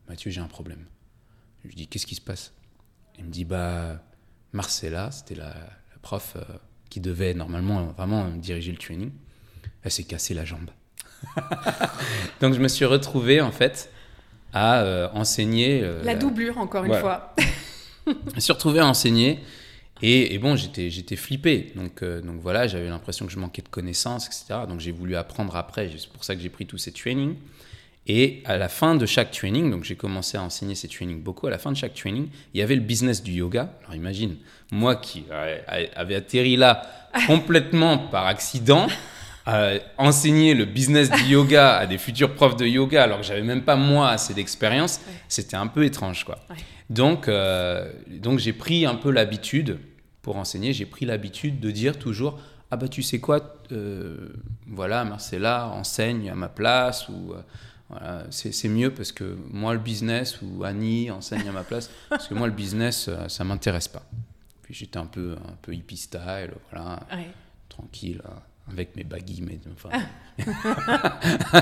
Mathieu, 0.08 0.32
j'ai 0.32 0.40
un 0.42 0.48
problème. 0.48 0.86
Je 1.64 1.70
lui 1.70 1.76
dis 1.76 1.88
Qu'est-ce 1.88 2.06
qui 2.08 2.16
se 2.16 2.22
passe? 2.22 2.54
Il 3.18 3.26
me 3.26 3.30
dit 3.32 3.46
Bah, 3.46 4.02
Marcella, 4.54 5.12
c'était 5.12 5.36
la, 5.36 5.48
la 5.50 5.98
prof 6.02 6.34
euh, 6.36 6.42
qui 6.90 7.00
devait 7.00 7.34
normalement 7.34 7.86
vraiment 7.98 8.30
diriger 8.30 8.72
le 8.72 8.78
training. 8.78 9.12
Elle 9.84 9.92
s'est 9.92 10.04
cassée 10.04 10.34
la 10.34 10.46
jambe. 10.46 10.70
Donc 12.42 12.54
je 12.54 12.60
me 12.60 12.68
suis 12.68 12.86
retrouvé 12.86 13.42
en 13.42 13.52
fait 13.52 13.90
à 14.54 14.82
euh, 14.82 15.10
enseigner. 15.14 15.82
euh, 15.84 16.04
La 16.04 16.16
doublure, 16.16 16.58
encore 16.58 16.84
une 16.86 16.94
fois. 16.96 17.36
Je 18.08 18.36
me 18.36 18.40
suis 18.40 18.54
retrouvé 18.54 18.80
à 18.80 18.88
enseigner 18.88 19.40
et, 20.02 20.34
et 20.34 20.40
bon, 20.40 20.56
j'étais, 20.56 20.90
j'étais 20.90 21.18
flippé. 21.18 21.74
Donc, 21.76 22.02
euh, 22.04 22.22
donc 22.22 22.40
voilà, 22.40 22.66
j'avais 22.68 22.88
l'impression 22.88 23.26
que 23.26 23.32
je 23.34 23.40
manquais 23.40 23.62
de 23.62 23.68
connaissances, 23.68 24.28
etc. 24.28 24.62
Donc 24.70 24.80
j'ai 24.80 24.92
voulu 24.94 25.18
apprendre 25.18 25.56
après. 25.58 25.92
C'est 25.98 26.08
pour 26.10 26.24
ça 26.24 26.34
que 26.36 26.42
j'ai 26.42 26.50
pris 26.50 26.66
tous 26.66 26.78
ces 26.78 26.94
trainings. 26.94 27.36
Et 28.10 28.42
à 28.46 28.58
la 28.58 28.70
fin 28.70 28.96
de 28.96 29.06
chaque 29.06 29.32
training, 29.32 29.70
donc 29.70 29.84
j'ai 29.84 29.96
commencé 29.96 30.38
à 30.38 30.42
enseigner 30.44 30.76
ces 30.76 30.88
trainings 30.88 31.22
beaucoup. 31.22 31.48
À 31.48 31.50
la 31.50 31.58
fin 31.58 31.72
de 31.72 31.78
chaque 31.78 31.94
training, 31.94 32.30
il 32.54 32.60
y 32.60 32.64
avait 32.64 32.76
le 32.76 32.82
business 32.82 33.22
du 33.22 33.34
yoga. 33.34 33.70
Alors 33.84 33.96
imagine, 33.96 34.38
moi 34.72 34.96
qui 34.96 35.26
euh, 35.30 35.58
avait 35.96 36.16
atterri 36.16 36.56
là 36.56 36.84
complètement 37.28 37.98
par 37.98 38.26
accident, 38.26 38.88
euh, 39.50 39.78
enseigner 39.98 40.54
le 40.54 40.64
business 40.66 41.10
du 41.10 41.24
yoga 41.24 41.76
à 41.78 41.86
des 41.86 41.98
futurs 41.98 42.34
profs 42.34 42.56
de 42.56 42.66
yoga 42.66 43.04
alors 43.04 43.20
que 43.20 43.26
j'avais 43.26 43.42
même 43.44 43.64
pas 43.64 43.76
moi 43.76 44.10
assez 44.10 44.34
d'expérience, 44.34 45.02
Ouais. 45.08 45.14
c'était 45.28 45.58
un 45.58 45.68
peu 45.68 45.84
étrange 45.84 46.24
quoi. 46.24 46.40
Ouais. 46.50 46.56
Donc, 46.90 47.28
euh, 47.28 47.92
donc 48.10 48.40
j'ai 48.40 48.54
pris 48.54 48.86
un 48.86 48.96
peu 48.96 49.12
l'habitude 49.12 49.80
pour 50.22 50.38
enseigner, 50.38 50.72
j'ai 50.72 50.86
pris 50.86 51.06
l'habitude 51.06 51.60
de 51.60 51.72
dire 51.72 51.98
toujours 52.00 52.40
ah 52.72 52.76
bah 52.78 52.88
tu 52.90 53.02
sais 53.04 53.20
quoi, 53.20 53.56
euh, 53.72 54.30
voilà 54.68 55.04
Marcella 55.06 55.68
enseigne 55.68 56.30
à 56.30 56.36
ma 56.36 56.50
place 56.50 57.08
ou 57.10 57.34
voilà, 57.90 58.26
c'est 58.32 58.68
mieux 58.68 58.94
parce 58.94 59.12
que 59.12 59.38
moi 59.50 59.74
le 59.74 59.80
business 59.80 60.40
ou 60.42 60.64
Annie 60.64 61.10
enseigne 61.10 61.48
à 61.48 61.52
ma 61.52 61.64
place 61.64 61.90
parce 62.10 62.28
que 62.28 62.34
moi 62.34 62.48
le 62.48 62.54
business 62.54 63.08
euh, 63.08 63.28
ça 63.28 63.44
m'intéresse 63.44 63.88
pas. 63.88 64.04
Puis 64.64 64.74
j'étais 64.74 64.98
un 64.98 65.06
peu 65.06 65.36
un 65.48 65.56
peu 65.62 65.74
hippie 65.74 65.98
style, 65.98 66.52
voilà 66.70 67.00
Ouais. 67.12 67.30
tranquille, 67.70 68.22
hein, 68.26 68.42
avec 68.72 68.96
mes 68.96 69.04
baggy, 69.04 69.42
mais 69.42 69.60
enfin. 69.74 69.90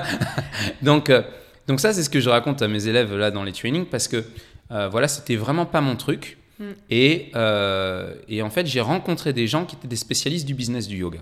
donc, 0.81 1.09
euh, 1.09 1.21
donc 1.67 1.79
ça, 1.79 1.93
c'est 1.93 2.03
ce 2.03 2.09
que 2.09 2.19
je 2.19 2.29
raconte 2.29 2.61
à 2.61 2.67
mes 2.67 2.87
élèves 2.87 3.15
là 3.15 3.31
dans 3.31 3.43
les 3.43 3.51
trainings 3.51 3.85
parce 3.85 4.07
que 4.07 4.23
euh, 4.71 4.89
voilà, 4.89 5.07
c'était 5.07 5.35
vraiment 5.35 5.65
pas 5.65 5.81
mon 5.81 5.95
truc. 5.95 6.37
Mm. 6.59 6.63
Et, 6.89 7.31
euh, 7.35 8.15
et, 8.27 8.41
en 8.41 8.49
fait, 8.49 8.65
j'ai 8.65 8.81
rencontré 8.81 9.33
des 9.33 9.47
gens 9.47 9.65
qui 9.65 9.75
étaient 9.75 9.87
des 9.87 9.95
spécialistes 9.95 10.45
du 10.45 10.53
business 10.53 10.87
du 10.87 10.97
yoga. 10.97 11.19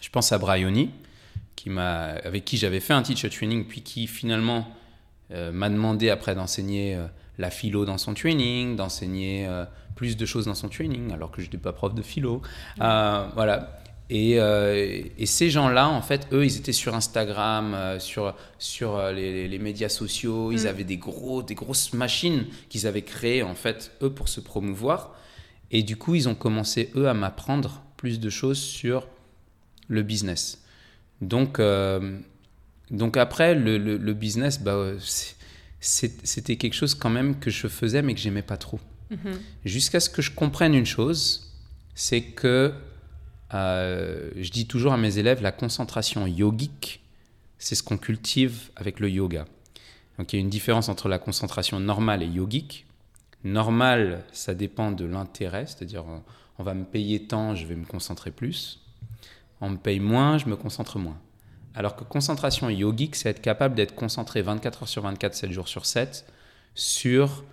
Je 0.00 0.10
pense 0.10 0.32
à 0.32 0.38
Bryony, 0.38 0.90
qui 1.58 1.70
avec 1.78 2.44
qui 2.44 2.56
j'avais 2.56 2.80
fait 2.80 2.92
un 2.92 3.02
teacher 3.02 3.30
training, 3.30 3.66
puis 3.66 3.82
qui 3.82 4.06
finalement 4.06 4.68
euh, 5.32 5.52
m'a 5.52 5.68
demandé 5.68 6.10
après 6.10 6.34
d'enseigner 6.34 6.98
la 7.38 7.50
philo 7.50 7.84
dans 7.84 7.98
son 7.98 8.14
training, 8.14 8.76
d'enseigner 8.76 9.48
plus 9.94 10.16
de 10.16 10.26
choses 10.26 10.46
dans 10.46 10.54
son 10.54 10.68
training, 10.68 11.12
alors 11.12 11.30
que 11.30 11.40
je 11.40 11.46
n'étais 11.46 11.58
pas 11.58 11.72
prof 11.72 11.94
de 11.94 12.02
philo. 12.02 12.42
Voilà. 12.78 13.78
Euh, 14.10 15.02
et, 15.18 15.26
ces 15.26 15.50
gens-là, 15.50 15.88
en 15.88 16.00
fait, 16.00 16.28
eux, 16.32 16.44
ils 16.44 16.56
étaient 16.56 16.72
sur 16.72 16.94
Instagram, 16.94 17.74
euh, 17.74 17.98
sur, 17.98 18.34
sur 18.58 18.96
euh, 18.96 19.12
les, 19.12 19.58
médias 19.58 19.88
sociaux. 19.88 20.50
Ils 20.52 20.64
mm. 20.64 20.66
avaient 20.66 20.84
des, 20.84 20.96
gros, 20.96 21.42
des 21.42 21.54
grosses 21.54 21.92
machines 21.92 22.46
qu'ils 22.68 22.86
avaient 22.86 23.02
créées, 23.02 23.42
en 23.42 23.54
fait, 23.54 23.92
eux, 24.02 24.10
pour 24.10 24.28
se 24.28 24.40
promouvoir. 24.40 25.14
Et 25.70 25.82
du 25.82 25.96
coup, 25.96 26.14
ils 26.14 26.28
ont 26.28 26.34
commencé, 26.34 26.90
eux, 26.96 27.08
à 27.08 27.14
m'apprendre 27.14 27.82
plus 27.96 28.20
de 28.20 28.30
choses 28.30 28.58
sur 28.58 29.06
le 29.88 30.02
business. 30.02 30.64
Donc, 31.20 31.60
donc 32.90 33.16
après, 33.16 33.54
le, 33.54 33.76
le, 33.78 34.14
business, 34.14 34.60
bah, 34.60 34.92
c'était 35.80 36.56
quelque 36.56 36.74
chose 36.74 36.94
quand 36.94 37.10
même 37.10 37.38
que 37.38 37.50
je 37.50 37.68
faisais, 37.68 38.02
mais 38.02 38.14
que 38.14 38.20
j'aimais 38.20 38.42
pas 38.42 38.56
trop. 38.56 38.80
Mm-hmm. 39.10 39.36
Jusqu'à 39.64 40.00
ce 40.00 40.10
que 40.10 40.22
je 40.22 40.30
comprenne 40.30 40.74
une 40.74 40.86
chose, 40.86 41.52
c'est 41.94 42.22
que 42.22 42.72
euh, 43.54 44.30
je 44.36 44.50
dis 44.50 44.66
toujours 44.66 44.92
à 44.92 44.96
mes 44.96 45.18
élèves, 45.18 45.42
la 45.42 45.52
concentration 45.52 46.26
yogique, 46.26 47.02
c'est 47.58 47.74
ce 47.74 47.82
qu'on 47.82 47.98
cultive 47.98 48.70
avec 48.76 49.00
le 49.00 49.10
yoga. 49.10 49.46
Donc 50.18 50.32
il 50.32 50.36
y 50.36 50.38
a 50.38 50.42
une 50.42 50.50
différence 50.50 50.88
entre 50.88 51.08
la 51.08 51.18
concentration 51.18 51.80
normale 51.80 52.22
et 52.22 52.26
yogique. 52.26 52.86
Normale, 53.44 54.24
ça 54.32 54.54
dépend 54.54 54.90
de 54.90 55.04
l'intérêt, 55.04 55.66
c'est-à-dire 55.66 56.04
on 56.58 56.62
va 56.62 56.74
me 56.74 56.84
payer 56.84 57.24
tant, 57.24 57.54
je 57.54 57.66
vais 57.66 57.76
me 57.76 57.84
concentrer 57.84 58.30
plus. 58.30 58.80
On 59.60 59.70
me 59.70 59.76
paye 59.76 60.00
moins, 60.00 60.38
je 60.38 60.46
me 60.46 60.56
concentre 60.56 60.98
moins. 60.98 61.18
Alors 61.74 61.96
que 61.96 62.04
concentration 62.04 62.68
yogique, 62.70 63.16
c'est 63.16 63.30
être 63.30 63.40
capable 63.40 63.74
d'être 63.74 63.94
concentré 63.94 64.42
24 64.42 64.82
heures 64.82 64.88
sur 64.88 65.02
24, 65.02 65.34
7 65.34 65.52
jours 65.52 65.68
sur 65.68 65.86
7 65.86 66.26
sur 66.74 67.44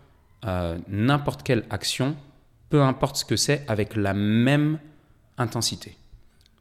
euh, 0.45 0.77
n'importe 0.87 1.43
quelle 1.43 1.65
action, 1.69 2.15
peu 2.69 2.81
importe 2.81 3.17
ce 3.17 3.25
que 3.25 3.35
c'est, 3.35 3.63
avec 3.67 3.95
la 3.95 4.13
même 4.13 4.79
intensité. 5.37 5.97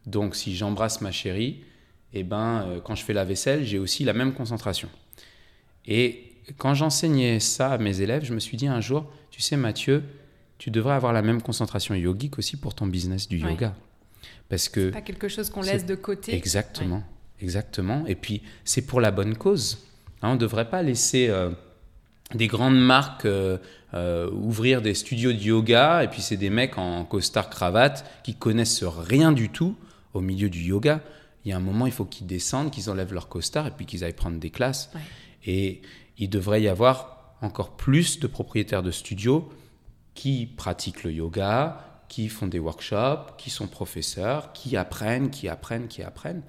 Donc 0.07 0.37
si 0.37 0.55
j'embrasse 0.57 1.01
ma 1.01 1.13
chérie, 1.13 1.65
eh 2.13 2.23
ben, 2.23 2.63
euh, 2.63 2.81
quand 2.81 2.95
je 2.95 3.05
fais 3.05 3.13
la 3.13 3.25
vaisselle, 3.25 3.65
j'ai 3.65 3.79
aussi 3.79 4.05
la 4.05 4.13
même 4.13 4.33
concentration. 4.33 4.89
Et 5.87 6.33
quand 6.59 6.75
j'enseignais 6.75 7.41
ça 7.41 7.73
à 7.73 7.79
mes 7.79 8.01
élèves, 8.01 8.25
je 8.25 8.35
me 8.35 8.41
suis 8.41 8.57
dit 8.57 8.67
un 8.67 8.81
jour, 8.81 9.11
tu 9.31 9.43
sais 9.43 9.57
Mathieu, 9.57 10.03
tu 10.59 10.71
devrais 10.71 10.95
avoir 10.95 11.13
la 11.13 11.23
même 11.23 11.43
concentration 11.43 11.95
yogique 11.95 12.39
aussi 12.39 12.57
pour 12.57 12.75
ton 12.75 12.87
business 12.87 13.29
du 13.29 13.39
yoga. 13.39 13.75
Parce 14.49 14.69
que... 14.69 14.91
pas 14.91 15.01
quelque 15.01 15.29
chose 15.29 15.51
qu'on 15.51 15.63
laisse 15.63 15.87
de 15.87 15.95
côté. 15.95 16.35
Exactement, 16.35 17.03
exactement. 17.41 18.05
Et 18.07 18.15
puis 18.15 18.43
c'est 18.65 18.83
pour 18.83 19.01
la 19.01 19.11
bonne 19.11 19.37
cause. 19.37 19.79
Hein, 20.23 20.31
on 20.31 20.35
ne 20.35 20.39
devrait 20.39 20.69
pas 20.69 20.83
laisser... 20.83 21.29
Euh, 21.29 21.51
des 22.35 22.47
grandes 22.47 22.79
marques 22.79 23.27
euh, 23.27 23.59
euh, 23.93 24.31
ouvrir 24.31 24.83
des 24.83 24.95
studios 24.95 25.33
de 25.33 25.39
yoga 25.39 26.03
et 26.03 26.09
puis 26.09 26.23
c'est 26.23 26.37
des 26.37 26.51
mecs 26.51 26.79
en 26.79 27.05
costard 27.05 27.51
cravate 27.51 28.05
qui 28.25 28.35
connaissent 28.35 28.85
rien 28.85 29.33
du 29.33 29.51
tout 29.51 29.77
au 30.15 30.21
milieu 30.21 30.49
du 30.49 30.61
yoga. 30.61 31.01
Il 31.45 31.51
y 31.51 31.53
a 31.53 31.57
un 31.57 31.61
moment, 31.61 31.87
il 31.87 31.93
faut 31.93 32.05
qu'ils 32.05 32.27
descendent, 32.27 32.71
qu'ils 32.71 32.89
enlèvent 32.91 33.13
leur 33.13 33.29
costard 33.29 33.67
et 33.67 33.71
puis 33.71 33.87
qu'ils 33.87 34.03
aillent 34.05 34.15
prendre 34.15 34.39
des 34.39 34.51
classes. 34.51 34.91
Et 35.45 35.83
il 36.17 36.31
devrait 36.31 36.63
y 36.63 36.69
avoir 36.69 37.35
encore 37.43 37.77
plus 37.77 38.19
de 38.19 38.27
propriétaires 38.27 38.83
de 38.83 38.91
studios 38.91 39.53
qui 40.15 40.47
pratiquent 40.47 41.05
le 41.05 41.13
yoga, 41.13 41.94
qui 42.09 42.29
font 42.29 42.47
des 42.47 42.59
workshops, 42.59 43.37
qui 43.39 43.51
sont 43.51 43.67
professeurs, 43.67 44.53
qui 44.53 44.77
apprennent, 44.77 45.31
qui 45.31 45.49
apprennent, 45.49 45.89
qui 45.89 46.03
apprennent. 46.03 46.43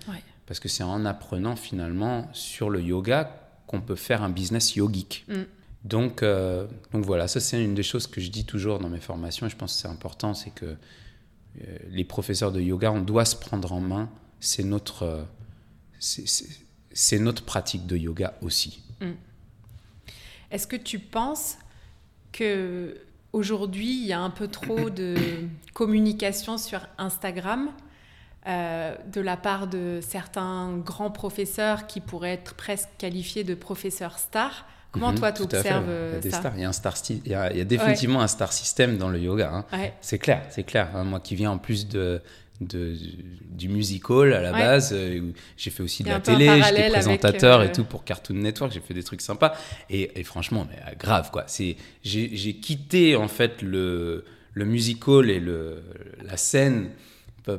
Parce 0.46 0.60
que 0.60 0.70
c'est 0.70 0.84
en 0.84 1.06
apprenant 1.06 1.56
finalement 1.56 2.30
sur 2.34 2.70
le 2.70 2.82
yoga 2.82 3.32
qu'on 3.68 3.82
peut 3.82 3.96
faire 3.96 4.22
un 4.24 4.30
business 4.30 4.76
yogique. 4.76 5.26
Mm. 5.28 5.44
Donc, 5.84 6.24
euh, 6.24 6.68
donc 6.94 7.06
voilà, 7.06 7.28
ça 7.28 7.40
c'est 7.40 7.64
une 7.64 7.76
des 7.76 7.84
choses 7.84 8.08
que 8.08 8.20
je 8.20 8.30
dis 8.30 8.46
toujours 8.46 8.80
dans 8.80 8.90
mes 8.90 9.00
formations 9.00 9.46
et 9.46 9.50
je 9.50 9.56
pense 9.56 9.76
que 9.76 9.82
c'est 9.82 9.88
important, 9.88 10.34
c'est 10.34 10.50
que 10.50 10.66
euh, 10.66 11.78
les 11.90 12.04
professeurs 12.04 12.52
de 12.52 12.60
yoga, 12.60 12.92
on 12.92 13.02
doit 13.02 13.26
se 13.26 13.36
prendre 13.36 13.72
en 13.72 13.80
main, 13.80 14.10
c'est 14.40 14.64
notre, 14.64 15.04
euh, 15.04 15.24
c'est 16.00 17.20
notre 17.20 17.44
pratique 17.44 17.86
de 17.86 17.98
yoga 17.98 18.34
aussi. 18.42 18.82
Mm. 19.00 19.12
Est-ce 20.52 20.68
que 20.68 20.76
tu 20.76 21.00
penses 21.00 21.58
que 22.32 23.00
aujourd'hui 23.36 24.02
il 24.02 24.08
y 24.08 24.14
a 24.14 24.20
un 24.20 24.30
peu 24.30 24.48
trop 24.48 24.90
de 25.02 25.16
communication 25.74 26.58
sur 26.58 26.88
Instagram 26.98 27.70
de 28.46 29.22
la 29.22 29.38
part 29.38 29.66
de 29.66 30.00
certains 30.04 30.78
grands 30.78 31.10
professeurs 31.10 31.88
qui 31.88 32.00
pourraient 32.00 32.34
être 32.34 32.54
presque 32.54 32.90
qualifiés 33.00 33.44
de 33.44 33.56
professeurs 33.56 34.20
stars 34.20 34.68
Comment 34.92 35.12
mhm, 35.12 35.20
toi, 35.20 35.32
tu 35.34 35.42
observes 35.42 35.92
il 36.24 36.32
ça? 36.32 36.54
il, 36.56 36.62
y 36.62 36.64
a 36.64 36.70
un 36.70 36.72
star 36.72 36.94
il, 37.10 37.28
y 37.28 37.34
a, 37.34 37.66
définitivement 37.66 38.22
un 38.22 38.28
star 38.28 38.54
system 38.54 38.98
dans 38.98 39.10
le 39.10 39.20
yoga. 39.20 39.52
Hein. 39.52 39.90
C'est 40.00 40.20
clair, 40.20 40.44
c'est 40.50 40.64
clair. 40.64 40.88
Hein. 40.96 41.04
Moi 41.04 41.20
qui 41.20 41.36
viens 41.36 41.52
en 41.52 41.58
plus 41.58 41.90
de, 41.90 42.22
de 42.62 42.96
du 43.56 43.70
musical 43.70 44.34
à 44.34 44.42
la 44.42 44.52
base, 44.52 44.92
euh, 44.94 45.32
j'ai 45.58 45.70
fait 45.70 45.84
aussi 45.84 46.04
de 46.04 46.10
la 46.10 46.20
télé, 46.20 46.62
j'étais 46.62 46.90
présentateur 46.90 47.64
et 47.64 47.68
euh, 47.68 47.72
tout 47.74 47.86
pour 47.86 48.04
Cartoon 48.04 48.36
Network, 48.36 48.72
j'ai 48.74 48.82
fait 48.82 48.94
des 48.94 49.04
trucs 49.04 49.22
sympas. 49.22 49.54
Et, 49.90 50.24
franchement, 50.24 50.68
mais, 50.70 50.78
euh, 50.88 50.96
grave 50.98 51.32
quoi. 51.32 51.46
J'ai 52.04 52.54
quitté 52.56 53.16
en 53.16 53.28
fait 53.28 53.62
le, 53.62 54.26
le 54.54 54.66
musical 54.66 55.30
et 55.30 55.40
le, 55.40 55.84
la 56.24 56.38
scène 56.38 56.90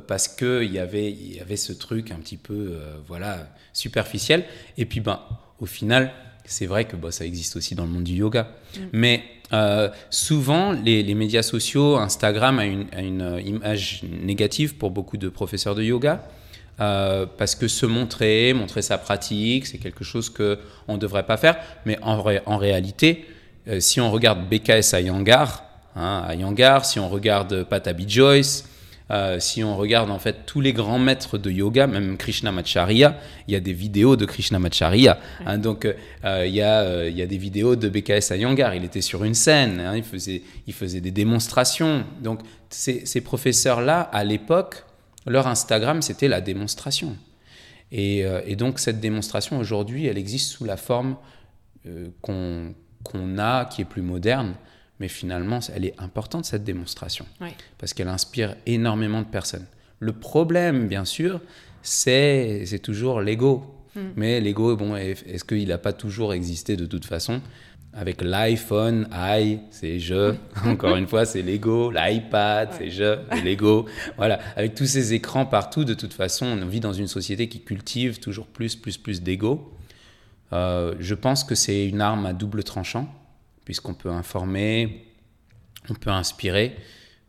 parce 0.07 0.27
qu'il 0.27 0.71
y 0.71 0.79
avait, 0.79 1.11
il 1.11 1.35
y 1.35 1.39
avait 1.39 1.55
ce 1.55 1.73
truc 1.73 2.11
un 2.11 2.17
petit 2.17 2.37
peu 2.37 2.77
voilà 3.07 3.49
superficiel. 3.73 4.45
Et 4.77 4.85
puis 4.85 4.99
ben, 4.99 5.21
au 5.59 5.65
final, 5.65 6.11
c'est 6.45 6.65
vrai 6.65 6.85
que 6.85 6.95
bah, 6.95 7.11
ça 7.11 7.25
existe 7.25 7.55
aussi 7.55 7.75
dans 7.75 7.85
le 7.85 7.91
monde 7.91 8.03
du 8.03 8.15
yoga. 8.15 8.43
Mm. 8.75 8.79
Mais 8.93 9.23
euh, 9.53 9.89
souvent, 10.09 10.71
les, 10.71 11.15
médias 11.15 11.43
sociaux, 11.43 11.97
Instagram 11.97 12.59
a 12.59 12.65
une, 12.65 12.87
une, 12.97 13.21
euh, 13.21 13.41
image 13.41 14.03
négative 14.03 14.75
pour 14.75 14.91
beaucoup 14.91 15.17
de 15.17 15.29
professeurs 15.29 15.75
de 15.75 15.83
yoga. 15.83 16.23
Euh, 16.79 17.25
parce 17.37 17.55
que 17.55 17.67
se 17.67 17.87
montrer, 17.87 18.53
montrer 18.53 18.83
sa 18.83 18.99
pratique, 18.99 19.65
c'est 19.65 19.79
quelque 19.79 20.03
chose 20.03 20.29
qu'on 20.29 20.93
ne 20.93 20.97
devrait 20.97 21.25
pas 21.25 21.37
faire. 21.37 21.57
Mais 21.85 21.97
en, 22.03 22.23
en 22.45 22.57
réalité, 22.57 23.25
si 23.79 23.99
on 23.99 24.11
regarde 24.11 24.47
BKS 24.47 24.93
à 24.93 25.01
Yangar, 25.01 25.63
hein, 25.95 26.23
à 26.27 26.35
Yangar, 26.35 26.85
si 26.85 26.99
on 26.99 27.09
regarde 27.09 27.63
Patabi 27.63 28.07
Joyce, 28.07 28.65
euh, 29.09 29.39
si 29.39 29.63
on 29.63 29.77
regarde 29.77 30.11
en 30.11 30.19
fait 30.19 30.45
tous 30.45 30.59
les 30.59 30.73
grands 30.73 30.99
maîtres 30.99 31.37
de 31.37 31.49
yoga, 31.49 31.87
même 31.87 32.17
Krishnamacharya, 32.17 33.17
il 33.47 33.53
y 33.53 33.55
a 33.55 33.59
des 33.59 33.73
vidéos 33.73 34.15
de 34.15 34.25
Krishnamacharya. 34.25 35.19
Hein, 35.45 35.57
donc 35.57 35.85
euh, 35.85 36.45
il, 36.45 36.53
y 36.53 36.61
a, 36.61 36.81
euh, 36.81 37.09
il 37.09 37.17
y 37.17 37.21
a 37.21 37.25
des 37.25 37.37
vidéos 37.37 37.75
de 37.75 37.87
BKS 37.87 38.31
Iyengar. 38.31 38.75
Il 38.75 38.83
était 38.83 39.01
sur 39.01 39.23
une 39.23 39.33
scène, 39.33 39.79
hein, 39.79 39.95
il, 39.95 40.03
faisait, 40.03 40.41
il 40.67 40.73
faisait 40.73 41.01
des 41.01 41.11
démonstrations. 41.11 42.03
Donc 42.21 42.41
ces, 42.69 43.05
ces 43.05 43.21
professeurs-là, 43.21 44.01
à 44.01 44.23
l'époque, 44.23 44.83
leur 45.25 45.47
Instagram, 45.47 46.01
c'était 46.01 46.27
la 46.27 46.41
démonstration. 46.41 47.15
Et, 47.91 48.25
et, 48.45 48.57
donc 48.57 48.79
cette 48.79 48.99
démonstration, 48.99 49.57
aujourd'hui, 49.59 50.07
elle 50.07 50.17
existe 50.17 50.51
sous 50.51 50.65
la 50.65 50.75
forme 50.75 51.15
qu'on 52.21 52.73
qu'on 53.03 53.37
a, 53.37 53.65
qui 53.65 53.81
est 53.81 53.85
plus 53.85 54.01
moderne, 54.01 54.55
mais 54.99 55.07
finalement, 55.07 55.59
elle 55.73 55.85
est 55.85 55.93
importante, 55.99 56.45
cette 56.45 56.63
démonstration, 56.63 57.25
parce 57.77 57.93
qu'elle 57.93 58.07
inspire 58.07 58.55
énormément 58.65 59.21
de 59.21 59.27
personnes. 59.27 59.65
Le 59.99 60.13
problème, 60.13 60.87
bien 60.87 61.05
sûr, 61.05 61.41
c'est 61.81 62.79
toujours 62.81 63.21
l'ego. 63.21 63.63
Hmm. 63.95 64.09
Mais 64.15 64.39
l'ego, 64.41 64.75
bon, 64.75 64.95
est-ce 64.95 65.43
qu'il 65.43 65.67
n'a 65.67 65.77
pas 65.77 65.93
toujours 65.93 66.33
existé 66.33 66.75
de 66.75 66.85
toute 66.85 67.05
façon? 67.05 67.41
Avec 67.93 68.21
l'iPhone, 68.21 69.07
i, 69.11 69.59
c'est 69.71 69.99
je. 69.99 70.35
Encore 70.65 70.97
une 70.97 71.07
fois, 71.07 71.25
c'est 71.25 71.41
l'ego. 71.41 71.91
L'iPad, 71.91 72.69
c'est 72.77 72.91
je, 72.91 73.17
l'ego. 73.43 73.87
Voilà. 74.17 74.39
Avec 74.55 74.75
tous 74.75 74.85
ces 74.85 75.13
écrans 75.13 75.45
partout, 75.47 75.83
de 75.83 75.95
toute 75.95 76.13
façon, 76.13 76.45
on 76.45 76.65
vit 76.67 76.79
dans 76.79 76.93
une 76.93 77.07
société 77.07 77.49
qui 77.49 77.61
cultive 77.61 78.19
toujours 78.19 78.45
plus, 78.45 78.75
plus, 78.75 78.97
plus 78.97 79.23
d'ego. 79.23 79.73
Euh, 80.53 80.93
je 80.99 81.15
pense 81.15 81.43
que 81.43 81.55
c'est 81.55 81.87
une 81.87 82.01
arme 82.01 82.25
à 82.25 82.33
double 82.33 82.63
tranchant 82.63 83.11
puisqu'on 83.67 83.93
peut 83.93 84.09
informer, 84.09 85.03
on 85.89 85.93
peut 85.93 86.09
inspirer, 86.09 86.77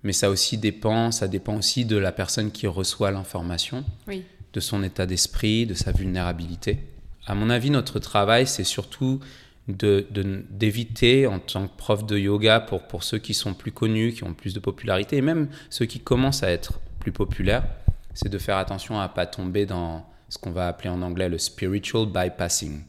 mais 0.04 0.12
ça 0.12 0.30
aussi 0.30 0.56
dépend, 0.56 1.10
ça 1.10 1.26
dépend 1.26 1.56
aussi 1.56 1.84
de 1.84 1.96
la 1.96 2.12
personne 2.12 2.52
qui 2.52 2.68
reçoit 2.68 3.10
l'information, 3.10 3.84
de 4.06 4.60
son 4.60 4.84
état 4.84 5.04
d'esprit, 5.04 5.66
de 5.66 5.74
sa 5.74 5.90
vulnérabilité. 5.90 6.78
À 7.26 7.34
mon 7.34 7.50
avis, 7.50 7.70
notre 7.70 7.98
travail, 7.98 8.46
c'est 8.46 8.62
surtout 8.62 9.18
d'éviter 9.66 11.26
en 11.26 11.40
tant 11.40 11.66
que 11.66 11.76
prof 11.76 12.06
de 12.06 12.16
yoga 12.16 12.60
pour, 12.60 12.86
pour 12.86 13.02
ceux 13.02 13.18
qui 13.18 13.34
sont 13.34 13.52
plus 13.52 13.72
connus, 13.72 14.12
qui 14.12 14.22
ont 14.22 14.32
plus 14.32 14.54
de 14.54 14.60
popularité, 14.60 15.16
et 15.16 15.22
même 15.22 15.48
ceux 15.70 15.86
qui 15.86 15.98
commencent 15.98 16.44
à 16.44 16.50
être 16.52 16.78
plus 17.00 17.10
populaires, 17.10 17.66
c'est 18.14 18.28
de 18.28 18.38
faire 18.38 18.58
attention 18.58 19.00
à 19.00 19.08
ne 19.08 19.12
pas 19.12 19.26
tomber 19.26 19.66
dans 19.66 20.08
ce 20.28 20.38
qu'on 20.38 20.52
va 20.52 20.68
appeler 20.68 20.90
en 20.90 21.02
anglais 21.02 21.28
le 21.28 21.38
spiritual 21.38 22.06
bypassing. 22.06 22.82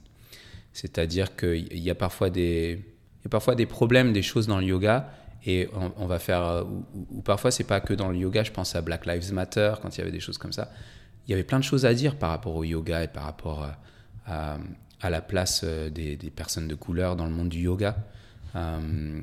C'est-à-dire 0.71 1.35
qu'il 1.35 1.79
y 1.79 1.89
a 1.89 1.95
parfois 1.95 2.29
des, 2.29 2.88
a 3.25 3.29
parfois 3.29 3.55
des 3.55 3.65
problèmes, 3.65 4.13
des 4.13 4.21
choses 4.21 4.47
dans 4.47 4.59
le 4.59 4.65
yoga, 4.65 5.09
et 5.45 5.69
on, 5.97 6.05
va 6.05 6.19
faire, 6.19 6.65
ou, 7.11 7.21
parfois 7.21 7.49
c'est 7.49 7.63
pas 7.63 7.79
que 7.79 7.93
dans 7.93 8.09
le 8.09 8.17
yoga, 8.17 8.43
je 8.43 8.51
pense 8.51 8.75
à 8.75 8.81
Black 8.81 9.05
Lives 9.05 9.33
Matter, 9.33 9.73
quand 9.81 9.95
il 9.95 9.99
y 9.99 10.01
avait 10.01 10.11
des 10.11 10.19
choses 10.19 10.37
comme 10.37 10.51
ça. 10.51 10.69
Il 11.27 11.31
y 11.31 11.33
avait 11.33 11.43
plein 11.43 11.59
de 11.59 11.63
choses 11.63 11.85
à 11.85 11.93
dire 11.93 12.17
par 12.17 12.31
rapport 12.31 12.55
au 12.55 12.63
yoga 12.63 13.03
et 13.03 13.07
par 13.07 13.23
rapport 13.23 13.63
à, 14.25 14.57
à, 15.01 15.09
la 15.09 15.21
place 15.21 15.61
euh, 15.63 15.89
des, 15.89 16.17
personnes 16.35 16.67
de 16.67 16.75
couleur 16.75 17.15
dans 17.15 17.25
le 17.25 17.31
monde 17.31 17.49
du 17.49 17.59
yoga. 17.59 17.95
Euh, 18.55 19.21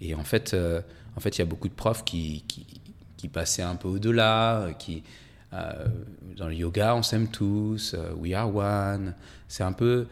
et 0.00 0.14
en 0.14 0.24
fait, 0.24 0.52
euh, 0.52 0.80
en 1.16 1.20
fait, 1.20 1.36
il 1.36 1.40
y 1.40 1.42
a 1.42 1.46
beaucoup 1.46 1.68
de 1.68 1.74
profs 1.74 2.04
qui, 2.04 2.44
qui, 2.46 3.28
passaient 3.28 3.62
un 3.62 3.74
peu 3.74 3.88
au-delà, 3.88 4.68
qui, 4.78 5.02
dans 5.50 6.46
le 6.46 6.54
yoga, 6.54 6.94
on 6.94 7.02
s'aime 7.02 7.26
tous, 7.26 7.96
we 8.16 8.34
are 8.34 8.54
one. 8.54 9.14
C'est 9.48 9.64
un 9.64 9.72
peu, 9.72 10.06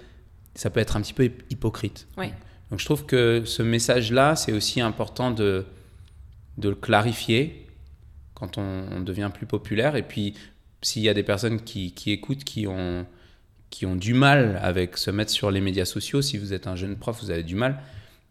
ça 0.57 0.69
peut 0.69 0.81
être 0.81 0.97
un 0.97 1.01
petit 1.01 1.13
peu 1.13 1.31
hypocrite. 1.49 2.09
Oui. 2.19 2.33
Donc 2.71 2.81
je 2.81 2.85
trouve 2.85 3.07
que 3.07 3.43
ce 3.45 3.63
message-là, 3.63 4.37
c'est 4.37 4.53
aussi 4.53 4.81
important 4.81 5.31
de, 5.31 5.65
de 6.59 6.69
le 6.69 6.75
clarifier 6.75 7.67
quand 8.35 8.59
on, 8.59 9.01
devient 9.01 9.31
plus 9.33 9.47
populaire. 9.47 9.97
Et 9.97 10.03
puis, 10.03 10.35
s'il 10.83 11.03
y 11.03 11.09
a 11.09 11.15
des 11.15 11.23
personnes 11.23 11.61
qui, 11.63 11.93
qui, 11.93 12.11
écoutent, 12.11 12.45
qui 12.45 12.67
ont, 12.67 13.07
qui 13.71 13.87
ont 13.87 13.97
du 13.97 14.13
mal 14.15 14.59
avec 14.63 14.97
se 14.97 15.11
mettre 15.11 15.31
sur 15.31 15.51
les 15.51 15.61
médias 15.61 15.85
sociaux, 15.85 16.21
si 16.21 16.37
vous 16.37 16.53
êtes 16.53 16.67
un 16.67 16.77
jeune 16.77 16.97
prof, 16.97 17.19
vous 17.23 17.31
avez 17.31 17.43
du 17.43 17.55
mal, 17.55 17.81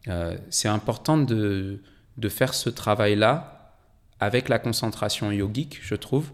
euh, 0.07 0.37
c'est 0.49 0.67
important 0.67 1.17
de, 1.17 1.79
de 2.17 2.29
faire 2.29 2.53
ce 2.53 2.69
travail-là 2.69 3.75
avec 4.19 4.49
la 4.49 4.59
concentration 4.59 5.31
yogique, 5.31 5.79
je 5.81 5.95
trouve, 5.95 6.31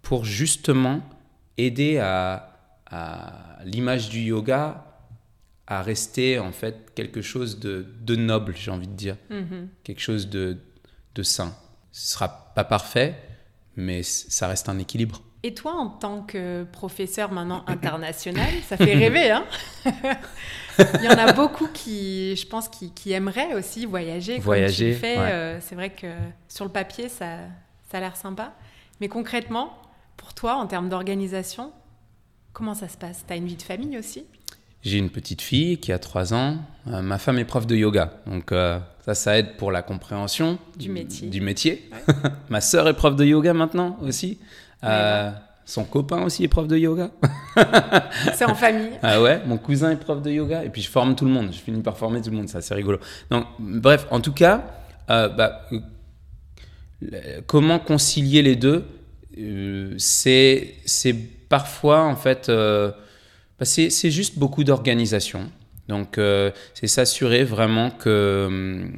pour 0.00 0.24
justement 0.24 1.00
aider 1.58 1.98
à, 1.98 2.56
à 2.86 3.58
l'image 3.64 4.08
du 4.08 4.20
yoga 4.20 4.91
à 5.78 5.82
rester 5.82 6.38
en 6.38 6.52
fait 6.52 6.92
quelque 6.94 7.22
chose 7.22 7.58
de, 7.58 7.86
de 8.00 8.16
noble, 8.16 8.54
j'ai 8.56 8.70
envie 8.70 8.88
de 8.88 8.92
dire, 8.92 9.16
mm-hmm. 9.30 9.68
quelque 9.84 10.00
chose 10.00 10.28
de, 10.28 10.58
de 11.14 11.22
sain. 11.22 11.54
Ce 11.92 12.12
sera 12.12 12.52
pas 12.54 12.64
parfait, 12.64 13.16
mais 13.76 14.02
ça 14.02 14.48
reste 14.48 14.68
un 14.68 14.78
équilibre. 14.78 15.22
Et 15.44 15.54
toi, 15.54 15.74
en 15.74 15.88
tant 15.88 16.22
que 16.22 16.64
professeur 16.64 17.32
maintenant 17.32 17.64
international, 17.66 18.50
ça 18.68 18.76
fait 18.76 18.94
rêver, 18.94 19.30
hein 19.30 19.44
Il 20.78 21.04
y 21.04 21.08
en 21.08 21.18
a 21.18 21.32
beaucoup 21.32 21.68
qui, 21.68 22.34
je 22.36 22.46
pense, 22.46 22.68
qui, 22.68 22.92
qui 22.92 23.12
aimeraient 23.12 23.54
aussi 23.54 23.84
voyager. 23.84 24.38
Voyager. 24.38 24.98
Euh, 25.04 25.58
c'est 25.60 25.74
vrai 25.74 25.90
que 25.90 26.06
sur 26.48 26.64
le 26.64 26.70
papier, 26.70 27.08
ça, 27.08 27.38
ça 27.90 27.98
a 27.98 28.00
l'air 28.00 28.16
sympa. 28.16 28.54
Mais 29.00 29.08
concrètement, 29.08 29.76
pour 30.16 30.32
toi, 30.32 30.54
en 30.54 30.66
termes 30.66 30.88
d'organisation, 30.88 31.72
comment 32.54 32.74
ça 32.74 32.88
se 32.88 32.96
passe? 32.96 33.24
Tu 33.26 33.32
as 33.32 33.36
une 33.36 33.46
vie 33.46 33.56
de 33.56 33.62
famille 33.62 33.98
aussi? 33.98 34.24
J'ai 34.82 34.98
une 34.98 35.10
petite 35.10 35.42
fille 35.42 35.78
qui 35.78 35.92
a 35.92 35.98
3 35.98 36.34
ans. 36.34 36.56
Euh, 36.88 37.02
ma 37.02 37.18
femme 37.18 37.38
est 37.38 37.44
prof 37.44 37.66
de 37.66 37.76
yoga. 37.76 38.12
Donc 38.26 38.50
euh, 38.50 38.78
ça, 39.04 39.14
ça 39.14 39.38
aide 39.38 39.56
pour 39.56 39.70
la 39.70 39.82
compréhension 39.82 40.58
du 40.76 40.90
métier. 40.90 41.28
Du 41.28 41.40
métier. 41.40 41.88
ma 42.48 42.60
sœur 42.60 42.88
est 42.88 42.94
prof 42.94 43.14
de 43.14 43.24
yoga 43.24 43.54
maintenant 43.54 43.96
aussi. 44.02 44.38
Euh, 44.82 45.30
son 45.64 45.84
copain 45.84 46.22
aussi 46.24 46.42
est 46.42 46.48
prof 46.48 46.66
de 46.66 46.76
yoga. 46.76 47.10
c'est 48.34 48.44
en 48.44 48.56
famille. 48.56 48.90
Ah 49.02 49.22
ouais, 49.22 49.40
mon 49.46 49.56
cousin 49.56 49.92
est 49.92 49.96
prof 49.96 50.20
de 50.20 50.32
yoga. 50.32 50.64
Et 50.64 50.68
puis 50.68 50.82
je 50.82 50.90
forme 50.90 51.14
tout 51.14 51.24
le 51.24 51.30
monde. 51.30 51.50
Je 51.52 51.58
finis 51.58 51.82
par 51.82 51.96
former 51.96 52.20
tout 52.20 52.30
le 52.30 52.36
monde. 52.36 52.48
Ça, 52.48 52.60
c'est 52.60 52.74
rigolo. 52.74 52.98
Donc, 53.30 53.46
bref, 53.60 54.06
en 54.10 54.20
tout 54.20 54.32
cas, 54.32 54.64
bah, 55.08 55.68
comment 57.46 57.78
concilier 57.78 58.42
les 58.42 58.56
deux? 58.56 58.84
C'est 59.98 60.74
parfois, 61.48 62.02
en 62.02 62.16
fait 62.16 62.50
c'est 63.64 64.10
juste 64.10 64.38
beaucoup 64.38 64.64
d'organisation. 64.64 65.50
Donc, 65.88 66.18
euh, 66.18 66.50
c'est 66.74 66.86
s'assurer 66.86 67.44
vraiment 67.44 67.90
que, 67.90 68.88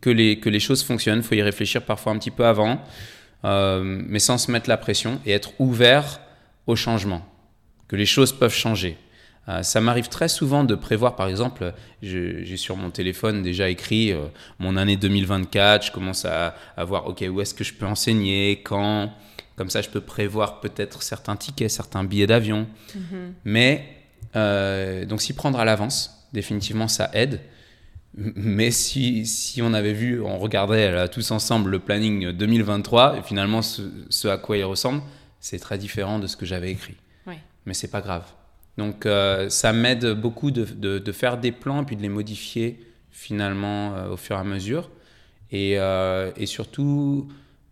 que, 0.00 0.10
les, 0.10 0.40
que 0.40 0.48
les 0.48 0.60
choses 0.60 0.82
fonctionnent. 0.82 1.18
Il 1.18 1.24
faut 1.24 1.34
y 1.34 1.42
réfléchir 1.42 1.82
parfois 1.82 2.12
un 2.12 2.18
petit 2.18 2.30
peu 2.30 2.44
avant, 2.44 2.80
euh, 3.44 3.82
mais 3.84 4.18
sans 4.18 4.38
se 4.38 4.50
mettre 4.50 4.68
la 4.68 4.76
pression 4.76 5.20
et 5.24 5.32
être 5.32 5.52
ouvert 5.58 6.20
au 6.66 6.76
changement, 6.76 7.24
que 7.88 7.96
les 7.96 8.06
choses 8.06 8.32
peuvent 8.32 8.54
changer. 8.54 8.96
Euh, 9.48 9.62
ça 9.62 9.80
m'arrive 9.80 10.08
très 10.08 10.28
souvent 10.28 10.64
de 10.64 10.74
prévoir, 10.74 11.16
par 11.16 11.28
exemple, 11.28 11.72
j'ai 12.02 12.56
sur 12.56 12.76
mon 12.76 12.90
téléphone 12.90 13.42
déjà 13.42 13.68
écrit 13.68 14.12
mon 14.58 14.76
année 14.76 14.96
2024, 14.96 15.86
je 15.86 15.92
commence 15.92 16.24
à, 16.24 16.56
à 16.76 16.84
voir, 16.84 17.06
OK, 17.06 17.24
où 17.30 17.40
est-ce 17.40 17.54
que 17.54 17.62
je 17.62 17.74
peux 17.74 17.86
enseigner, 17.86 18.62
quand, 18.62 19.12
comme 19.56 19.70
ça 19.70 19.82
je 19.82 19.88
peux 19.90 20.00
prévoir 20.00 20.60
peut-être 20.60 21.02
certains 21.02 21.36
tickets, 21.36 21.70
certains 21.70 22.04
billets 22.04 22.26
d'avion. 22.26 22.66
Mm-hmm. 22.96 23.32
Mais 23.44 24.03
euh, 24.36 25.04
donc 25.04 25.22
s'y 25.22 25.32
prendre 25.32 25.58
à 25.58 25.64
l'avance, 25.64 26.28
définitivement, 26.32 26.88
ça 26.88 27.10
aide. 27.12 27.40
Mais 28.16 28.70
si, 28.70 29.26
si, 29.26 29.60
on 29.62 29.74
avait 29.74 29.92
vu, 29.92 30.20
on 30.20 30.38
regardait 30.38 30.90
là, 30.92 31.08
tous 31.08 31.30
ensemble 31.32 31.70
le 31.70 31.80
planning 31.80 32.30
2023, 32.30 33.18
et 33.18 33.22
finalement 33.22 33.60
ce, 33.60 34.28
à 34.28 34.38
quoi 34.38 34.56
il 34.56 34.64
ressemble, 34.64 35.02
c'est 35.40 35.58
très 35.58 35.78
différent 35.78 36.18
de 36.18 36.26
ce 36.26 36.36
que 36.36 36.46
j'avais 36.46 36.70
écrit. 36.70 36.96
Mais 37.66 37.72
c'est 37.72 37.90
pas 37.90 38.02
grave. 38.02 38.24
Donc 38.76 39.06
euh, 39.06 39.48
ça 39.48 39.72
m'aide 39.72 40.12
beaucoup 40.12 40.50
de, 40.50 40.64
de, 40.98 41.12
faire 41.12 41.38
des 41.38 41.50
plans 41.50 41.80
et 41.80 41.86
puis 41.86 41.96
de 41.96 42.02
les 42.02 42.10
modifier 42.10 42.78
finalement 43.10 43.94
euh, 43.94 44.10
au 44.10 44.16
fur 44.18 44.36
et 44.36 44.40
à 44.40 44.44
mesure. 44.44 44.90
Et, 45.50 45.78
et 46.36 46.46
surtout, 46.46 47.28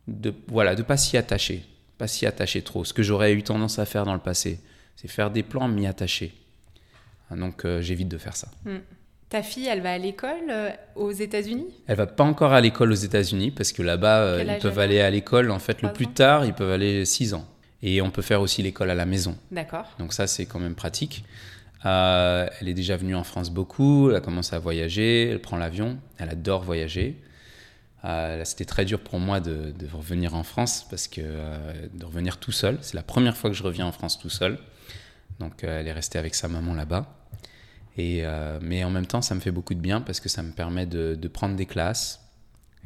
de 0.08 0.32
voilà, 0.46 0.74
de 0.74 0.82
pas 0.82 0.96
s'y 0.96 1.18
attacher. 1.18 1.64
Pas 1.98 2.06
s'y 2.06 2.24
attacher 2.24 2.62
trop. 2.62 2.84
Ce 2.84 2.94
que 2.94 3.02
j'aurais 3.02 3.34
eu 3.34 3.42
tendance 3.42 3.78
à 3.78 3.84
faire 3.84 4.06
dans 4.06 4.14
le 4.14 4.20
passé, 4.20 4.60
c'est 4.96 5.08
faire 5.08 5.30
des 5.30 5.42
plans, 5.42 5.68
m'y 5.68 5.86
attacher. 5.86 6.32
Donc 7.36 7.64
euh, 7.64 7.80
j'évite 7.80 8.08
de 8.08 8.18
faire 8.18 8.36
ça. 8.36 8.48
Hmm. 8.64 8.78
Ta 9.28 9.42
fille, 9.42 9.66
elle 9.66 9.80
va 9.80 9.92
à 9.92 9.98
l'école 9.98 10.50
euh, 10.50 10.70
aux 10.94 11.10
États-Unis? 11.10 11.66
Elle 11.86 11.96
va 11.96 12.06
pas 12.06 12.24
encore 12.24 12.52
à 12.52 12.60
l'école 12.60 12.92
aux 12.92 12.96
États-Unis 12.96 13.50
parce 13.50 13.72
que 13.72 13.82
là-bas, 13.82 14.18
euh, 14.18 14.44
ils 14.46 14.60
peuvent 14.60 14.78
aller 14.78 15.00
à 15.00 15.10
l'école. 15.10 15.50
En 15.50 15.58
fait, 15.58 15.80
le 15.82 15.92
plus 15.92 16.08
tard, 16.08 16.44
ils 16.44 16.52
peuvent 16.52 16.70
aller 16.70 17.04
6 17.04 17.34
ans. 17.34 17.46
Et 17.82 18.02
on 18.02 18.10
peut 18.10 18.22
faire 18.22 18.40
aussi 18.40 18.62
l'école 18.62 18.90
à 18.90 18.94
la 18.94 19.06
maison. 19.06 19.36
D'accord. 19.50 19.86
Donc 19.98 20.12
ça, 20.12 20.26
c'est 20.26 20.46
quand 20.46 20.60
même 20.60 20.74
pratique. 20.74 21.24
elle 21.82 22.68
est 22.68 22.74
déjà 22.74 22.96
venue 22.96 23.16
en 23.16 23.24
France 23.24 23.50
beaucoup. 23.50 24.10
Elle 24.10 24.16
a 24.16 24.20
commencé 24.20 24.54
à 24.54 24.58
voyager. 24.58 25.30
Elle 25.30 25.40
prend 25.40 25.56
l'avion. 25.56 25.98
Elle 26.18 26.28
adore 26.28 26.62
voyager. 26.62 27.16
C'était 28.44 28.66
très 28.66 28.84
dur 28.84 29.00
pour 29.00 29.18
moi 29.18 29.40
de, 29.40 29.72
de, 29.76 29.86
revenir 29.90 30.34
en 30.34 30.42
France 30.42 30.86
parce 30.90 31.08
que 31.08 31.20
de 31.20 32.04
revenir 32.04 32.36
tout 32.36 32.52
seul. 32.52 32.78
C'est 32.82 32.94
la 32.94 33.02
première 33.02 33.36
fois 33.36 33.50
que 33.50 33.56
je 33.56 33.62
reviens 33.62 33.86
en 33.86 33.92
France 33.92 34.18
tout 34.18 34.30
seul. 34.30 34.58
Donc 35.40 35.64
elle 35.64 35.88
est 35.88 35.92
restée 35.92 36.18
avec 36.18 36.34
sa 36.34 36.48
maman 36.48 36.74
là-bas. 36.74 37.21
Et, 37.98 38.20
euh, 38.24 38.58
mais 38.62 38.84
en 38.84 38.90
même 38.90 39.06
temps, 39.06 39.22
ça 39.22 39.34
me 39.34 39.40
fait 39.40 39.50
beaucoup 39.50 39.74
de 39.74 39.80
bien 39.80 40.00
parce 40.00 40.20
que 40.20 40.28
ça 40.28 40.42
me 40.42 40.52
permet 40.52 40.86
de, 40.86 41.14
de 41.14 41.28
prendre 41.28 41.56
des 41.56 41.66
classes 41.66 42.20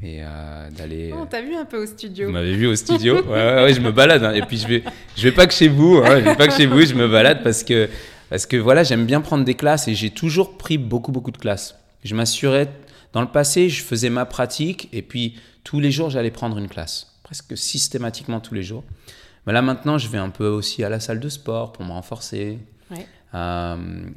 et 0.02 0.18
euh, 0.20 0.70
d'aller. 0.70 1.12
Oh, 1.14 1.26
t'as 1.28 1.42
vu 1.42 1.54
un 1.54 1.64
peu 1.64 1.82
au 1.82 1.86
studio 1.86 2.26
Vous 2.26 2.32
m'avez 2.32 2.54
vu 2.54 2.66
au 2.66 2.76
studio 2.76 3.22
ouais, 3.22 3.28
ouais, 3.28 3.62
ouais, 3.64 3.74
je 3.74 3.80
me 3.80 3.92
balade. 3.92 4.24
Hein. 4.24 4.32
Et 4.34 4.42
puis 4.42 4.58
je 4.58 4.66
vais, 4.66 4.84
je 5.16 5.22
vais 5.22 5.32
pas 5.32 5.46
que 5.46 5.54
chez 5.54 5.68
vous. 5.68 6.02
Hein. 6.04 6.18
Je 6.20 6.24
vais 6.24 6.36
pas 6.36 6.48
que 6.48 6.54
chez 6.54 6.66
vous. 6.66 6.84
Je 6.84 6.94
me 6.94 7.08
balade 7.08 7.42
parce 7.42 7.62
que, 7.62 7.88
parce 8.28 8.46
que 8.46 8.56
voilà, 8.56 8.82
j'aime 8.82 9.06
bien 9.06 9.20
prendre 9.20 9.44
des 9.44 9.54
classes 9.54 9.88
et 9.88 9.94
j'ai 9.94 10.10
toujours 10.10 10.58
pris 10.58 10.76
beaucoup, 10.76 11.12
beaucoup 11.12 11.30
de 11.30 11.38
classes. 11.38 11.76
Je 12.04 12.14
m'assurais. 12.14 12.68
Dans 13.12 13.22
le 13.22 13.28
passé, 13.28 13.70
je 13.70 13.82
faisais 13.82 14.10
ma 14.10 14.26
pratique 14.26 14.88
et 14.92 15.00
puis 15.00 15.36
tous 15.64 15.80
les 15.80 15.90
jours, 15.90 16.10
j'allais 16.10 16.30
prendre 16.30 16.58
une 16.58 16.68
classe, 16.68 17.14
presque 17.22 17.56
systématiquement 17.56 18.40
tous 18.40 18.52
les 18.52 18.62
jours. 18.62 18.84
Mais 19.46 19.52
là 19.52 19.62
maintenant, 19.62 19.96
je 19.96 20.08
vais 20.08 20.18
un 20.18 20.28
peu 20.28 20.48
aussi 20.48 20.84
à 20.84 20.90
la 20.90 21.00
salle 21.00 21.20
de 21.20 21.28
sport 21.28 21.72
pour 21.72 21.84
me 21.84 21.92
renforcer. 21.92 22.58
Euh, 23.36 23.76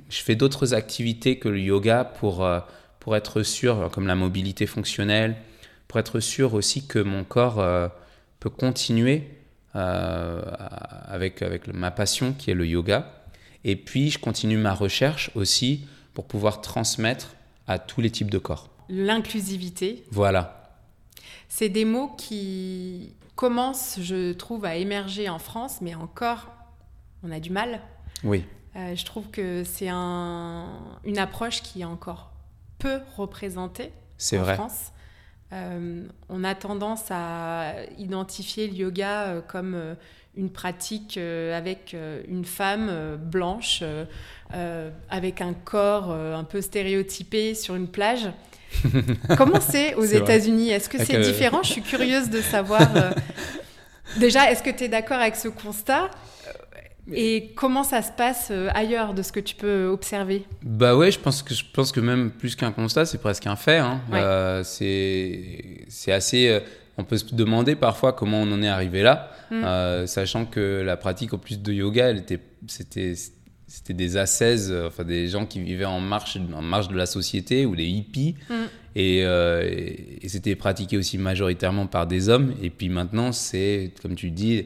je 0.10 0.22
fais 0.22 0.36
d'autres 0.36 0.74
activités 0.74 1.40
que 1.40 1.50
le 1.50 1.60
yoga 1.60 2.06
pour, 2.06 2.46
euh, 2.46 2.60
pour 3.00 3.16
être 3.16 3.44
sûr, 3.44 3.90
comme 3.92 4.08
la 4.08 4.16
mobilité 4.16 4.66
fonctionnelle, 4.66 5.36
pour 5.88 6.00
être 6.00 6.20
sûr 6.20 6.54
aussi 6.54 6.88
que 6.88 7.00
mon 7.00 7.24
corps 7.24 7.60
euh, 7.60 7.88
peut 8.40 8.50
continuer 8.50 9.28
avec, 9.74 11.42
avec 11.42 11.68
ma 11.68 11.92
passion 11.92 12.34
qui 12.34 12.50
est 12.50 12.56
le 12.56 12.66
yoga. 12.66 13.14
Et 13.64 13.76
puis, 13.76 14.10
je 14.10 14.18
continue 14.18 14.58
ma 14.58 14.74
recherche 14.74 15.32
aussi 15.36 15.86
pour 16.14 16.26
pouvoir 16.26 16.62
transmettre 16.62 17.36
à 17.68 17.78
tous 17.78 18.02
les 18.02 18.10
types 18.10 18.32
de 18.32 18.40
corps. 18.40 18.70
L'inclusivité. 18.90 20.04
Voilà. 20.12 20.74
C'est 21.50 21.70
des 21.70 21.86
mots 21.86 22.12
qui 22.18 23.14
commencent, 23.36 24.00
je 24.02 24.34
trouve, 24.34 24.66
à 24.66 24.76
émerger 24.76 25.30
en 25.30 25.40
France, 25.40 25.78
mais 25.82 25.94
encore, 25.94 26.48
on 27.24 27.32
a 27.32 27.40
du 27.40 27.52
mal. 27.52 27.82
Oui. 28.24 28.44
Euh, 28.80 28.96
je 28.96 29.06
trouve 29.06 29.30
que 29.30 29.64
c'est 29.64 29.90
un, 29.90 30.68
une 31.04 31.18
approche 31.18 31.62
qui 31.62 31.82
est 31.82 31.86
encore 31.86 32.32
peu 32.78 33.00
représentée 33.18 33.92
en 34.34 34.44
France. 34.44 34.92
Euh, 35.52 36.06
on 36.30 36.44
a 36.44 36.54
tendance 36.56 37.06
à 37.10 37.74
identifier 37.98 38.68
le 38.68 38.76
yoga 38.76 39.24
euh, 39.24 39.42
comme 39.42 39.96
une 40.38 40.52
pratique 40.52 41.18
avec 41.18 41.96
une 42.28 42.46
femme 42.46 43.18
blanche, 43.18 43.84
avec 45.10 45.42
un 45.42 45.54
corps 45.54 46.12
un 46.12 46.44
peu 46.46 46.62
stéréotypé 46.62 47.56
sur 47.56 47.76
une 47.76 47.88
plage. 47.88 48.30
Comment 49.38 49.60
c'est 49.60 49.96
aux 49.96 50.06
États-Unis? 50.06 50.70
Est-ce 50.70 50.88
que 50.88 51.04
c'est 51.04 51.20
différent? 51.20 51.62
Je 51.64 51.72
suis 51.72 51.82
curieuse 51.82 52.30
de 52.30 52.42
savoir. 52.42 52.88
Déjà, 54.18 54.50
est-ce 54.52 54.64
que 54.64 54.70
tu 54.70 54.86
es 54.86 54.88
d'accord 54.88 55.18
avec 55.18 55.36
ce 55.36 55.50
constat? 55.50 56.10
Et 57.14 57.52
comment 57.56 57.84
ça 57.84 58.02
se 58.02 58.12
passe 58.12 58.50
euh, 58.52 58.70
ailleurs 58.74 59.14
de 59.14 59.22
ce 59.22 59.32
que 59.32 59.40
tu 59.40 59.56
peux 59.56 59.86
observer? 59.88 60.44
Bah 60.64 60.96
ouais, 60.96 61.12
je 61.12 61.20
pense 61.20 61.42
que 61.44 61.54
je 61.54 61.64
pense 61.74 61.92
que 61.92 62.00
même 62.00 62.32
plus 62.32 62.56
qu'un 62.56 62.72
constat, 62.72 63.06
c'est 63.06 63.18
presque 63.20 63.48
un 63.48 63.56
fait. 63.56 63.78
Hein. 63.78 64.02
Ouais. 64.12 64.20
Euh, 64.22 64.64
c'est 64.64 65.86
c'est 65.88 66.12
assez. 66.12 66.48
euh, 66.50 66.60
on 66.98 67.04
peut 67.06 67.18
se 67.18 67.34
demander 67.34 67.76
parfois 67.76 68.12
comment 68.14 68.42
on 68.42 68.52
en 68.52 68.62
est 68.62 68.68
arrivé 68.68 69.02
là, 69.04 69.32
Mm. 69.52 69.64
euh, 69.64 70.06
sachant 70.06 70.46
que 70.46 70.84
la 70.86 70.98
pratique 70.98 71.34
au 71.34 71.38
plus 71.38 71.60
de 71.60 71.72
yoga, 71.74 72.10
elle 72.10 72.18
était, 72.18 72.40
c'était, 72.68 73.14
c'était 73.68 73.94
des 73.94 74.18
ascèses, 74.18 74.72
enfin 74.86 75.04
des 75.06 75.28
gens 75.28 75.46
qui 75.46 75.60
vivaient 75.62 75.86
en 75.86 76.02
marche, 76.02 76.38
en 76.54 76.62
marge 76.62 76.90
de 76.90 76.96
la 76.98 77.06
société 77.06 77.66
ou 77.66 77.76
des 77.76 77.86
hippies, 77.86 78.36
Mm. 78.50 78.54
et, 78.96 79.22
euh, 79.24 79.64
et- 79.64 80.26
et 80.26 80.28
c'était 80.30 80.56
pratiqué 80.56 80.98
aussi 80.98 81.18
majoritairement 81.18 81.88
par 81.88 82.06
des 82.06 82.28
hommes. 82.30 82.54
Et 82.62 82.70
puis 82.70 82.90
maintenant, 82.90 83.32
c'est 83.32 83.92
comme 84.02 84.16
tu 84.16 84.30
dis, 84.30 84.66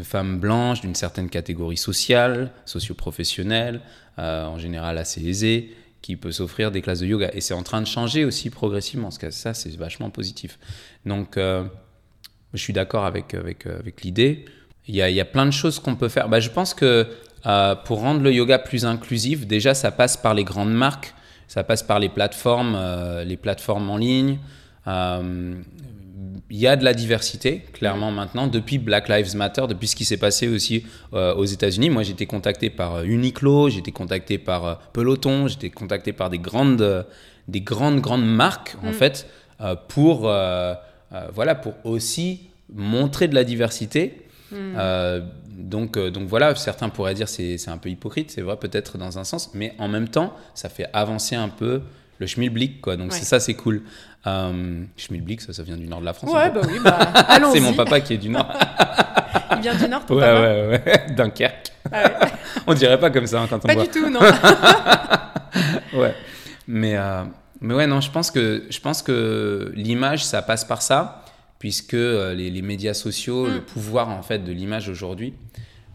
femmes 0.00 0.38
blanches 0.38 0.80
d'une 0.80 0.94
certaine 0.94 1.28
catégorie 1.28 1.76
sociale, 1.76 2.50
socio-professionnelle, 2.64 3.80
euh, 4.18 4.46
en 4.46 4.58
général 4.58 4.98
assez 4.98 5.24
aisée, 5.24 5.74
qui 6.00 6.16
peut 6.16 6.32
s'offrir 6.32 6.70
des 6.70 6.80
classes 6.80 7.00
de 7.00 7.06
yoga. 7.06 7.30
Et 7.34 7.40
c'est 7.40 7.54
en 7.54 7.62
train 7.62 7.80
de 7.80 7.86
changer 7.86 8.24
aussi 8.24 8.50
progressivement, 8.50 9.08
parce 9.08 9.18
que 9.18 9.30
ça, 9.30 9.54
c'est 9.54 9.76
vachement 9.76 10.10
positif. 10.10 10.58
Donc, 11.04 11.36
euh, 11.36 11.64
je 12.54 12.58
suis 12.58 12.72
d'accord 12.72 13.04
avec, 13.04 13.34
avec, 13.34 13.66
avec 13.66 14.02
l'idée. 14.02 14.46
Il 14.88 14.94
y, 14.96 15.02
a, 15.02 15.10
y 15.10 15.20
a 15.20 15.24
plein 15.24 15.46
de 15.46 15.52
choses 15.52 15.78
qu'on 15.78 15.94
peut 15.94 16.08
faire. 16.08 16.28
Bah, 16.28 16.40
je 16.40 16.50
pense 16.50 16.74
que 16.74 17.06
euh, 17.46 17.74
pour 17.74 18.00
rendre 18.00 18.22
le 18.22 18.32
yoga 18.32 18.58
plus 18.58 18.84
inclusif, 18.84 19.46
déjà, 19.46 19.74
ça 19.74 19.92
passe 19.92 20.16
par 20.16 20.34
les 20.34 20.44
grandes 20.44 20.72
marques, 20.72 21.14
ça 21.48 21.62
passe 21.64 21.82
par 21.82 21.98
les 21.98 22.08
plateformes, 22.08 22.78
les 23.26 23.36
plateformes 23.36 23.90
en 23.90 23.98
ligne. 23.98 24.38
Il 26.54 26.58
y 26.58 26.66
a 26.66 26.76
de 26.76 26.84
la 26.84 26.92
diversité, 26.92 27.62
clairement, 27.72 28.10
maintenant, 28.12 28.46
depuis 28.46 28.76
Black 28.76 29.08
Lives 29.08 29.34
Matter, 29.34 29.64
depuis 29.68 29.88
ce 29.88 29.96
qui 29.96 30.04
s'est 30.04 30.18
passé 30.18 30.48
aussi 30.48 30.84
euh, 31.14 31.34
aux 31.34 31.46
États-Unis. 31.46 31.88
Moi, 31.88 32.02
j'ai 32.02 32.12
été 32.12 32.26
contacté 32.26 32.68
par 32.68 32.96
euh, 32.96 33.04
Uniqlo, 33.04 33.70
j'ai 33.70 33.78
été 33.78 33.90
contacté 33.90 34.36
par 34.36 34.66
euh, 34.66 34.74
Peloton, 34.92 35.48
j'ai 35.48 35.54
été 35.54 35.70
contacté 35.70 36.12
par 36.12 36.28
des 36.28 36.38
grandes, 36.38 36.82
euh, 36.82 37.02
des 37.48 37.62
grandes, 37.62 38.00
grandes 38.00 38.26
marques, 38.26 38.76
en 38.84 38.90
Mm. 38.90 38.92
fait, 38.92 39.26
pour, 39.88 40.20
voilà, 41.34 41.54
pour 41.54 41.74
aussi 41.84 42.48
montrer 42.74 43.28
de 43.28 43.34
la 43.34 43.44
diversité. 43.44 44.22
Mm. 44.50 44.76
Donc, 45.56 45.98
donc 45.98 46.28
voilà, 46.28 46.54
certains 46.54 46.88
pourraient 46.88 47.14
dire 47.14 47.28
c'est 47.28 47.56
c'est 47.58 47.70
un 47.70 47.78
peu 47.78 47.88
hypocrite, 47.88 48.30
c'est 48.30 48.40
vrai 48.42 48.56
peut-être 48.56 48.98
dans 48.98 49.18
un 49.18 49.24
sens, 49.24 49.50
mais 49.54 49.74
en 49.78 49.88
même 49.88 50.08
temps, 50.08 50.34
ça 50.54 50.68
fait 50.68 50.86
avancer 50.92 51.34
un 51.36 51.48
peu 51.48 51.82
le 52.18 52.26
schmilblick, 52.26 52.80
quoi. 52.80 52.96
Donc 52.96 53.12
Ouais. 53.12 53.18
c'est 53.18 53.24
ça, 53.24 53.40
c'est 53.40 53.54
cool. 53.54 53.82
Euh, 54.26 54.84
schmilblick, 54.96 55.40
ça, 55.40 55.52
ça 55.52 55.62
vient 55.64 55.76
du 55.76 55.88
nord 55.88 56.00
de 56.00 56.04
la 56.04 56.12
France. 56.12 56.32
Ouais, 56.32 56.50
bah 56.50 56.60
oui, 56.68 56.78
bah 56.82 56.90
allons-y. 57.28 57.54
c'est 57.54 57.60
mon 57.60 57.74
papa 57.74 58.00
qui 58.00 58.14
est 58.14 58.18
du 58.18 58.28
nord. 58.28 58.46
Il 59.56 59.60
vient 59.62 59.74
du 59.74 59.88
Nord, 59.88 60.06
ton 60.06 60.14
ouais, 60.14 60.20
papa 60.20 60.40
ouais, 60.40 60.82
ouais, 60.86 61.06
Dunkerque. 61.16 61.72
Ah 61.90 62.02
ouais. 62.04 62.28
On 62.66 62.74
dirait 62.74 62.98
pas 62.98 63.10
comme 63.10 63.26
ça 63.26 63.40
hein, 63.42 63.46
quand 63.48 63.56
on 63.56 63.66
Pas 63.68 63.74
voit. 63.74 63.82
du 63.84 63.88
tout, 63.90 64.08
non. 64.08 64.20
Ouais. 65.94 66.14
Mais, 66.66 66.96
euh, 66.96 67.22
mais 67.60 67.74
ouais, 67.74 67.86
non, 67.86 68.00
je 68.00 68.10
pense 68.10 68.30
que, 68.30 68.64
je 68.70 68.80
pense 68.80 69.02
que 69.02 69.72
l'image, 69.74 70.24
ça 70.24 70.42
passe 70.42 70.64
par 70.64 70.80
ça, 70.82 71.24
puisque 71.58 71.94
euh, 71.94 72.34
les, 72.34 72.50
les 72.50 72.62
médias 72.62 72.94
sociaux, 72.94 73.46
Mm. 73.46 73.54
le 73.54 73.60
pouvoir 73.62 74.08
en 74.08 74.22
fait 74.22 74.38
de 74.38 74.52
l'image 74.52 74.88
aujourd'hui, 74.88 75.34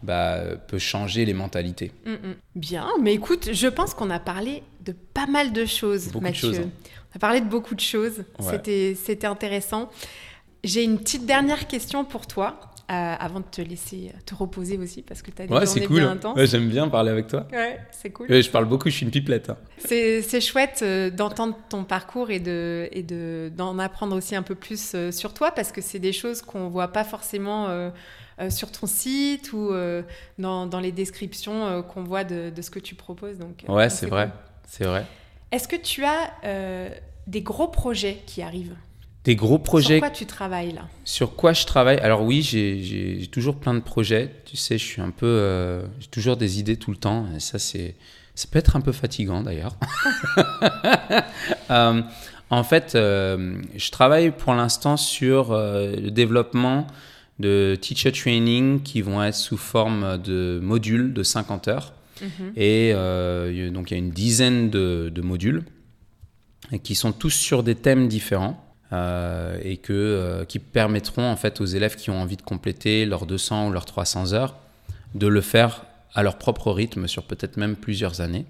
bah, 0.02 0.38
peut 0.68 0.78
changer 0.78 1.24
les 1.24 1.34
mentalités. 1.34 1.92
Mm, 2.06 2.10
mm. 2.12 2.34
Bien, 2.54 2.86
mais 3.02 3.14
écoute, 3.14 3.48
je 3.52 3.66
pense 3.66 3.94
qu'on 3.94 4.10
a 4.10 4.20
parlé 4.20 4.62
de 4.84 4.92
pas 4.92 5.26
mal 5.26 5.52
de 5.52 5.66
choses, 5.66 6.06
Beaucoup 6.06 6.18
de 6.20 6.24
Mathieu. 6.30 6.48
choses, 6.52 6.60
hein. 6.60 6.70
On 7.12 7.16
a 7.16 7.18
parlé 7.18 7.40
de 7.40 7.46
beaucoup 7.46 7.74
de 7.74 7.80
choses. 7.80 8.24
Ouais. 8.40 8.94
C'était, 8.96 9.26
intéressant. 9.26 9.90
J'ai 10.64 10.82
une 10.84 10.98
petite 10.98 11.24
dernière 11.24 11.66
question 11.68 12.04
pour 12.04 12.26
toi, 12.26 12.58
euh, 12.90 13.14
avant 13.18 13.40
de 13.40 13.44
te 13.50 13.60
laisser 13.62 14.12
te 14.26 14.34
reposer 14.34 14.76
aussi, 14.76 15.02
parce 15.02 15.22
que 15.22 15.30
tu 15.30 15.42
as 15.42 15.46
des 15.46 15.54
Ouais, 15.54 15.66
c'est 15.66 15.74
journées 15.80 15.86
cool. 15.86 15.96
bien 16.00 16.10
intenses. 16.10 16.36
Ouais, 16.36 16.46
J'aime 16.46 16.68
bien 16.68 16.88
parler 16.88 17.10
avec 17.10 17.28
toi. 17.28 17.46
Ouais, 17.52 17.78
c'est 17.92 18.10
cool. 18.10 18.28
Ouais, 18.28 18.42
je 18.42 18.50
parle 18.50 18.64
beaucoup, 18.66 18.90
je 18.90 18.94
suis 18.96 19.04
une 19.06 19.12
pipelette. 19.12 19.50
hein. 19.50 19.56
C'est, 19.78 20.40
chouette 20.40 20.80
euh, 20.82 21.08
d'entendre 21.10 21.56
ton 21.68 21.84
parcours 21.84 22.30
et, 22.30 22.40
de, 22.40 22.88
et 22.92 23.02
de, 23.02 23.52
d'en 23.56 23.78
apprendre 23.78 24.16
aussi 24.16 24.34
un 24.34 24.42
peu 24.42 24.54
plus 24.56 24.92
euh, 24.94 25.12
sur 25.12 25.32
toi, 25.32 25.52
parce 25.52 25.70
que 25.70 25.80
c'est 25.80 25.98
des 26.00 26.12
choses 26.12 26.42
qu'on 26.42 26.68
voit 26.68 26.88
pas 26.88 27.04
forcément 27.04 27.68
sur 28.50 28.70
ton 28.70 28.86
site 28.86 29.52
ou 29.52 29.70
dans, 30.38 30.66
dans 30.66 30.80
les 30.80 30.92
descriptions 30.92 31.82
qu'on 31.84 32.04
voit 32.04 32.24
de, 32.24 32.50
de 32.50 32.62
ce 32.62 32.70
que 32.70 32.78
tu 32.78 32.94
proposes. 32.94 33.38
Donc, 33.38 33.64
Ouais, 33.68 33.90
c'est 33.90 34.06
vrai. 34.06 34.30
C'est 34.66 34.84
vrai. 34.84 35.04
Est-ce 35.52 35.68
que 35.68 35.76
tu 35.76 36.04
as 36.04 36.32
euh, 36.44 36.90
des 37.26 37.42
gros 37.42 37.68
projets 37.68 38.22
qui 38.26 38.42
arrivent? 38.42 38.76
Des 39.24 39.34
gros 39.36 39.58
projets 39.58 39.94
Sur 39.94 40.00
quoi 40.00 40.10
tu 40.10 40.26
travailles 40.26 40.72
là? 40.72 40.82
Sur 41.04 41.36
quoi 41.36 41.52
je 41.52 41.66
travaille? 41.66 41.98
Alors 41.98 42.22
oui, 42.22 42.42
j'ai- 42.42 43.26
toujours 43.32 43.56
plein 43.56 43.74
de 43.74 43.80
projets. 43.80 44.30
Tu 44.44 44.56
sais, 44.56 44.78
je 44.78 44.84
suis 44.84 45.02
un 45.02 45.10
peu, 45.10 45.26
euh, 45.26 45.82
j'ai 46.00 46.06
toujours 46.08 46.36
des 46.36 46.58
idées 46.60 46.76
tout 46.76 46.90
le 46.90 46.96
temps. 46.96 47.26
Et 47.36 47.40
ça, 47.40 47.58
c'est, 47.58 47.94
ça 48.34 48.46
peut 48.50 48.58
être 48.58 48.76
un 48.76 48.80
peu 48.80 48.92
fatigant 48.92 49.42
d'ailleurs. 49.42 49.76
Euh, 51.70 52.00
en 52.50 52.64
fait, 52.64 52.92
je 52.94 53.90
travaille 53.90 54.30
pour 54.30 54.54
l'instant 54.54 54.96
sur 54.96 55.52
le 55.54 56.08
développement 56.10 56.86
de 57.38 57.76
teacher 57.80 58.10
training 58.10 58.82
qui 58.82 59.02
vont 59.02 59.22
être 59.22 59.34
sous 59.34 59.58
forme 59.58 60.16
de 60.18 60.58
modules 60.62 61.12
de 61.12 61.22
50 61.22 61.68
heures. 61.68 61.92
Mhm. 62.20 62.52
Et 62.56 62.92
euh, 62.94 63.70
donc 63.70 63.90
il 63.90 63.94
y 63.94 63.96
a 63.96 63.98
une 63.98 64.10
dizaine 64.10 64.70
de, 64.70 65.20
modules 65.22 65.64
qui 66.82 66.94
sont 66.94 67.12
tous 67.12 67.30
sur 67.30 67.62
des 67.62 67.74
thèmes 67.74 68.08
différents 68.08 68.64
euh, 68.92 69.58
et 69.62 69.76
que, 69.76 69.92
euh, 69.92 70.44
qui 70.44 70.58
permettront 70.58 71.30
en 71.30 71.36
fait 71.36 71.60
aux 71.60 71.66
élèves 71.66 71.96
qui 71.96 72.10
ont 72.10 72.20
envie 72.20 72.36
de 72.36 72.42
compléter 72.42 73.04
leurs 73.04 73.26
200 73.26 73.68
ou 73.68 73.72
leurs 73.72 73.84
300 73.84 74.32
heures 74.32 74.56
de 75.14 75.26
le 75.26 75.40
faire 75.40 75.84
à 76.14 76.22
leur 76.22 76.38
propre 76.38 76.72
rythme 76.72 77.06
sur 77.06 77.24
peut-être 77.24 77.56
même 77.56 77.76
plusieurs 77.76 78.20
années. 78.20 78.46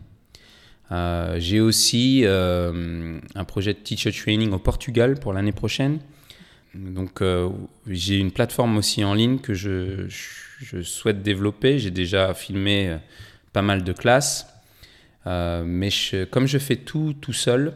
J'ai 0.90 1.60
aussi 1.60 2.24
un 2.26 3.44
projet 3.46 3.74
de 3.74 3.78
teacher 3.78 4.10
training 4.10 4.52
au 4.52 4.58
Portugal 4.58 5.18
pour 5.20 5.34
l'année 5.34 5.52
prochaine. 5.52 5.98
Donc 6.74 7.22
j'ai 7.86 8.18
une 8.18 8.30
plateforme 8.30 8.78
aussi 8.78 9.04
en 9.04 9.12
ligne 9.12 9.38
que 9.38 9.52
je, 9.52 10.08
souhaite 10.82 11.22
développer. 11.22 11.78
J'ai 11.78 11.90
déjà 11.90 12.32
filmé 12.32 12.96
pas 13.52 13.62
mal 13.62 13.84
de 13.84 13.92
classes. 13.92 14.46
Euh, 15.26 15.64
mais 15.66 15.90
comme 16.30 16.46
je 16.46 16.58
fais 16.58 16.76
tout 16.76 17.14
tout 17.20 17.32
seul, 17.32 17.74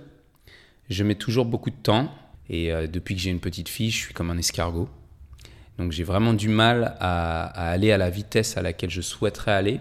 je 0.88 1.04
mets 1.04 1.14
toujours 1.14 1.44
beaucoup 1.44 1.70
de 1.70 1.76
temps. 1.76 2.12
Et 2.48 2.72
euh, 2.72 2.86
depuis 2.86 3.14
que 3.14 3.20
j'ai 3.20 3.30
une 3.30 3.40
petite 3.40 3.68
fille, 3.68 3.90
je 3.90 3.98
suis 3.98 4.14
comme 4.14 4.30
un 4.30 4.38
escargot. 4.38 4.88
Donc 5.78 5.92
j'ai 5.92 6.04
vraiment 6.04 6.34
du 6.34 6.48
mal 6.48 6.96
à, 7.00 7.46
à 7.46 7.70
aller 7.70 7.92
à 7.92 7.98
la 7.98 8.10
vitesse 8.10 8.56
à 8.56 8.62
laquelle 8.62 8.90
je 8.90 9.00
souhaiterais 9.00 9.52
aller. 9.52 9.80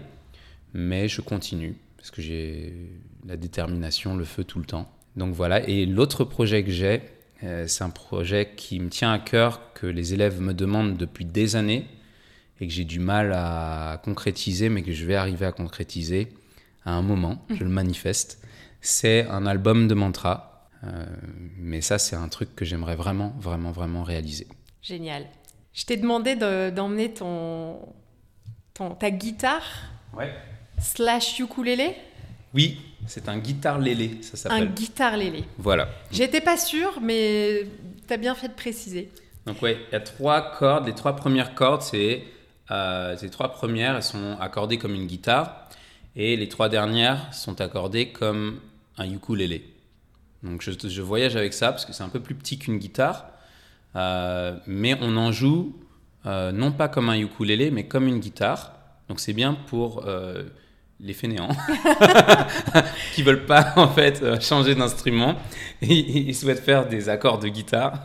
Mais 0.74 1.08
je 1.08 1.20
continue 1.20 1.76
parce 1.96 2.10
que 2.10 2.20
j'ai 2.20 2.72
la 3.26 3.36
détermination, 3.36 4.16
le 4.16 4.24
feu 4.24 4.42
tout 4.42 4.58
le 4.58 4.64
temps. 4.64 4.90
Donc 5.16 5.34
voilà. 5.34 5.66
Et 5.68 5.86
l'autre 5.86 6.24
projet 6.24 6.64
que 6.64 6.70
j'ai, 6.70 7.02
euh, 7.44 7.66
c'est 7.66 7.84
un 7.84 7.90
projet 7.90 8.50
qui 8.56 8.80
me 8.80 8.88
tient 8.88 9.12
à 9.12 9.18
cœur, 9.18 9.72
que 9.74 9.86
les 9.86 10.14
élèves 10.14 10.40
me 10.40 10.54
demandent 10.54 10.96
depuis 10.96 11.24
des 11.24 11.56
années 11.56 11.86
et 12.62 12.66
que 12.68 12.72
j'ai 12.72 12.84
du 12.84 13.00
mal 13.00 13.32
à 13.34 14.00
concrétiser, 14.04 14.68
mais 14.68 14.82
que 14.82 14.92
je 14.92 15.04
vais 15.04 15.16
arriver 15.16 15.44
à 15.46 15.50
concrétiser 15.52 16.28
à 16.84 16.92
un 16.92 17.02
moment, 17.02 17.44
je 17.50 17.64
le 17.64 17.68
manifeste. 17.70 18.40
C'est 18.80 19.26
un 19.26 19.46
album 19.46 19.88
de 19.88 19.94
mantra. 19.94 20.68
Euh, 20.84 21.04
mais 21.58 21.80
ça, 21.80 21.98
c'est 21.98 22.16
un 22.16 22.28
truc 22.28 22.54
que 22.56 22.64
j'aimerais 22.64 22.96
vraiment, 22.96 23.34
vraiment, 23.40 23.70
vraiment 23.72 24.02
réaliser. 24.04 24.46
Génial. 24.80 25.26
Je 25.72 25.84
t'ai 25.84 25.96
demandé 25.96 26.34
de- 26.36 26.70
d'emmener 26.70 27.12
ton, 27.12 27.78
ton, 28.74 28.90
ta 28.94 29.10
guitare 29.10 29.62
Ouais. 30.16 30.32
slash 30.80 31.38
ukulélé, 31.40 31.96
Oui, 32.54 32.80
c'est 33.06 33.28
un 33.28 33.38
guitare 33.38 33.78
lélé, 33.78 34.18
ça 34.22 34.34
un 34.34 34.36
s'appelle. 34.36 34.72
guitare 34.74 35.16
lélé. 35.16 35.44
Voilà. 35.58 35.88
J'étais 36.10 36.40
pas 36.40 36.56
sûre, 36.56 37.00
mais 37.00 37.66
t'as 38.06 38.16
bien 38.18 38.34
fait 38.34 38.48
de 38.48 38.54
préciser. 38.54 39.10
Donc 39.46 39.62
ouais, 39.62 39.78
il 39.88 39.92
y 39.92 39.96
a 39.96 40.00
trois 40.00 40.52
cordes. 40.58 40.86
Les 40.86 40.94
trois 40.94 41.16
premières 41.16 41.54
cordes, 41.54 41.82
c'est 41.82 42.22
euh, 42.70 43.16
ces 43.16 43.30
trois 43.30 43.50
premières, 43.50 44.02
sont 44.02 44.36
accordées 44.40 44.78
comme 44.78 44.94
une 44.94 45.06
guitare, 45.06 45.68
et 46.16 46.36
les 46.36 46.48
trois 46.48 46.68
dernières 46.68 47.32
sont 47.32 47.60
accordées 47.60 48.10
comme 48.10 48.60
un 48.98 49.10
ukulélé. 49.10 49.72
Donc 50.42 50.62
je, 50.62 51.02
voyage 51.02 51.36
avec 51.36 51.52
ça 51.52 51.70
parce 51.70 51.84
que 51.84 51.92
c'est 51.92 52.02
un 52.02 52.08
peu 52.08 52.20
plus 52.20 52.34
petit 52.34 52.58
qu'une 52.58 52.78
guitare, 52.78 53.26
euh, 53.94 54.56
mais 54.66 54.96
on 55.00 55.16
en 55.16 55.30
joue 55.30 55.76
euh, 56.26 56.52
non 56.52 56.72
pas 56.72 56.88
comme 56.88 57.08
un 57.08 57.18
ukulélé, 57.18 57.70
mais 57.70 57.84
comme 57.84 58.08
une 58.08 58.18
guitare. 58.18 58.72
Donc 59.08 59.20
c'est 59.20 59.32
bien 59.32 59.54
pour 59.54 60.04
euh, 60.06 60.42
les 60.98 61.12
fainéants 61.12 61.48
qui 63.14 63.22
veulent 63.22 63.46
pas 63.46 63.72
en 63.76 63.88
fait 63.88 64.40
changer 64.42 64.74
d'instrument. 64.74 65.36
Ils, 65.80 66.28
ils 66.28 66.34
souhaitent 66.34 66.64
faire 66.64 66.88
des 66.88 67.08
accords 67.08 67.38
de 67.38 67.48
guitare, 67.48 68.04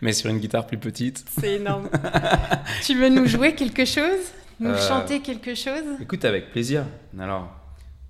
mais 0.00 0.12
sur 0.12 0.30
une 0.30 0.38
guitare 0.38 0.66
plus 0.66 0.78
petite. 0.78 1.24
C'est 1.38 1.54
énorme. 1.54 1.88
tu 2.84 2.94
veux 2.98 3.08
nous 3.08 3.26
jouer 3.26 3.54
quelque 3.54 3.84
chose? 3.84 4.20
Nous 4.60 4.70
Euh, 4.70 4.88
chanter 4.88 5.20
quelque 5.20 5.54
chose? 5.54 5.82
Écoute, 6.00 6.24
avec 6.24 6.50
plaisir. 6.52 6.84
Alors, 7.18 7.50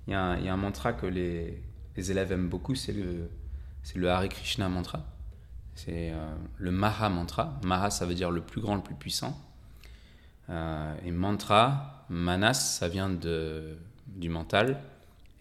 il 0.07 0.11
y, 0.11 0.13
a 0.15 0.21
un- 0.21 0.37
il 0.37 0.45
y 0.45 0.49
a 0.49 0.53
un 0.53 0.57
mantra 0.57 0.93
que 0.93 1.05
les, 1.07 1.61
les 1.97 2.11
élèves 2.11 2.31
aiment 2.31 2.49
beaucoup, 2.49 2.75
c'est 2.75 2.93
le, 2.93 3.29
le 3.95 4.09
Hare 4.09 4.29
Krishna 4.29 4.69
mantra. 4.69 5.03
C'est 5.73 6.11
euh, 6.11 6.35
le 6.57 6.71
Maha 6.71 7.09
mantra. 7.09 7.59
Maha, 7.63 7.89
ça 7.89 8.05
veut 8.05 8.13
dire 8.13 8.31
le 8.31 8.41
plus 8.41 8.61
grand, 8.61 8.75
le 8.75 8.81
plus 8.81 8.95
puissant. 8.95 9.37
Euh, 10.49 10.93
et 11.05 11.11
mantra, 11.11 12.05
Manas, 12.09 12.53
ça 12.53 12.87
vient 12.87 13.09
de, 13.09 13.77
du 14.07 14.29
mental. 14.29 14.79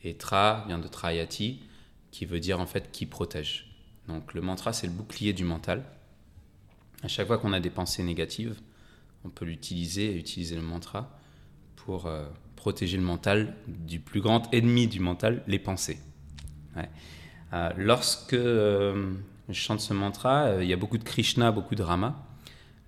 Et 0.02 0.14
Tra 0.16 0.64
vient 0.66 0.78
de 0.78 0.88
Trayati, 0.88 1.62
qui 2.10 2.26
veut 2.26 2.40
dire 2.40 2.60
en 2.60 2.66
fait 2.66 2.90
qui 2.90 3.06
protège. 3.06 3.70
Donc 4.08 4.34
le 4.34 4.40
mantra, 4.40 4.72
c'est 4.72 4.86
le 4.86 4.92
bouclier 4.92 5.32
du 5.32 5.44
mental. 5.44 5.82
À 7.04 7.08
chaque 7.08 7.26
fois 7.26 7.36
qu'on 7.36 7.52
a 7.52 7.60
des 7.60 7.68
pensées 7.68 8.02
négatives, 8.02 8.58
on 9.26 9.28
peut 9.28 9.44
l'utiliser 9.44 10.12
et 10.12 10.16
utiliser 10.16 10.56
le 10.56 10.62
mantra 10.62 11.10
pour 11.76 12.06
euh, 12.06 12.24
protéger 12.56 12.96
le 12.96 13.02
mental 13.02 13.54
du 13.66 14.00
plus 14.00 14.22
grand 14.22 14.52
ennemi 14.54 14.86
du 14.86 15.00
mental, 15.00 15.42
les 15.46 15.58
pensées. 15.58 15.98
Euh, 17.52 17.70
lorsque 17.76 18.32
euh, 18.32 19.12
je 19.50 19.52
chante 19.52 19.80
ce 19.80 19.92
mantra, 19.92 20.62
il 20.62 20.66
y 20.66 20.72
a 20.72 20.78
beaucoup 20.78 20.96
de 20.96 21.04
Krishna, 21.04 21.52
beaucoup 21.52 21.74
de 21.74 21.82
Rama. 21.82 22.26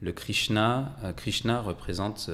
Le 0.01 0.13
Krishna, 0.13 0.97
Krishna 1.19 1.61
représente, 1.61 2.31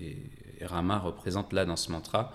et 0.00 0.18
Rama 0.62 0.98
représente 0.98 1.52
là 1.52 1.64
dans 1.64 1.76
ce 1.76 1.92
mantra, 1.92 2.32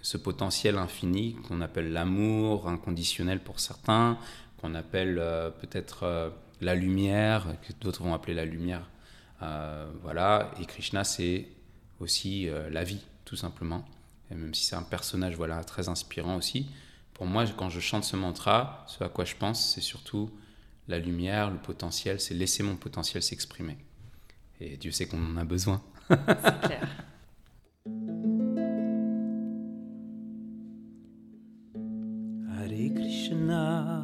ce 0.00 0.16
potentiel 0.16 0.76
infini 0.76 1.36
qu'on 1.48 1.60
appelle 1.60 1.92
l'amour 1.92 2.68
inconditionnel 2.68 3.40
pour 3.40 3.60
certains, 3.60 4.18
qu'on 4.58 4.74
appelle 4.74 5.16
peut-être 5.60 6.32
la 6.60 6.74
lumière, 6.74 7.46
que 7.62 7.72
d'autres 7.80 8.02
vont 8.02 8.14
appeler 8.14 8.34
la 8.34 8.44
lumière. 8.44 8.88
Euh, 9.42 9.90
voilà, 10.02 10.50
et 10.60 10.66
Krishna, 10.66 11.04
c'est 11.04 11.48
aussi 12.00 12.48
euh, 12.48 12.70
la 12.70 12.84
vie, 12.84 13.04
tout 13.24 13.36
simplement. 13.36 13.84
Et 14.30 14.34
même 14.34 14.54
si 14.54 14.64
c'est 14.64 14.76
un 14.76 14.82
personnage 14.82 15.36
voilà, 15.36 15.62
très 15.64 15.88
inspirant 15.88 16.36
aussi, 16.36 16.70
pour 17.12 17.26
moi, 17.26 17.44
quand 17.56 17.70
je 17.70 17.80
chante 17.80 18.04
ce 18.04 18.16
mantra, 18.16 18.84
ce 18.88 19.04
à 19.04 19.08
quoi 19.08 19.24
je 19.24 19.36
pense, 19.36 19.74
c'est 19.74 19.80
surtout 19.80 20.30
la 20.88 20.98
lumière, 20.98 21.50
le 21.50 21.58
potentiel, 21.58 22.20
c'est 22.20 22.34
laisser 22.34 22.62
mon 22.62 22.76
potentiel 22.76 23.22
s'exprimer. 23.22 23.76
Et 24.60 24.76
Dieu 24.76 24.90
sait 24.90 25.06
qu'on 25.06 25.24
en 25.24 25.36
a 25.36 25.44
besoin. 25.44 25.82
c'est 26.08 26.60
clair. 26.60 26.88
Hare 32.64 32.94
Krishna. 32.94 34.03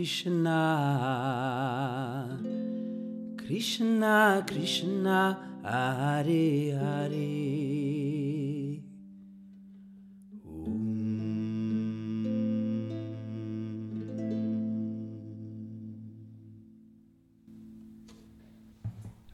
Krishna, 0.00 0.56
Krishna 3.36 4.42
Krishna, 4.46 5.38
Hare 5.62 6.72
Hare. 6.72 7.20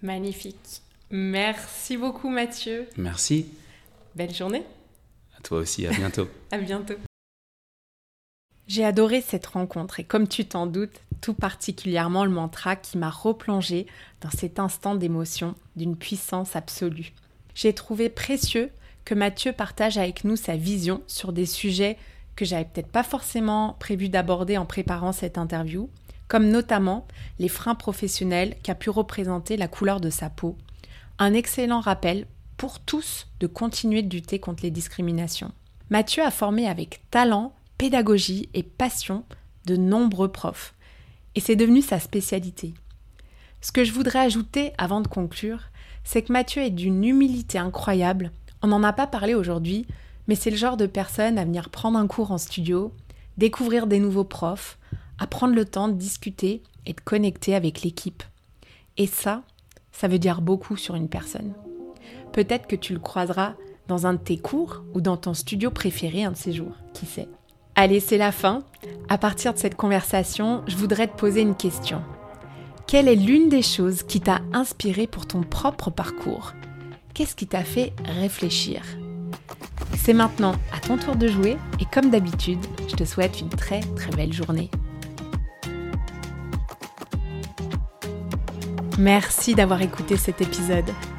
Magnifique. 0.02 0.82
Merci 1.12 1.96
beaucoup 1.96 2.28
Mathieu. 2.28 2.88
Merci. 2.96 3.46
Belle 4.16 4.34
journée. 4.34 4.64
À 5.38 5.42
toi 5.42 5.58
aussi, 5.58 5.86
à 5.86 5.92
bientôt. 5.92 6.26
à 6.50 6.58
bientôt. 6.58 6.96
J'ai 8.68 8.84
adoré 8.84 9.20
cette 9.20 9.46
rencontre 9.46 10.00
et 10.00 10.04
comme 10.04 10.26
tu 10.26 10.44
t'en 10.44 10.66
doutes, 10.66 11.00
tout 11.20 11.34
particulièrement 11.34 12.24
le 12.24 12.30
mantra 12.30 12.76
qui 12.76 12.98
m'a 12.98 13.10
replongé 13.10 13.86
dans 14.20 14.30
cet 14.30 14.58
instant 14.58 14.94
d'émotion 14.94 15.54
d'une 15.76 15.96
puissance 15.96 16.56
absolue. 16.56 17.12
J'ai 17.54 17.72
trouvé 17.72 18.08
précieux 18.08 18.70
que 19.04 19.14
Mathieu 19.14 19.52
partage 19.52 19.98
avec 19.98 20.24
nous 20.24 20.36
sa 20.36 20.56
vision 20.56 21.02
sur 21.06 21.32
des 21.32 21.46
sujets 21.46 21.96
que 22.34 22.44
j'avais 22.44 22.64
peut-être 22.64 22.90
pas 22.90 23.02
forcément 23.02 23.76
prévu 23.78 24.08
d'aborder 24.08 24.58
en 24.58 24.66
préparant 24.66 25.12
cette 25.12 25.38
interview, 25.38 25.88
comme 26.28 26.48
notamment 26.48 27.06
les 27.38 27.48
freins 27.48 27.76
professionnels 27.76 28.56
qu'a 28.62 28.74
pu 28.74 28.90
représenter 28.90 29.56
la 29.56 29.68
couleur 29.68 30.00
de 30.00 30.10
sa 30.10 30.28
peau. 30.28 30.56
Un 31.18 31.32
excellent 31.32 31.80
rappel 31.80 32.26
pour 32.56 32.80
tous 32.80 33.28
de 33.40 33.46
continuer 33.46 34.02
de 34.02 34.14
lutter 34.14 34.38
contre 34.38 34.64
les 34.64 34.70
discriminations. 34.70 35.52
Mathieu 35.88 36.22
a 36.22 36.30
formé 36.30 36.68
avec 36.68 37.00
talent 37.10 37.54
pédagogie 37.78 38.48
et 38.54 38.62
passion 38.62 39.24
de 39.66 39.76
nombreux 39.76 40.30
profs. 40.30 40.74
Et 41.34 41.40
c'est 41.40 41.56
devenu 41.56 41.82
sa 41.82 42.00
spécialité. 42.00 42.74
Ce 43.60 43.72
que 43.72 43.84
je 43.84 43.92
voudrais 43.92 44.20
ajouter 44.20 44.72
avant 44.78 45.00
de 45.00 45.08
conclure, 45.08 45.70
c'est 46.04 46.22
que 46.22 46.32
Mathieu 46.32 46.62
est 46.62 46.70
d'une 46.70 47.04
humilité 47.04 47.58
incroyable. 47.58 48.30
On 48.62 48.68
n'en 48.68 48.82
a 48.82 48.92
pas 48.92 49.06
parlé 49.06 49.34
aujourd'hui, 49.34 49.86
mais 50.28 50.34
c'est 50.34 50.50
le 50.50 50.56
genre 50.56 50.76
de 50.76 50.86
personne 50.86 51.38
à 51.38 51.44
venir 51.44 51.70
prendre 51.70 51.98
un 51.98 52.06
cours 52.06 52.30
en 52.30 52.38
studio, 52.38 52.92
découvrir 53.38 53.86
des 53.86 54.00
nouveaux 54.00 54.24
profs, 54.24 54.78
à 55.18 55.26
prendre 55.26 55.54
le 55.54 55.64
temps 55.64 55.88
de 55.88 55.94
discuter 55.94 56.62
et 56.84 56.92
de 56.92 57.00
connecter 57.00 57.54
avec 57.54 57.82
l'équipe. 57.82 58.22
Et 58.96 59.06
ça, 59.06 59.42
ça 59.92 60.08
veut 60.08 60.18
dire 60.18 60.40
beaucoup 60.40 60.76
sur 60.76 60.94
une 60.94 61.08
personne. 61.08 61.54
Peut-être 62.32 62.66
que 62.66 62.76
tu 62.76 62.92
le 62.92 63.00
croiseras 63.00 63.54
dans 63.88 64.06
un 64.06 64.14
de 64.14 64.18
tes 64.18 64.38
cours 64.38 64.84
ou 64.94 65.00
dans 65.00 65.16
ton 65.16 65.34
studio 65.34 65.70
préféré 65.70 66.24
un 66.24 66.32
de 66.32 66.36
ces 66.36 66.52
jours, 66.52 66.76
qui 66.92 67.06
sait. 67.06 67.28
Allez, 67.78 68.00
c'est 68.00 68.16
la 68.16 68.32
fin. 68.32 68.62
À 69.10 69.18
partir 69.18 69.52
de 69.52 69.58
cette 69.58 69.74
conversation, 69.74 70.62
je 70.66 70.76
voudrais 70.76 71.08
te 71.08 71.16
poser 71.16 71.42
une 71.42 71.54
question. 71.54 72.00
Quelle 72.86 73.06
est 73.06 73.16
l'une 73.16 73.50
des 73.50 73.60
choses 73.60 74.02
qui 74.02 74.22
t'a 74.22 74.40
inspiré 74.54 75.06
pour 75.06 75.26
ton 75.26 75.42
propre 75.42 75.90
parcours? 75.90 76.54
Qu'est-ce 77.12 77.36
qui 77.36 77.46
t'a 77.46 77.64
fait 77.64 77.92
réfléchir? 78.06 78.80
C'est 79.94 80.14
maintenant 80.14 80.54
à 80.72 80.80
ton 80.80 80.96
tour 80.96 81.16
de 81.16 81.28
jouer 81.28 81.58
et 81.78 81.84
comme 81.84 82.08
d'habitude, 82.08 82.64
je 82.88 82.96
te 82.96 83.04
souhaite 83.04 83.42
une 83.42 83.50
très 83.50 83.80
très 83.94 84.10
belle 84.10 84.32
journée. 84.32 84.70
Merci 88.98 89.54
d'avoir 89.54 89.82
écouté 89.82 90.16
cet 90.16 90.40
épisode. 90.40 90.90